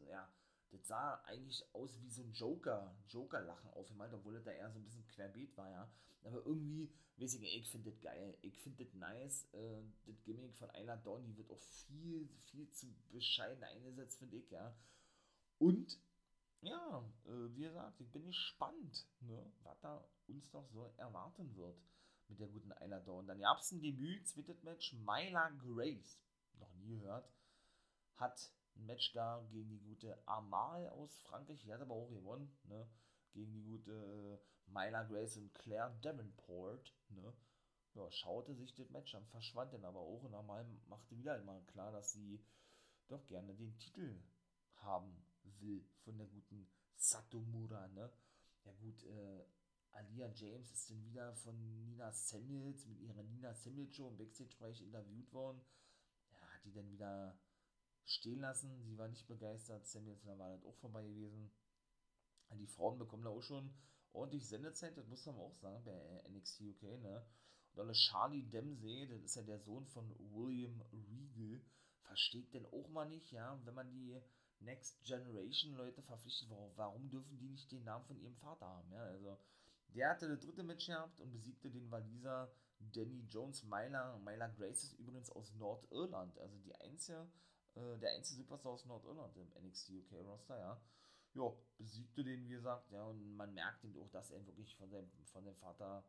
ja, 0.08 0.28
das 0.70 0.86
sah 0.86 1.14
eigentlich 1.24 1.64
aus 1.74 1.90
wie 2.02 2.10
so 2.10 2.22
ein 2.22 2.32
Joker, 2.32 2.94
Joker-Lachen 3.08 3.70
aufgemalt, 3.70 4.12
obwohl 4.12 4.34
das 4.34 4.44
da 4.44 4.52
eher 4.52 4.70
so 4.70 4.78
ein 4.78 4.84
bisschen 4.84 5.06
querbeet 5.08 5.56
war, 5.56 5.70
ja. 5.70 5.90
Aber 6.24 6.44
irgendwie, 6.44 6.90
weiß 7.16 7.34
ich 7.34 7.42
ich 7.42 7.70
finde 7.70 7.90
das 7.90 8.00
geil. 8.00 8.36
Ich 8.42 8.58
finde 8.58 8.84
das 8.84 8.92
nice. 8.94 9.48
Äh, 9.52 9.82
das 10.04 10.22
Gimmick 10.24 10.54
von 10.56 10.70
Ayla 10.70 10.96
Dawn, 10.96 11.24
die 11.24 11.36
wird 11.36 11.50
auch 11.50 11.60
viel, 11.60 12.28
viel 12.50 12.70
zu 12.72 12.92
bescheiden 13.10 13.62
eingesetzt, 13.64 14.18
finde 14.18 14.36
ich, 14.36 14.50
ja. 14.50 14.76
Und, 15.58 15.98
ja, 16.60 17.04
äh, 17.24 17.54
wie 17.54 17.62
gesagt, 17.62 18.00
ich 18.00 18.10
bin 18.10 18.26
gespannt, 18.26 19.06
ne, 19.20 19.50
was 19.62 19.80
da 19.80 20.04
uns 20.26 20.52
noch 20.52 20.68
so 20.70 20.92
erwarten 20.96 21.56
wird 21.56 21.80
mit 22.28 22.40
der 22.40 22.48
guten 22.48 22.72
Ayla 22.72 23.00
Dawn. 23.00 23.26
Dann 23.26 23.40
gab 23.40 23.58
es 23.58 23.72
ein 23.72 23.80
Debüt, 23.80 24.26
zweites 24.28 24.62
Match, 24.62 24.92
Myla 24.94 25.50
Grace, 25.58 26.18
noch 26.58 26.72
nie 26.74 26.88
gehört, 26.88 27.30
hat 28.16 28.52
ein 28.76 28.86
Match 28.86 29.12
da 29.12 29.46
gegen 29.50 29.70
die 29.70 29.80
gute 29.80 30.18
Amal 30.26 30.88
aus 30.90 31.20
Frankreich. 31.22 31.60
Die 31.62 31.72
hat 31.72 31.80
aber 31.80 31.94
auch 31.94 32.10
gewonnen, 32.10 32.56
ne? 32.64 32.88
Gegen 33.32 33.52
die 33.52 33.62
gute 33.62 33.92
äh, 33.92 34.70
Myla 34.70 35.04
Grace 35.04 35.36
und 35.36 35.52
Claire 35.54 35.96
Davenport, 36.02 36.94
ne? 37.10 37.32
Ja, 37.94 38.10
schaute 38.10 38.54
sich 38.54 38.74
das 38.74 38.90
Match 38.90 39.14
an, 39.14 39.26
verschwand 39.26 39.72
dann 39.72 39.84
aber 39.84 40.00
auch 40.00 40.22
und 40.22 40.34
Amal 40.34 40.64
machte 40.88 41.16
wieder 41.16 41.34
einmal 41.34 41.62
klar, 41.64 41.90
dass 41.90 42.12
sie 42.12 42.44
doch 43.08 43.24
gerne 43.26 43.54
den 43.54 43.76
Titel 43.78 44.22
haben 44.76 45.24
will 45.60 45.84
von 46.04 46.16
der 46.18 46.26
guten 46.26 46.68
Satomura, 46.96 47.88
ne? 47.88 48.12
Ja 48.64 48.72
gut, 48.72 49.02
äh, 49.04 49.44
Alia 49.92 50.30
James 50.34 50.70
ist 50.70 50.90
dann 50.90 51.04
wieder 51.04 51.34
von 51.34 51.56
Nina 51.84 52.12
Samuels 52.12 52.86
mit 52.86 53.00
ihrer 53.00 53.22
Nina 53.22 53.54
Samuels 53.54 53.94
Show 53.94 54.08
im 54.08 54.16
Backstage-Bereich 54.16 54.82
interviewt 54.82 55.32
worden. 55.32 55.60
Ja, 56.32 56.40
hat 56.40 56.64
die 56.64 56.72
dann 56.72 56.90
wieder 56.90 57.38
stehen 58.04 58.40
lassen. 58.40 58.82
Sie 58.84 58.96
war 58.96 59.08
nicht 59.08 59.26
begeistert. 59.26 59.86
Samuels 59.86 60.24
war 60.26 60.36
dann 60.36 60.64
auch 60.64 60.76
vorbei 60.76 61.06
gewesen. 61.06 61.50
Die 62.56 62.66
Frauen 62.66 62.98
bekommen 62.98 63.24
da 63.24 63.30
auch 63.30 63.42
schon 63.42 63.74
ordentlich 64.12 64.48
Sendezeit, 64.48 64.96
das 64.96 65.06
muss 65.06 65.26
man 65.26 65.36
auch 65.36 65.54
sagen, 65.56 65.84
bei 65.84 66.22
NXT 66.28 66.62
UK, 66.62 66.82
ne? 67.00 67.26
Und 67.72 67.86
dann 67.86 67.92
Charlie 67.92 68.42
Dempsey, 68.42 69.06
das 69.06 69.22
ist 69.22 69.36
ja 69.36 69.42
der 69.42 69.60
Sohn 69.60 69.86
von 69.86 70.10
William 70.32 70.80
Regal, 70.92 71.60
versteht 72.00 72.54
denn 72.54 72.66
auch 72.66 72.88
mal 72.88 73.04
nicht, 73.04 73.30
ja, 73.30 73.60
wenn 73.64 73.74
man 73.74 73.90
die 73.90 74.18
Next 74.60 75.04
Generation 75.04 75.74
Leute 75.74 76.02
verpflichtet, 76.02 76.50
warum 76.74 77.10
dürfen 77.10 77.38
die 77.38 77.48
nicht 77.48 77.70
den 77.70 77.84
Namen 77.84 78.04
von 78.06 78.18
ihrem 78.18 78.36
Vater 78.36 78.66
haben, 78.66 78.90
ja, 78.90 79.02
also 79.02 79.38
der 79.94 80.10
hatte 80.10 80.28
das 80.28 80.40
dritte 80.40 80.62
Match 80.62 80.86
gehabt 80.86 81.20
und 81.20 81.30
besiegte 81.32 81.70
den 81.70 81.90
Waliser 81.90 82.50
Danny 82.78 83.24
Jones. 83.28 83.64
Myla, 83.64 84.18
Myla 84.18 84.48
Grace 84.48 84.84
ist 84.84 84.98
übrigens 84.98 85.30
aus 85.30 85.52
Nordirland, 85.54 86.38
also 86.38 86.58
die 86.58 86.74
einzige, 86.76 87.26
äh, 87.74 87.98
der 87.98 88.10
einzige 88.12 88.42
Superstar 88.42 88.72
aus 88.72 88.84
Nordirland 88.84 89.36
im 89.36 89.48
NXT 89.66 89.90
UK 89.90 90.12
Roster, 90.24 90.58
ja. 90.58 90.80
Ja, 91.34 91.52
besiegte 91.76 92.24
den, 92.24 92.44
wie 92.44 92.48
gesagt, 92.48 92.90
ja, 92.90 93.04
und 93.04 93.36
man 93.36 93.52
merkt 93.52 93.84
ihm 93.84 93.96
auch, 93.98 94.08
dass 94.10 94.30
er 94.30 94.44
wirklich 94.46 94.74
von 94.76 94.90
seinem, 94.90 95.10
von 95.24 95.44
dem 95.44 95.54
Vater, 95.56 96.04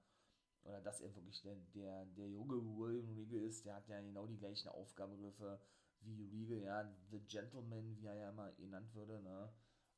oder 0.64 0.82
dass 0.82 1.02
er 1.02 1.14
wirklich 1.16 1.42
der, 1.42 1.56
der, 1.76 2.06
der 2.06 2.30
junge 2.30 2.56
William 2.56 3.14
Regal 3.16 3.42
ist, 3.42 3.66
der 3.66 3.76
hat 3.76 3.88
ja 3.90 4.00
genau 4.02 4.28
die 4.28 4.38
gleichen 4.38 4.70
Aufgabengriffe 4.70 5.60
wie 6.02 6.46
Regal, 6.46 6.86
ja, 6.86 6.96
The 7.12 7.20
Gentleman, 7.28 7.98
wie 7.98 8.06
er 8.06 8.16
ja 8.16 8.30
immer 8.30 8.52
genannt 8.54 8.94
würde, 8.96 9.22
ne, 9.22 9.52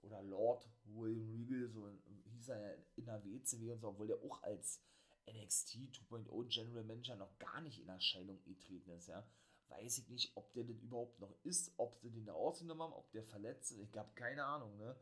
oder 0.03 0.21
Lord 0.23 0.69
William 0.85 1.29
Regal, 1.31 1.69
so 1.69 1.89
hieß 2.25 2.49
er 2.49 2.59
ja 2.59 2.83
in 2.95 3.05
der 3.05 3.23
WCW 3.23 3.71
und 3.71 3.79
so, 3.79 3.89
obwohl 3.89 4.09
er 4.09 4.23
auch 4.23 4.41
als 4.43 4.81
NXT 5.27 5.75
2.0 6.09 6.47
General 6.47 6.83
Manager 6.83 7.15
noch 7.15 7.37
gar 7.37 7.61
nicht 7.61 7.79
in 7.79 7.89
Erscheinung 7.89 8.41
getreten 8.43 8.91
ist, 8.91 9.07
ja, 9.07 9.25
weiß 9.69 9.99
ich 9.99 10.09
nicht, 10.09 10.35
ob 10.35 10.51
der 10.53 10.63
denn 10.63 10.79
überhaupt 10.79 11.19
noch 11.19 11.33
ist, 11.43 11.73
ob 11.77 11.97
sie 11.99 12.11
den 12.11 12.25
da 12.25 12.33
ausgenommen 12.33 12.83
haben, 12.83 12.93
ob 12.93 13.11
der 13.11 13.23
verletzt 13.23 13.71
ist, 13.71 13.79
ich 13.79 13.97
habe 13.97 14.11
keine 14.15 14.43
Ahnung, 14.45 14.77
ne, 14.77 14.95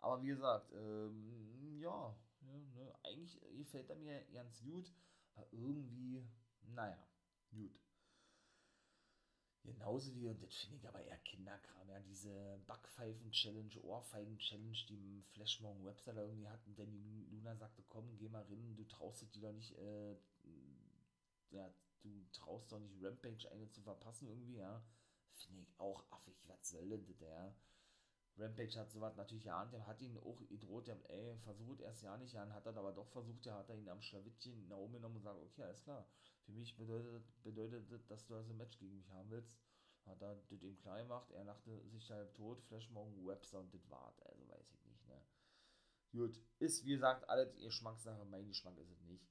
aber 0.00 0.22
wie 0.22 0.28
gesagt, 0.28 0.72
ähm, 0.72 1.78
ja, 1.78 2.16
ne, 2.40 2.60
ne, 2.74 2.94
eigentlich 3.04 3.40
gefällt 3.56 3.90
er 3.90 3.96
mir 3.96 4.24
ganz 4.32 4.62
gut, 4.62 4.92
aber 5.34 5.46
irgendwie, 5.52 6.24
naja, 6.62 6.98
gut. 7.50 7.78
Genauso 9.62 10.14
wie, 10.14 10.26
und 10.26 10.42
das 10.42 10.54
finde 10.54 10.76
ich 10.76 10.88
aber 10.88 11.02
eher 11.02 11.18
Kinderkram, 11.18 11.88
ja, 11.90 12.00
diese 12.00 12.58
Backpfeifen-Challenge, 12.66 13.80
Ohrfeigen-Challenge, 13.82 14.78
die 14.88 14.94
im 14.94 15.22
Flashmong 15.32 15.84
Website 15.84 16.16
irgendwie 16.16 16.48
hatten, 16.48 16.74
denn 16.76 16.90
die 16.92 17.26
Luna 17.30 17.54
sagte, 17.56 17.82
komm, 17.88 18.16
geh 18.16 18.28
mal 18.28 18.42
rein, 18.42 18.74
du 18.76 18.84
traust 18.84 19.22
dich 19.22 19.40
doch 19.40 19.52
nicht, 19.52 19.76
äh, 19.78 20.16
ja, 21.50 21.70
du 22.02 22.24
traust 22.32 22.72
doch 22.72 22.78
nicht 22.78 22.96
Rampage 23.02 23.50
eine 23.52 23.68
zu 23.70 23.82
verpassen 23.82 24.28
irgendwie, 24.28 24.56
ja. 24.56 24.82
Finde 25.32 25.62
ich 25.62 25.78
auch 25.78 26.04
affig, 26.10 26.36
was 26.46 26.68
soll 26.68 26.88
denn 26.88 27.06
das, 27.06 27.20
ja. 27.20 27.54
Rampage 28.38 28.78
hat 28.78 28.90
sowas 28.90 29.16
natürlich 29.16 29.44
geahnt, 29.44 29.72
der 29.74 29.86
hat 29.86 30.00
ihn 30.00 30.16
auch 30.18 30.38
gedroht, 30.48 30.86
der 30.86 30.98
ey, 31.10 31.36
versucht 31.38 31.80
erst 31.82 32.02
ja 32.02 32.16
nicht, 32.16 32.32
ja, 32.32 32.48
hat 32.50 32.64
er 32.66 32.76
aber 32.76 32.92
doch 32.92 33.08
versucht, 33.08 33.44
der 33.44 33.54
hat 33.56 33.68
er 33.68 33.76
ihn 33.76 33.88
am 33.88 34.00
Schlawittchen 34.00 34.68
nach 34.68 34.78
oben 34.78 34.94
genommen 34.94 35.16
und 35.16 35.22
gesagt, 35.22 35.38
okay, 35.38 35.62
alles 35.64 35.82
klar, 35.82 36.06
für 36.50 36.58
mich 36.58 36.76
bedeutet, 36.76 37.24
bedeutet 37.42 37.90
das, 37.90 38.06
dass 38.06 38.26
du 38.26 38.34
also 38.34 38.52
ein 38.52 38.56
Match 38.56 38.78
gegen 38.78 38.96
mich 38.96 39.10
haben 39.10 39.30
willst. 39.30 39.54
Hat 40.06 40.20
er 40.22 40.34
das 40.34 40.62
ihm 40.62 40.76
klar 40.78 40.98
gemacht, 40.98 41.30
er 41.30 41.44
lachte 41.44 41.88
sich 41.88 42.10
halb 42.10 42.34
tot, 42.34 42.60
Flashmong 42.62 43.26
Webster 43.26 43.60
und 43.60 43.72
das 43.72 43.88
war's, 43.90 44.20
also 44.22 44.48
weiß 44.48 44.72
ich 44.72 44.84
nicht, 44.86 45.06
ne. 45.08 45.22
Gut, 46.12 46.40
ist 46.58 46.84
wie 46.84 46.92
gesagt 46.92 47.28
alles 47.28 47.54
Geschmackssache, 47.56 48.24
mein 48.24 48.48
Geschmack 48.48 48.76
ist 48.78 48.90
es 48.90 49.02
nicht. 49.02 49.28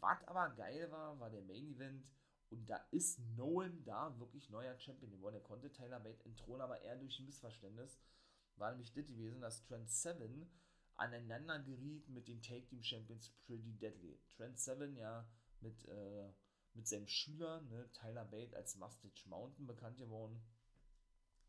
Was 0.00 0.24
aber 0.26 0.50
geil 0.56 0.90
war, 0.90 1.20
war 1.20 1.30
der 1.30 1.42
Main 1.42 1.68
Event 1.68 2.08
und 2.50 2.68
da 2.68 2.78
ist 2.90 3.20
Nolan 3.36 3.84
da 3.84 4.18
wirklich 4.18 4.48
neuer 4.50 4.76
Champion 4.78 5.10
geworden. 5.10 5.36
Er 5.36 5.42
konnte 5.42 5.70
Tyler 5.70 6.00
Bate 6.00 6.24
entthronen, 6.24 6.62
aber 6.62 6.80
eher 6.80 6.96
durch 6.96 7.18
ein 7.18 7.26
Missverständnis 7.26 8.00
war 8.56 8.70
nämlich 8.70 8.92
das 8.92 9.06
gewesen, 9.06 9.40
dass 9.40 9.62
Trent 9.64 9.90
Seven 9.90 10.50
aneinander 10.96 11.58
geriet 11.58 12.08
mit 12.08 12.26
den 12.26 12.40
Take 12.40 12.66
Team 12.66 12.82
Champions 12.82 13.30
Pretty 13.46 13.74
Deadly. 13.74 14.18
Trent 14.30 14.58
Seven 14.58 14.96
ja 14.96 15.28
mit, 15.60 15.84
äh, 15.86 16.32
mit 16.76 16.86
seinem 16.86 17.08
Schüler, 17.08 17.62
ne, 17.62 17.90
Tyler 17.92 18.24
Bate 18.24 18.56
als 18.56 18.76
Mustache 18.76 19.28
Mountain 19.28 19.66
bekannt 19.66 19.98
geworden 19.98 20.40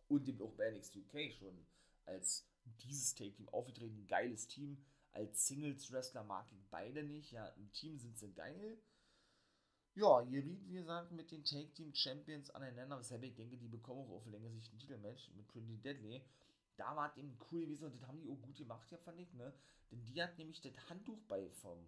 und 0.08 0.28
dem 0.28 0.42
auch 0.42 0.54
bei 0.54 0.72
NXT 0.72 0.98
UK 0.98 1.32
schon 1.32 1.66
als 2.06 2.48
dieses 2.82 3.14
Take 3.14 3.34
Team 3.34 3.50
aufgetreten. 3.50 4.08
Geiles 4.08 4.48
Team. 4.48 4.84
Als 5.12 5.48
Singles 5.48 5.92
Wrestler 5.92 6.24
mag 6.24 6.52
ich 6.52 6.64
beide 6.70 7.04
nicht. 7.04 7.32
Ja, 7.32 7.48
im 7.50 7.72
Team 7.74 7.98
sind 7.98 8.18
sie 8.18 8.34
geil. 8.34 8.78
Ja, 9.96 10.22
geriet, 10.22 10.68
wie 10.68 10.76
gesagt, 10.76 11.12
mit 11.12 11.32
den 11.32 11.44
Take 11.44 11.74
Team 11.74 11.94
Champions 11.94 12.52
aneinander, 12.52 13.00
weshalb 13.00 13.24
ich 13.24 13.34
denke, 13.34 13.58
die 13.58 13.68
bekommen 13.68 14.02
auch 14.02 14.18
auf 14.18 14.28
Länge 14.28 14.52
sich 14.52 14.72
ein 14.72 14.78
Titelmatch 14.78 15.32
mit 15.36 15.48
Pretty 15.48 15.78
Deadly 15.78 16.24
da 16.78 16.96
war 16.96 17.10
es 17.10 17.18
eben 17.18 17.38
cool 17.52 17.62
gewesen 17.62 17.86
und 17.86 17.96
das 17.96 18.08
haben 18.08 18.22
die 18.22 18.30
auch 18.30 18.42
gut 18.42 18.56
gemacht, 18.56 18.90
ja, 18.92 18.98
fand 18.98 19.20
ich, 19.20 19.34
ne? 19.34 19.54
Denn 19.92 20.06
die 20.06 20.22
hat 20.22 20.38
nämlich 20.38 20.62
das 20.62 20.74
Handtuch 20.90 21.20
bei 21.28 21.50
vom, 21.50 21.80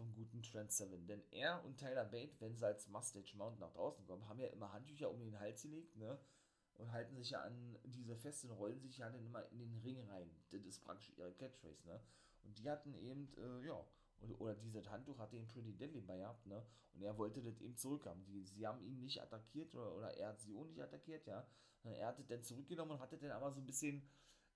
vom 0.00 0.14
guten 0.14 0.42
Trent 0.42 0.72
Seven. 0.72 1.06
Denn 1.06 1.22
er 1.30 1.62
und 1.64 1.76
Tyler 1.78 2.04
Bate, 2.04 2.40
wenn 2.40 2.56
sie 2.56 2.66
als 2.66 2.88
Mustache 2.88 3.36
Mountain 3.36 3.60
nach 3.60 3.72
draußen 3.72 4.06
kommen, 4.06 4.26
haben 4.28 4.40
ja 4.40 4.48
immer 4.48 4.72
Handtücher 4.72 5.10
um 5.10 5.20
den 5.20 5.38
Hals 5.38 5.62
gelegt, 5.62 5.96
ne? 5.96 6.18
Und 6.76 6.92
halten 6.92 7.14
sich 7.16 7.30
ja 7.30 7.42
an 7.42 7.78
diese 7.84 8.16
festen 8.16 8.50
rollen 8.50 8.80
sich 8.80 8.96
ja 8.96 9.10
dann 9.10 9.22
immer 9.26 9.46
in 9.52 9.58
den 9.58 9.76
Ring 9.80 10.00
rein. 10.08 10.30
Das 10.50 10.64
ist 10.64 10.82
praktisch 10.82 11.12
ihre 11.18 11.32
Catchphrase, 11.34 11.86
ne? 11.86 12.00
Und 12.42 12.58
die 12.58 12.70
hatten 12.70 12.94
eben, 12.94 13.28
äh, 13.36 13.66
ja, 13.66 13.86
oder, 14.20 14.40
oder 14.40 14.54
dieses 14.54 14.88
Handtuch 14.88 15.18
hatte 15.18 15.36
ihn 15.36 15.46
Pretty 15.46 15.74
Deadly 15.76 16.00
bei 16.00 16.16
gehabt, 16.16 16.46
ne? 16.46 16.64
Und 16.94 17.02
er 17.02 17.18
wollte 17.18 17.42
das 17.42 17.60
eben 17.60 17.76
zurückhaben. 17.76 18.24
Die, 18.24 18.42
sie 18.44 18.66
haben 18.66 18.80
ihn 18.80 18.98
nicht 18.98 19.20
attackiert 19.20 19.74
oder, 19.74 19.94
oder 19.94 20.16
er 20.16 20.28
hat 20.28 20.40
sie 20.40 20.54
auch 20.54 20.64
nicht 20.64 20.80
attackiert, 20.80 21.26
ja. 21.26 21.46
Er 21.84 22.08
hatte 22.08 22.24
dann 22.24 22.42
zurückgenommen 22.42 22.92
und 22.92 23.00
hatte 23.00 23.18
dann 23.18 23.30
aber 23.30 23.52
so 23.52 23.60
ein 23.60 23.66
bisschen 23.66 24.02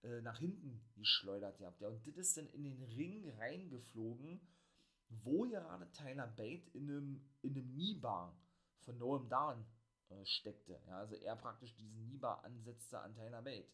äh, 0.03 0.21
nach 0.21 0.39
hinten 0.39 0.83
geschleudert 0.97 1.59
gehabt. 1.59 1.81
Ja, 1.81 1.89
und 1.89 2.07
das 2.07 2.17
ist 2.17 2.37
dann 2.37 2.49
in 2.49 2.65
den 2.65 2.83
Ring 2.83 3.29
reingeflogen, 3.39 4.41
wo 5.23 5.45
gerade 5.45 5.91
Tyler 5.93 6.27
Bate 6.27 6.69
in 6.73 6.91
einem, 6.91 7.31
in 7.43 7.55
einem 7.55 7.71
Kniebar 7.73 8.37
von 8.81 8.99
Noam 8.99 9.29
Dawn 9.29 9.65
äh, 10.09 10.25
steckte. 10.25 10.81
Ja, 10.87 10.99
also 10.99 11.15
er 11.17 11.37
praktisch 11.37 11.75
diesen 11.77 11.95
Kniebar 12.09 12.45
ansetzte 12.45 12.99
an 12.99 13.15
Tyler 13.15 13.43
Bate. 13.43 13.69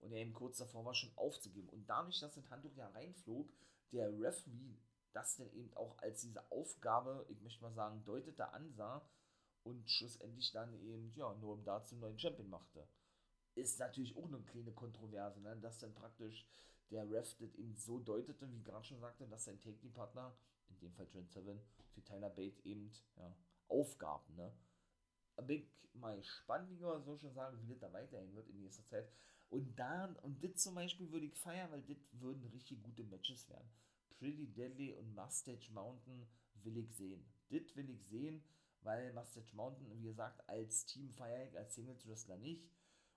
Und 0.00 0.12
er 0.12 0.18
eben 0.18 0.32
kurz 0.32 0.58
davor 0.58 0.84
war, 0.84 0.94
schon 0.94 1.12
aufzugeben. 1.16 1.68
Und 1.68 1.86
dadurch, 1.88 2.20
dass 2.20 2.34
das 2.34 2.48
Handtuch 2.50 2.74
ja 2.74 2.88
reinflog, 2.88 3.52
der 3.92 4.08
Referee 4.18 4.78
das 5.12 5.36
dann 5.36 5.52
eben 5.52 5.72
auch 5.76 5.98
als 5.98 6.20
diese 6.22 6.50
Aufgabe, 6.50 7.26
ich 7.28 7.40
möchte 7.42 7.62
mal 7.62 7.74
sagen, 7.74 8.04
deutete 8.04 8.52
ansah 8.52 9.04
und 9.64 9.90
schlussendlich 9.90 10.52
dann 10.52 10.72
eben, 10.80 11.12
ja, 11.16 11.34
nur 11.34 11.54
um 11.54 11.64
da 11.64 11.82
zum 11.82 11.98
neuen 11.98 12.18
Champion 12.18 12.48
machte 12.48 12.86
ist 13.54 13.78
natürlich 13.78 14.16
auch 14.16 14.26
eine 14.26 14.40
kleine 14.40 14.72
Kontroverse, 14.72 15.40
ne? 15.40 15.56
dass 15.60 15.78
dann 15.78 15.94
praktisch 15.94 16.46
der 16.90 17.08
Ref 17.10 17.36
das 17.38 17.54
eben 17.54 17.76
so 17.76 17.98
deutete, 18.00 18.50
wie 18.50 18.62
gerade 18.62 18.84
schon 18.84 19.00
sagte, 19.00 19.26
dass 19.26 19.44
sein 19.44 19.60
Take-Partner, 19.60 20.32
in 20.32 20.36
dem 20.80 20.92
Fall 20.92 21.06
Trent 21.06 21.30
Seven, 21.30 21.60
für 21.90 22.02
Tyler 22.04 22.30
Bate 22.30 22.64
eben 22.64 22.90
ja, 23.16 23.36
Aufgaben. 23.68 24.34
Ne? 24.36 24.52
Bin 25.42 25.62
ich 25.62 25.94
mal 25.94 26.16
gespannt, 26.16 26.70
wie 26.70 26.82
man 26.82 27.02
so 27.02 27.16
schon 27.16 27.34
sagen, 27.34 27.58
wie 27.62 27.68
das 27.68 27.78
da 27.78 27.92
weiterhin 27.92 28.34
wird 28.34 28.48
in 28.48 28.60
nächster 28.60 28.86
Zeit. 28.86 29.10
Und 29.48 29.76
da, 29.76 30.14
und 30.22 30.42
das 30.44 30.62
zum 30.62 30.74
Beispiel 30.74 31.10
würde 31.10 31.26
ich 31.26 31.36
feiern, 31.36 31.70
weil 31.72 31.82
das 31.82 31.98
würden 32.12 32.44
richtig 32.46 32.82
gute 32.82 33.02
Matches 33.04 33.48
werden. 33.48 33.68
Pretty 34.18 34.46
Deadly 34.46 34.92
und 34.92 35.14
Mustache 35.14 35.72
Mountain 35.72 36.28
will 36.62 36.76
ich 36.76 36.94
sehen. 36.94 37.24
Das 37.48 37.74
will 37.74 37.90
ich 37.90 38.06
sehen, 38.06 38.44
weil 38.82 39.12
Mustache 39.12 39.56
Mountain, 39.56 39.90
wie 39.90 40.02
gesagt, 40.02 40.48
als 40.48 40.84
Team 40.86 41.10
feiere 41.10 41.48
ich, 41.48 41.58
als 41.58 41.74
Singles 41.74 42.06
Wrestler 42.06 42.36
nicht. 42.36 42.70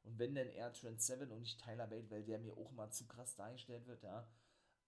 Und 0.04 0.18
wenn 0.20 0.34
denn 0.36 0.50
eher 0.50 0.74
Trent 0.74 1.02
Seven 1.02 1.32
und 1.32 1.40
nicht 1.40 1.62
Tyler 1.62 1.88
Bate, 1.88 2.10
weil 2.10 2.24
der 2.24 2.40
mir 2.40 2.58
auch 2.58 2.72
mal 2.72 2.90
zu 2.92 3.08
krass 3.08 3.36
dargestellt 3.36 3.86
wird, 3.86 4.04
ja. 4.04 4.28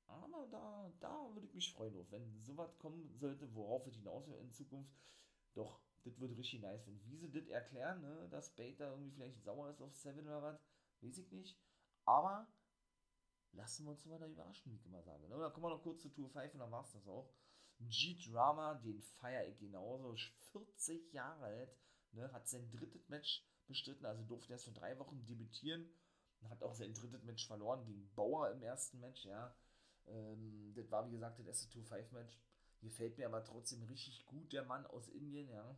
Aber 0.07 0.47
da, 0.51 0.91
da 0.99 1.29
würde 1.33 1.47
ich 1.47 1.53
mich 1.53 1.73
freuen 1.73 1.93
drauf, 1.93 2.11
wenn 2.11 2.41
sowas 2.41 2.77
kommen 2.77 3.09
sollte, 3.17 3.53
worauf 3.55 3.85
es 3.87 3.95
hinaus 3.95 4.27
in 4.27 4.51
Zukunft. 4.51 4.91
Doch, 5.53 5.79
das 6.03 6.19
wird 6.19 6.37
richtig 6.37 6.61
nice. 6.61 6.85
Wenn 6.85 7.03
wie 7.05 7.17
sie 7.17 7.31
das 7.31 7.47
erklären, 7.47 8.01
ne, 8.01 8.27
dass 8.29 8.55
Bate 8.55 8.77
da 8.77 8.91
irgendwie 8.91 9.11
vielleicht 9.11 9.43
sauer 9.43 9.69
ist 9.69 9.81
auf 9.81 9.95
Seven 9.95 10.27
oder 10.27 10.41
was, 10.41 10.59
weiß 11.01 11.17
ich 11.17 11.31
nicht. 11.31 11.57
Aber 12.05 12.47
lassen 13.53 13.85
wir 13.85 13.91
uns 13.91 14.05
mal 14.05 14.19
da 14.19 14.27
überraschen, 14.27 14.71
wie 14.71 14.75
ich 14.75 14.85
immer 14.85 15.01
sage. 15.01 15.27
Ne? 15.27 15.37
Dann 15.37 15.51
kommen 15.53 15.65
wir 15.65 15.69
noch 15.71 15.83
kurz 15.83 16.01
zu 16.01 16.09
Tour 16.09 16.29
5 16.29 16.53
und 16.53 16.59
dann 16.59 16.71
war 16.71 16.83
es 16.83 16.91
das 16.91 17.07
auch. 17.07 17.33
G-Drama, 17.79 18.75
den 18.75 19.01
feiere 19.01 19.47
ich 19.47 19.57
genauso. 19.59 20.15
40 20.51 21.11
Jahre 21.13 21.45
alt, 21.45 21.77
ne, 22.11 22.31
hat 22.31 22.47
sein 22.47 22.69
drittes 22.71 23.09
Match 23.09 23.45
bestritten, 23.67 24.05
also 24.05 24.23
durfte 24.23 24.53
erst 24.53 24.65
für 24.65 24.71
drei 24.71 24.97
Wochen 24.99 25.25
debütieren 25.25 25.89
und 26.39 26.49
hat 26.49 26.63
auch 26.63 26.75
sein 26.75 26.93
drittes 26.93 27.23
Match 27.23 27.47
verloren 27.47 27.85
gegen 27.85 28.13
Bauer 28.13 28.51
im 28.51 28.61
ersten 28.61 28.99
Match, 28.99 29.25
ja. 29.25 29.55
Ähm, 30.07 30.73
das 30.75 30.89
war 30.91 31.05
wie 31.07 31.11
gesagt 31.11 31.39
das 31.39 31.47
erste 31.47 31.79
2-5-Match. 31.79 32.39
Gefällt 32.81 33.17
mir 33.17 33.25
aber 33.27 33.43
trotzdem 33.43 33.83
richtig 33.83 34.25
gut, 34.25 34.51
der 34.53 34.63
Mann 34.63 34.85
aus 34.87 35.07
Indien, 35.09 35.49
ja. 35.49 35.77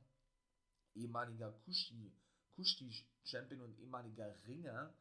Ehemaliger 0.96 1.52
Kushti, 1.52 2.12
Kushti-Champion 2.56 3.62
und 3.62 3.80
ehemaliger 3.80 4.36
Ringer. 4.48 4.94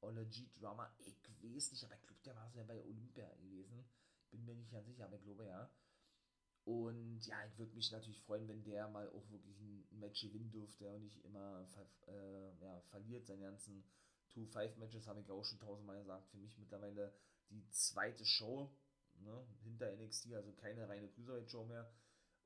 Olle 0.00 0.26
G-Drama, 0.26 0.92
ich 0.98 1.16
weiß 1.42 1.72
nicht, 1.72 1.84
aber 1.84 1.94
ich 1.94 2.02
glaube, 2.06 2.20
der 2.24 2.36
war 2.36 2.50
so 2.50 2.58
ja 2.58 2.64
bei 2.64 2.82
Olympia 2.84 3.28
gewesen. 3.36 3.84
Bin 4.30 4.44
mir 4.44 4.54
nicht 4.54 4.70
ganz 4.70 4.86
sicher, 4.86 5.04
aber 5.04 5.16
ich 5.16 5.22
glaube 5.22 5.46
ja. 5.46 5.70
Und 6.64 7.24
ja, 7.26 7.36
ich 7.46 7.56
würde 7.58 7.74
mich 7.76 7.92
natürlich 7.92 8.20
freuen, 8.22 8.48
wenn 8.48 8.64
der 8.64 8.88
mal 8.88 9.08
auch 9.10 9.30
wirklich 9.30 9.58
ein 9.60 9.86
Match 10.00 10.20
gewinnen 10.22 10.50
dürfte 10.50 10.92
und 10.92 11.04
nicht 11.04 11.24
immer 11.24 11.64
äh, 12.08 12.56
ja, 12.60 12.80
verliert. 12.90 13.24
Seine 13.26 13.44
ganzen 13.44 13.84
2-5-Matches 14.34 15.06
habe 15.06 15.20
ich 15.20 15.30
auch 15.30 15.44
schon 15.44 15.60
tausendmal 15.60 15.98
gesagt. 15.98 16.28
Für 16.28 16.38
mich 16.38 16.58
mittlerweile 16.58 17.14
die 17.50 17.68
zweite 17.70 18.24
Show 18.24 18.70
ne, 19.20 19.46
hinter 19.62 19.94
NXT, 19.96 20.34
also 20.34 20.52
keine 20.52 20.88
reine 20.88 21.08
Cruiserweight-Show 21.08 21.64
mehr. 21.64 21.90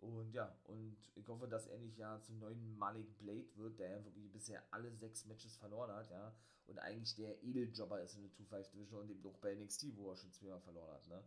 Und 0.01 0.33
ja, 0.33 0.57
und 0.65 0.97
ich 1.15 1.29
hoffe, 1.29 1.47
dass 1.47 1.67
er 1.67 1.79
nicht 1.79 1.99
ja 1.99 2.19
zum 2.23 2.39
neuen 2.39 2.79
Malik 2.79 3.19
Blade 3.19 3.55
wird, 3.57 3.79
der 3.79 3.91
ja 3.91 4.05
wirklich 4.05 4.33
bisher 4.33 4.63
alle 4.71 4.91
sechs 4.97 5.27
Matches 5.27 5.57
verloren 5.57 5.93
hat, 5.93 6.11
ja. 6.11 6.35
Und 6.67 6.79
eigentlich 6.79 7.15
der 7.17 7.43
Edeljobber 7.43 8.03
ist 8.03 8.15
in 8.15 8.23
der 8.23 8.31
2-5 8.31 8.71
Division 8.71 9.03
und 9.03 9.11
eben 9.11 9.27
auch 9.27 9.39
bei 9.39 9.55
NXT, 9.55 9.97
wo 9.97 10.11
er 10.11 10.17
schon 10.17 10.33
zweimal 10.33 10.61
verloren 10.61 10.95
hat, 10.95 11.07
ne. 11.09 11.23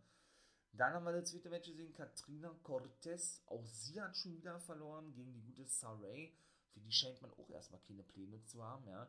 Dann 0.71 0.93
haben 0.93 1.05
wir 1.05 1.11
das 1.11 1.29
zweite 1.29 1.49
Match 1.49 1.69
gesehen, 1.69 1.93
Katrina 1.93 2.49
Cortez. 2.63 3.43
Auch 3.45 3.63
sie 3.67 4.01
hat 4.01 4.17
schon 4.17 4.35
wieder 4.35 4.59
verloren 4.59 5.13
gegen 5.13 5.31
die 5.31 5.43
gute 5.43 5.67
Saray. 5.67 6.33
Für 6.71 6.79
die 6.79 6.91
scheint 6.91 7.21
man 7.21 7.31
auch 7.31 7.49
erstmal 7.51 7.81
keine 7.81 8.01
Pläne 8.01 8.41
zu 8.43 8.63
haben, 8.63 8.87
ja. 8.87 9.07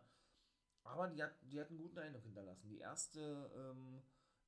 Aber 0.83 1.09
die 1.09 1.23
hat, 1.23 1.33
die 1.51 1.59
hat 1.59 1.71
einen 1.71 1.79
guten 1.79 1.99
Eindruck 1.99 2.25
hinterlassen. 2.25 2.69
Die 2.69 2.81
erste, 2.81 3.51
ähm, 3.57 4.03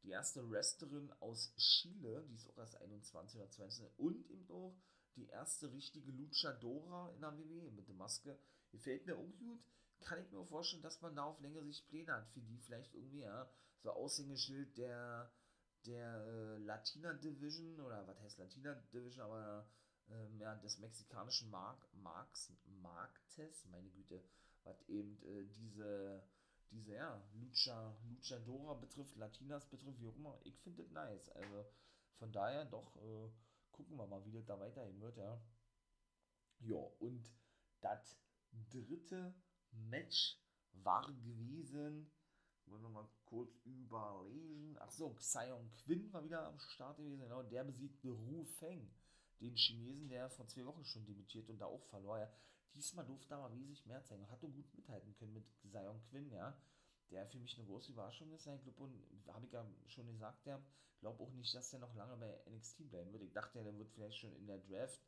die 0.06 0.12
erste 0.12 0.48
Wrestlerin 0.50 1.12
aus 1.20 1.52
Chile, 1.56 2.24
die 2.28 2.34
ist 2.34 2.48
auch 2.48 2.58
erst 2.58 2.80
21 2.80 3.40
oder 3.40 3.50
20 3.50 3.98
und 3.98 4.30
eben 4.30 4.48
auch 4.50 4.74
die 5.16 5.26
erste 5.26 5.72
richtige 5.72 6.12
Luchadora 6.12 7.10
in 7.14 7.20
der 7.20 7.36
WWE 7.36 7.70
mit 7.72 7.88
der 7.88 7.94
Maske. 7.94 8.38
Gefällt 8.70 9.06
mir 9.06 9.16
auch 9.16 9.36
gut. 9.38 9.60
Kann 10.00 10.22
ich 10.22 10.30
mir 10.30 10.44
vorstellen, 10.44 10.82
dass 10.82 11.00
man 11.00 11.16
da 11.16 11.24
auf 11.24 11.40
längere 11.40 11.64
Sicht 11.64 11.88
Pläne 11.88 12.12
hat, 12.12 12.28
für 12.28 12.40
die 12.40 12.58
vielleicht 12.58 12.94
irgendwie, 12.94 13.20
ja, 13.20 13.50
so 13.82 13.90
Aushängeschild 13.92 14.76
der 14.76 15.30
der 15.86 16.24
äh, 16.26 16.58
Latina 16.58 17.12
Division 17.14 17.80
oder 17.80 18.06
was 18.06 18.20
heißt 18.20 18.38
Latina 18.38 18.74
Division, 18.74 19.24
aber 19.24 19.68
ähm, 20.08 20.40
ja, 20.40 20.54
des 20.56 20.78
mexikanischen 20.78 21.50
Mark, 21.50 21.86
Marks, 21.94 22.52
Marktes, 22.82 23.64
meine 23.66 23.88
Güte, 23.90 24.22
was 24.64 24.82
eben 24.88 25.16
äh, 25.22 25.44
diese, 25.44 26.22
diese 26.70 26.94
ja, 26.94 27.22
Lucha, 27.34 27.96
Luchadora 28.08 28.74
betrifft, 28.74 29.16
Latinas 29.16 29.68
betrifft, 29.68 30.00
wie 30.00 30.08
auch 30.08 30.16
immer, 30.16 30.38
ich 30.44 30.58
finde 30.60 30.82
das 30.82 30.92
nice. 30.92 31.28
Also 31.30 31.64
von 32.18 32.32
daher 32.32 32.64
doch 32.64 32.96
äh, 32.96 33.30
gucken 33.72 33.96
wir 33.96 34.06
mal, 34.06 34.24
wie 34.24 34.32
das 34.32 34.46
da 34.46 34.58
weiterhin 34.58 35.00
wird, 35.00 35.16
ja. 35.16 35.40
Ja, 36.60 36.76
und 36.98 37.30
das 37.80 38.18
dritte 38.70 39.34
Match 39.72 40.38
war 40.72 41.06
gewesen 41.06 42.10
wollen 42.66 42.82
wir 42.82 42.88
mal 42.88 43.08
kurz 43.24 43.54
überlegen. 43.64 44.76
Achso, 44.78 45.14
Xion 45.14 45.70
Quinn 45.84 46.12
war 46.12 46.24
wieder 46.24 46.46
am 46.46 46.58
Start 46.58 46.96
gewesen. 46.96 47.20
Genau, 47.20 47.42
der 47.42 47.64
besiegte 47.64 48.10
Ru 48.10 48.44
Feng, 48.58 48.90
den 49.40 49.54
Chinesen, 49.54 50.08
der 50.08 50.30
vor 50.30 50.46
zwei 50.46 50.64
Wochen 50.66 50.84
schon 50.84 51.04
debütiert 51.04 51.48
und 51.48 51.58
da 51.58 51.66
auch 51.66 51.84
verlor. 51.86 52.18
Ja. 52.18 52.30
Diesmal 52.76 53.06
durfte 53.06 53.34
er 53.34 53.38
aber 53.38 53.54
wesentlich 53.54 53.86
mehr 53.86 54.04
zeigen. 54.04 54.30
Hat 54.30 54.40
gut 54.40 54.54
mithalten 54.74 55.14
können 55.14 55.32
mit 55.32 55.44
Xion 55.62 56.02
Quinn, 56.10 56.30
ja. 56.30 56.56
Der 57.10 57.26
für 57.26 57.38
mich 57.38 57.56
eine 57.56 57.66
große 57.66 57.92
Überraschung 57.92 58.30
ist, 58.32 58.44
sein 58.44 58.60
Club. 58.60 58.78
Und 58.78 59.02
habe 59.28 59.46
ich 59.46 59.52
ja 59.52 59.64
schon 59.86 60.06
gesagt, 60.06 60.44
der 60.44 60.60
glaube 61.00 61.22
auch 61.22 61.32
nicht, 61.32 61.54
dass 61.54 61.70
der 61.70 61.80
noch 61.80 61.94
lange 61.94 62.16
bei 62.16 62.38
NXT 62.50 62.90
bleiben 62.90 63.12
wird. 63.12 63.22
Ich 63.22 63.32
dachte, 63.32 63.62
der 63.62 63.76
wird 63.78 63.90
vielleicht 63.90 64.18
schon 64.18 64.34
in 64.34 64.46
der 64.46 64.58
Draft 64.58 65.00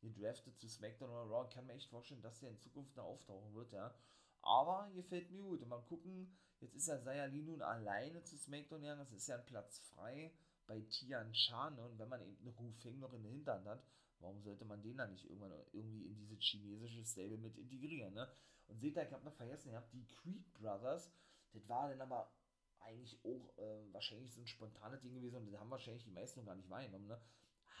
gedraftet 0.00 0.56
zu 0.56 0.68
SmackDown 0.68 1.10
oder 1.10 1.30
Raw. 1.30 1.46
Ich 1.48 1.54
kann 1.54 1.66
mir 1.66 1.74
echt 1.74 1.90
vorstellen, 1.90 2.22
dass 2.22 2.40
der 2.40 2.50
in 2.50 2.58
Zukunft 2.58 2.96
da 2.96 3.02
auftauchen 3.02 3.54
wird, 3.54 3.72
ja. 3.72 3.94
Aber 4.40 4.90
gefällt 4.94 5.30
mir 5.30 5.42
gut. 5.42 5.62
Und 5.62 5.68
mal 5.68 5.82
gucken, 5.82 6.36
jetzt 6.60 6.74
ist 6.74 6.88
ja 6.88 6.98
Sayali 6.98 7.42
nun 7.42 7.62
alleine 7.62 8.24
zu 8.24 8.36
SmackDown 8.36 8.80
gegangen. 8.80 9.02
Es 9.02 9.12
ist 9.12 9.28
ja 9.28 9.36
ein 9.36 9.46
Platz 9.46 9.78
frei 9.78 10.32
bei 10.66 10.80
Tian 10.80 11.32
Chan. 11.32 11.76
Ne? 11.76 11.84
Und 11.84 11.98
wenn 11.98 12.08
man 12.08 12.22
eben 12.22 12.38
eine 12.40 12.58
Hu 12.58 12.72
Feng 12.72 12.98
noch 12.98 13.12
in 13.12 13.22
der 13.22 13.32
Hinterhand 13.32 13.66
hat, 13.66 13.84
warum 14.22 14.40
sollte 14.42 14.64
man 14.64 14.82
den 14.82 14.96
dann 14.96 15.10
nicht 15.10 15.24
irgendwann 15.24 15.52
irgendwie 15.72 16.06
in 16.06 16.16
diese 16.16 16.36
chinesische 16.36 17.04
Stable 17.04 17.38
mit 17.38 17.56
integrieren? 17.56 18.14
Ne? 18.14 18.28
Und 18.68 18.80
seht 18.80 18.96
ihr, 18.96 19.02
ich 19.02 19.12
habe 19.12 19.24
noch 19.24 19.34
vergessen, 19.34 19.70
ihr 19.70 19.76
habt 19.76 19.92
die 19.92 20.06
Creed 20.06 20.52
Brothers. 20.54 21.10
Das 21.52 21.68
war 21.68 21.88
dann 21.88 22.00
aber 22.00 22.32
eigentlich 22.80 23.18
auch 23.24 23.58
äh, 23.58 23.92
wahrscheinlich 23.92 24.32
so 24.32 24.40
ein 24.40 24.46
spontanes 24.46 25.00
Ding 25.02 25.14
gewesen 25.14 25.36
und 25.36 25.46
das 25.52 25.60
haben 25.60 25.70
wahrscheinlich 25.70 26.04
die 26.04 26.10
meisten 26.10 26.40
noch 26.40 26.46
gar 26.46 26.56
nicht 26.56 26.70
wahrgenommen, 26.70 27.06
ne? 27.06 27.20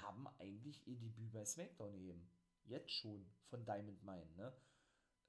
Haben 0.00 0.26
eigentlich 0.38 0.86
ihr 0.86 0.96
Debüt 0.96 1.32
bei 1.32 1.44
SmackDown 1.44 1.92
gegeben. 1.92 2.28
Jetzt 2.64 2.90
schon 2.90 3.24
von 3.46 3.64
Diamond 3.64 4.02
Mine, 4.04 4.30
ne? 4.36 4.52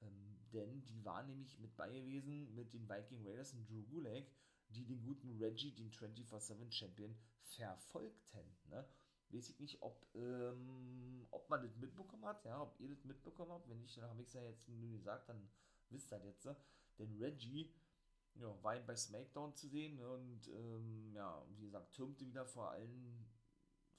Ähm, 0.01 0.37
denn 0.51 0.83
die 0.85 1.03
waren 1.05 1.27
nämlich 1.27 1.57
mit 1.59 1.75
bei 1.75 1.89
gewesen 1.89 2.53
mit 2.53 2.73
den 2.73 2.87
Viking 2.87 3.25
Raiders 3.25 3.53
und 3.53 3.67
Drew 3.69 3.83
Gulak, 3.83 4.25
die 4.69 4.85
den 4.85 5.01
guten 5.03 5.31
Reggie, 5.41 5.71
den 5.71 5.91
24-7 5.91 6.71
Champion, 6.71 7.15
verfolgten. 7.39 8.57
Ne? 8.69 8.85
Weiß 9.33 9.49
ich 9.49 9.59
nicht, 9.59 9.81
ob, 9.81 10.05
ähm, 10.15 11.25
ob 11.31 11.49
man 11.49 11.63
das 11.63 11.75
mitbekommen 11.77 12.25
hat, 12.25 12.45
ja, 12.45 12.61
ob 12.61 12.79
ihr 12.79 12.89
das 12.89 13.03
mitbekommen 13.03 13.51
habt. 13.51 13.67
Wenn 13.67 13.81
nicht, 13.81 13.97
dann 13.97 14.09
habe 14.09 14.21
ich 14.21 14.27
es 14.27 14.33
ja 14.33 14.43
jetzt 14.43 14.69
nur 14.69 14.91
gesagt, 14.91 15.27
dann 15.27 15.49
wisst 15.89 16.13
ihr 16.13 16.19
das 16.19 16.25
jetzt. 16.25 16.45
Ne? 16.45 16.55
Denn 16.99 17.17
Reggie 17.17 17.73
ja, 18.35 18.63
war 18.63 18.75
bei 18.79 18.95
SmackDown 18.95 19.55
zu 19.55 19.67
sehen 19.67 19.99
und 19.99 20.47
ähm, 20.47 21.13
ja, 21.13 21.43
wie 21.57 21.65
gesagt, 21.65 21.93
türmte 21.93 22.25
wieder 22.25 22.45
vor 22.45 22.71
allem 22.71 23.25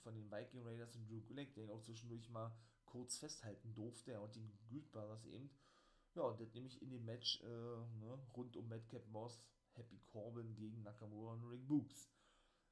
von 0.03 0.14
den 0.14 0.30
Viking 0.30 0.62
Raiders 0.62 0.95
und 0.97 1.09
Drew 1.09 1.20
Gulak, 1.22 1.55
der 1.55 1.70
auch 1.70 1.80
zwischendurch 1.80 2.28
mal 2.30 2.53
kurz 2.85 3.16
festhalten 3.16 3.74
durfte, 3.74 4.12
ja, 4.12 4.18
und 4.20 4.35
den 4.37 4.53
Good 4.68 4.91
Brothers 4.93 5.24
eben. 5.26 5.51
Ja, 6.14 6.22
und 6.22 6.41
das 6.41 6.55
nämlich 6.55 6.80
in 6.80 6.91
dem 6.91 7.05
Match 7.05 7.41
äh, 7.43 7.47
ne, 7.47 8.18
rund 8.37 8.57
um 8.57 8.68
Madcap 8.68 9.05
Moss, 9.09 9.41
Happy 9.72 9.99
Corbin 10.12 10.55
gegen 10.55 10.82
Nakamura 10.82 11.32
und 11.32 11.45
Rick 11.45 11.66
Books. 11.66 12.09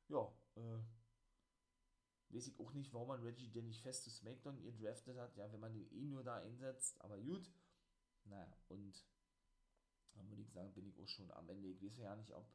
Ja, 0.09 0.33
äh, 0.57 0.79
weiß 2.33 2.47
ich 2.47 2.59
auch 2.59 2.73
nicht, 2.73 2.93
warum 2.93 3.09
man 3.09 3.23
Reggie 3.23 3.51
denn 3.51 3.67
nicht 3.67 3.83
fest 3.83 4.05
zu 4.05 4.11
SmackDown 4.11 4.59
ihr 4.59 4.73
draftet 4.73 5.17
hat, 5.19 5.37
ja, 5.37 5.53
wenn 5.53 5.61
man 5.61 5.73
den 5.73 5.91
eh 5.93 6.07
nur 6.07 6.23
da 6.23 6.37
einsetzt, 6.37 7.01
aber 7.01 7.19
gut. 7.19 7.51
Naja, 8.25 8.51
und 8.69 9.05
dann 10.15 10.29
würde 10.29 10.43
ich 10.43 10.51
sagen, 10.51 10.73
bin 10.75 10.87
ich 10.87 10.99
auch 10.99 11.09
schon 11.09 11.31
am 11.33 11.49
Ende. 11.49 11.69
Ich 11.69 11.83
weiß 11.83 11.99
ja 11.99 12.15
nicht, 12.17 12.33
ob 12.33 12.47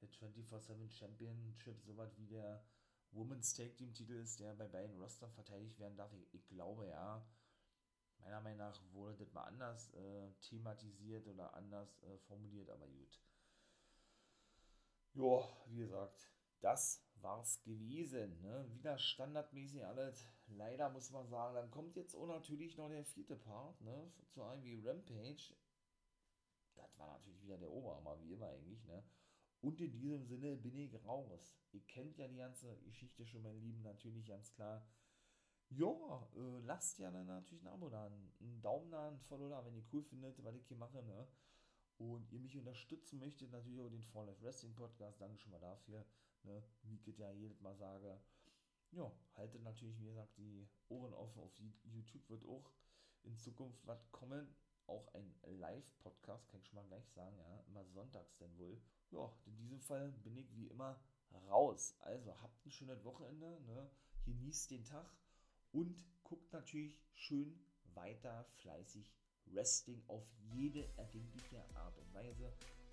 der 0.00 0.08
24-7 0.08 0.90
Championship 0.90 1.80
so 1.82 1.96
was 1.96 2.16
wie 2.18 2.26
der 2.26 2.64
Women's 3.12 3.54
Tag 3.54 3.76
Team 3.76 3.92
Titel 3.92 4.14
ist, 4.14 4.40
der 4.40 4.54
bei 4.54 4.66
beiden 4.66 5.00
Rostern 5.00 5.32
verteidigt 5.32 5.78
werden 5.78 5.96
darf. 5.96 6.12
Ich, 6.12 6.34
ich 6.34 6.46
glaube 6.48 6.86
ja 6.88 7.24
meiner 8.24 8.40
Meinung 8.40 8.58
nach 8.58 8.80
wurde 8.92 9.16
das 9.16 9.32
mal 9.32 9.44
anders 9.44 9.92
äh, 9.94 10.32
thematisiert 10.40 11.26
oder 11.26 11.54
anders 11.54 12.02
äh, 12.02 12.18
formuliert, 12.26 12.70
aber 12.70 12.86
gut. 12.88 13.20
Ja, 15.14 15.46
wie 15.66 15.78
gesagt, 15.78 16.28
das 16.60 17.04
war's 17.24 17.60
gewesen. 17.62 18.40
Ne? 18.42 18.66
Wieder 18.70 18.98
standardmäßig 18.98 19.84
alles. 19.84 20.28
Leider 20.46 20.90
muss 20.90 21.10
man 21.10 21.26
sagen, 21.26 21.54
dann 21.54 21.70
kommt 21.70 21.96
jetzt 21.96 22.14
auch 22.14 22.26
natürlich 22.26 22.76
noch 22.76 22.88
der 22.88 23.04
vierte 23.04 23.36
Part, 23.36 23.80
ne? 23.80 24.12
Zu 24.28 24.42
einem 24.44 24.62
wie 24.62 24.86
Rampage. 24.86 25.54
Das 26.76 26.98
war 26.98 27.08
natürlich 27.08 27.42
wieder 27.42 27.58
der 27.58 27.70
Oberhammer, 27.70 28.20
wie 28.20 28.32
immer 28.32 28.48
eigentlich, 28.48 28.84
ne? 28.84 29.02
Und 29.60 29.80
in 29.80 29.98
diesem 29.98 30.26
Sinne 30.26 30.56
bin 30.56 30.76
ich 30.76 30.94
raus. 31.06 31.56
Ihr 31.72 31.80
kennt 31.86 32.18
ja 32.18 32.28
die 32.28 32.36
ganze 32.36 32.76
Geschichte 32.84 33.24
schon, 33.24 33.42
mein 33.42 33.58
Lieben, 33.58 33.82
natürlich 33.82 34.26
ganz 34.26 34.52
klar. 34.52 34.86
Ja, 35.70 36.28
äh, 36.36 36.60
lasst 36.66 36.98
ja 36.98 37.10
dann 37.10 37.26
natürlich 37.26 37.64
ein 37.64 37.72
Abo 37.72 37.88
da, 37.88 38.04
einen 38.06 38.60
Daumen 38.60 38.90
da, 38.90 39.08
ein 39.08 39.18
Follow 39.20 39.48
da, 39.48 39.64
wenn 39.64 39.74
ihr 39.74 39.84
cool 39.92 40.02
findet, 40.02 40.44
was 40.44 40.54
ich 40.54 40.66
hier 40.66 40.76
mache, 40.76 41.02
ne? 41.02 41.26
Und 41.96 42.30
ihr 42.30 42.40
mich 42.40 42.56
unterstützen 42.58 43.18
möchtet, 43.18 43.50
natürlich 43.50 43.80
auch 43.80 43.88
den 43.88 44.02
Fall 44.02 44.26
Life 44.26 44.42
Wrestling 44.42 44.74
Podcast, 44.74 45.20
danke 45.20 45.38
schon 45.38 45.52
mal 45.52 45.60
dafür, 45.60 46.04
ne? 46.44 46.62
Wie 46.82 47.00
ich 47.04 47.18
ja 47.18 47.30
jedes 47.32 47.60
Mal 47.60 47.76
sage. 47.76 48.20
Ja, 48.92 49.10
haltet 49.34 49.62
natürlich, 49.62 49.98
wie 49.98 50.06
gesagt, 50.06 50.36
die 50.38 50.68
Ohren 50.88 51.12
offen. 51.14 51.40
Auf 51.40 51.52
YouTube 51.84 52.28
wird 52.28 52.44
auch 52.46 52.70
in 53.22 53.36
Zukunft 53.38 53.84
was 53.86 54.10
kommen. 54.12 54.54
Auch 54.86 55.14
ein 55.14 55.34
Live-Podcast, 55.46 56.48
kann 56.48 56.60
ich 56.60 56.66
schon 56.66 56.76
mal 56.76 56.86
gleich 56.86 57.08
sagen, 57.10 57.36
ja. 57.38 57.64
Immer 57.68 57.84
sonntags 57.86 58.36
denn 58.36 58.56
wohl. 58.58 58.80
Ja, 59.10 59.32
in 59.46 59.56
diesem 59.56 59.80
Fall 59.80 60.12
bin 60.22 60.36
ich 60.36 60.54
wie 60.54 60.68
immer 60.68 61.00
raus. 61.48 61.96
Also 62.00 62.40
habt 62.40 62.64
ein 62.64 62.70
schönes 62.70 63.02
Wochenende, 63.04 63.60
ne? 63.62 63.90
Genießt 64.24 64.70
den 64.70 64.84
Tag 64.84 65.10
und 65.72 65.96
guckt 66.22 66.52
natürlich 66.52 66.98
schön 67.12 67.58
weiter 67.94 68.44
fleißig 68.56 69.12
Wrestling 69.46 70.02
auf 70.08 70.26
jede 70.52 70.88
erdenkliche 70.96 71.62
Art 71.74 71.98
und 71.98 72.14
Weise 72.14 72.52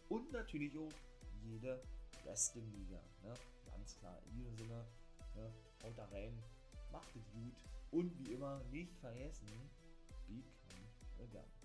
und 0.10 0.32
natürlich 0.32 0.78
auch 0.78 0.92
jede 1.42 1.82
Wrestling-Liga. 2.26 3.00
Ne? 3.24 3.34
Ganz 3.66 3.96
klar, 3.98 4.18
in 4.26 4.36
diesem 4.36 4.56
Sinne, 4.58 4.86
ne? 5.36 5.52
haut 5.84 5.98
da 5.98 6.06
rein, 6.06 6.38
macht 6.92 7.16
es 7.16 7.30
gut 7.32 7.56
und 7.92 8.18
wie 8.20 8.34
immer 8.34 8.62
nicht 8.72 8.96
vergessen, 9.00 9.48
become 10.28 10.88
a 11.20 11.26
gun. 11.32 11.61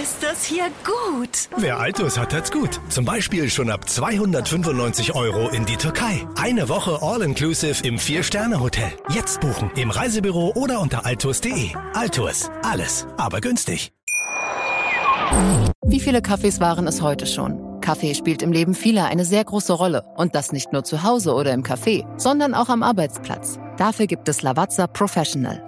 Ist 0.00 0.22
das 0.22 0.44
hier 0.44 0.66
gut. 0.84 1.48
Wer 1.56 1.78
Altus 1.78 2.18
hat, 2.18 2.32
hat's 2.32 2.52
gut. 2.52 2.80
Zum 2.88 3.04
Beispiel 3.04 3.50
schon 3.50 3.70
ab 3.70 3.88
295 3.88 5.14
Euro 5.14 5.48
in 5.48 5.64
die 5.64 5.76
Türkei. 5.76 6.26
Eine 6.36 6.68
Woche 6.68 7.02
All-Inclusive 7.02 7.84
im 7.84 7.98
Vier-Sterne-Hotel. 7.98 8.92
Jetzt 9.10 9.40
buchen 9.40 9.70
im 9.76 9.90
Reisebüro 9.90 10.52
oder 10.54 10.80
unter 10.80 11.04
altus.de. 11.04 11.70
Altus, 11.94 12.50
alles, 12.62 13.06
aber 13.16 13.40
günstig. 13.40 13.92
Wie 15.84 16.00
viele 16.00 16.22
Kaffees 16.22 16.60
waren 16.60 16.86
es 16.86 17.02
heute 17.02 17.26
schon? 17.26 17.80
Kaffee 17.80 18.14
spielt 18.14 18.42
im 18.42 18.52
Leben 18.52 18.74
vieler 18.74 19.06
eine 19.06 19.24
sehr 19.24 19.44
große 19.44 19.72
Rolle. 19.72 20.04
Und 20.16 20.34
das 20.34 20.52
nicht 20.52 20.72
nur 20.72 20.84
zu 20.84 21.02
Hause 21.02 21.34
oder 21.34 21.52
im 21.52 21.62
Café, 21.62 22.06
sondern 22.18 22.54
auch 22.54 22.68
am 22.68 22.82
Arbeitsplatz. 22.82 23.58
Dafür 23.76 24.06
gibt 24.06 24.28
es 24.28 24.42
Lavazza 24.42 24.86
Professional. 24.86 25.67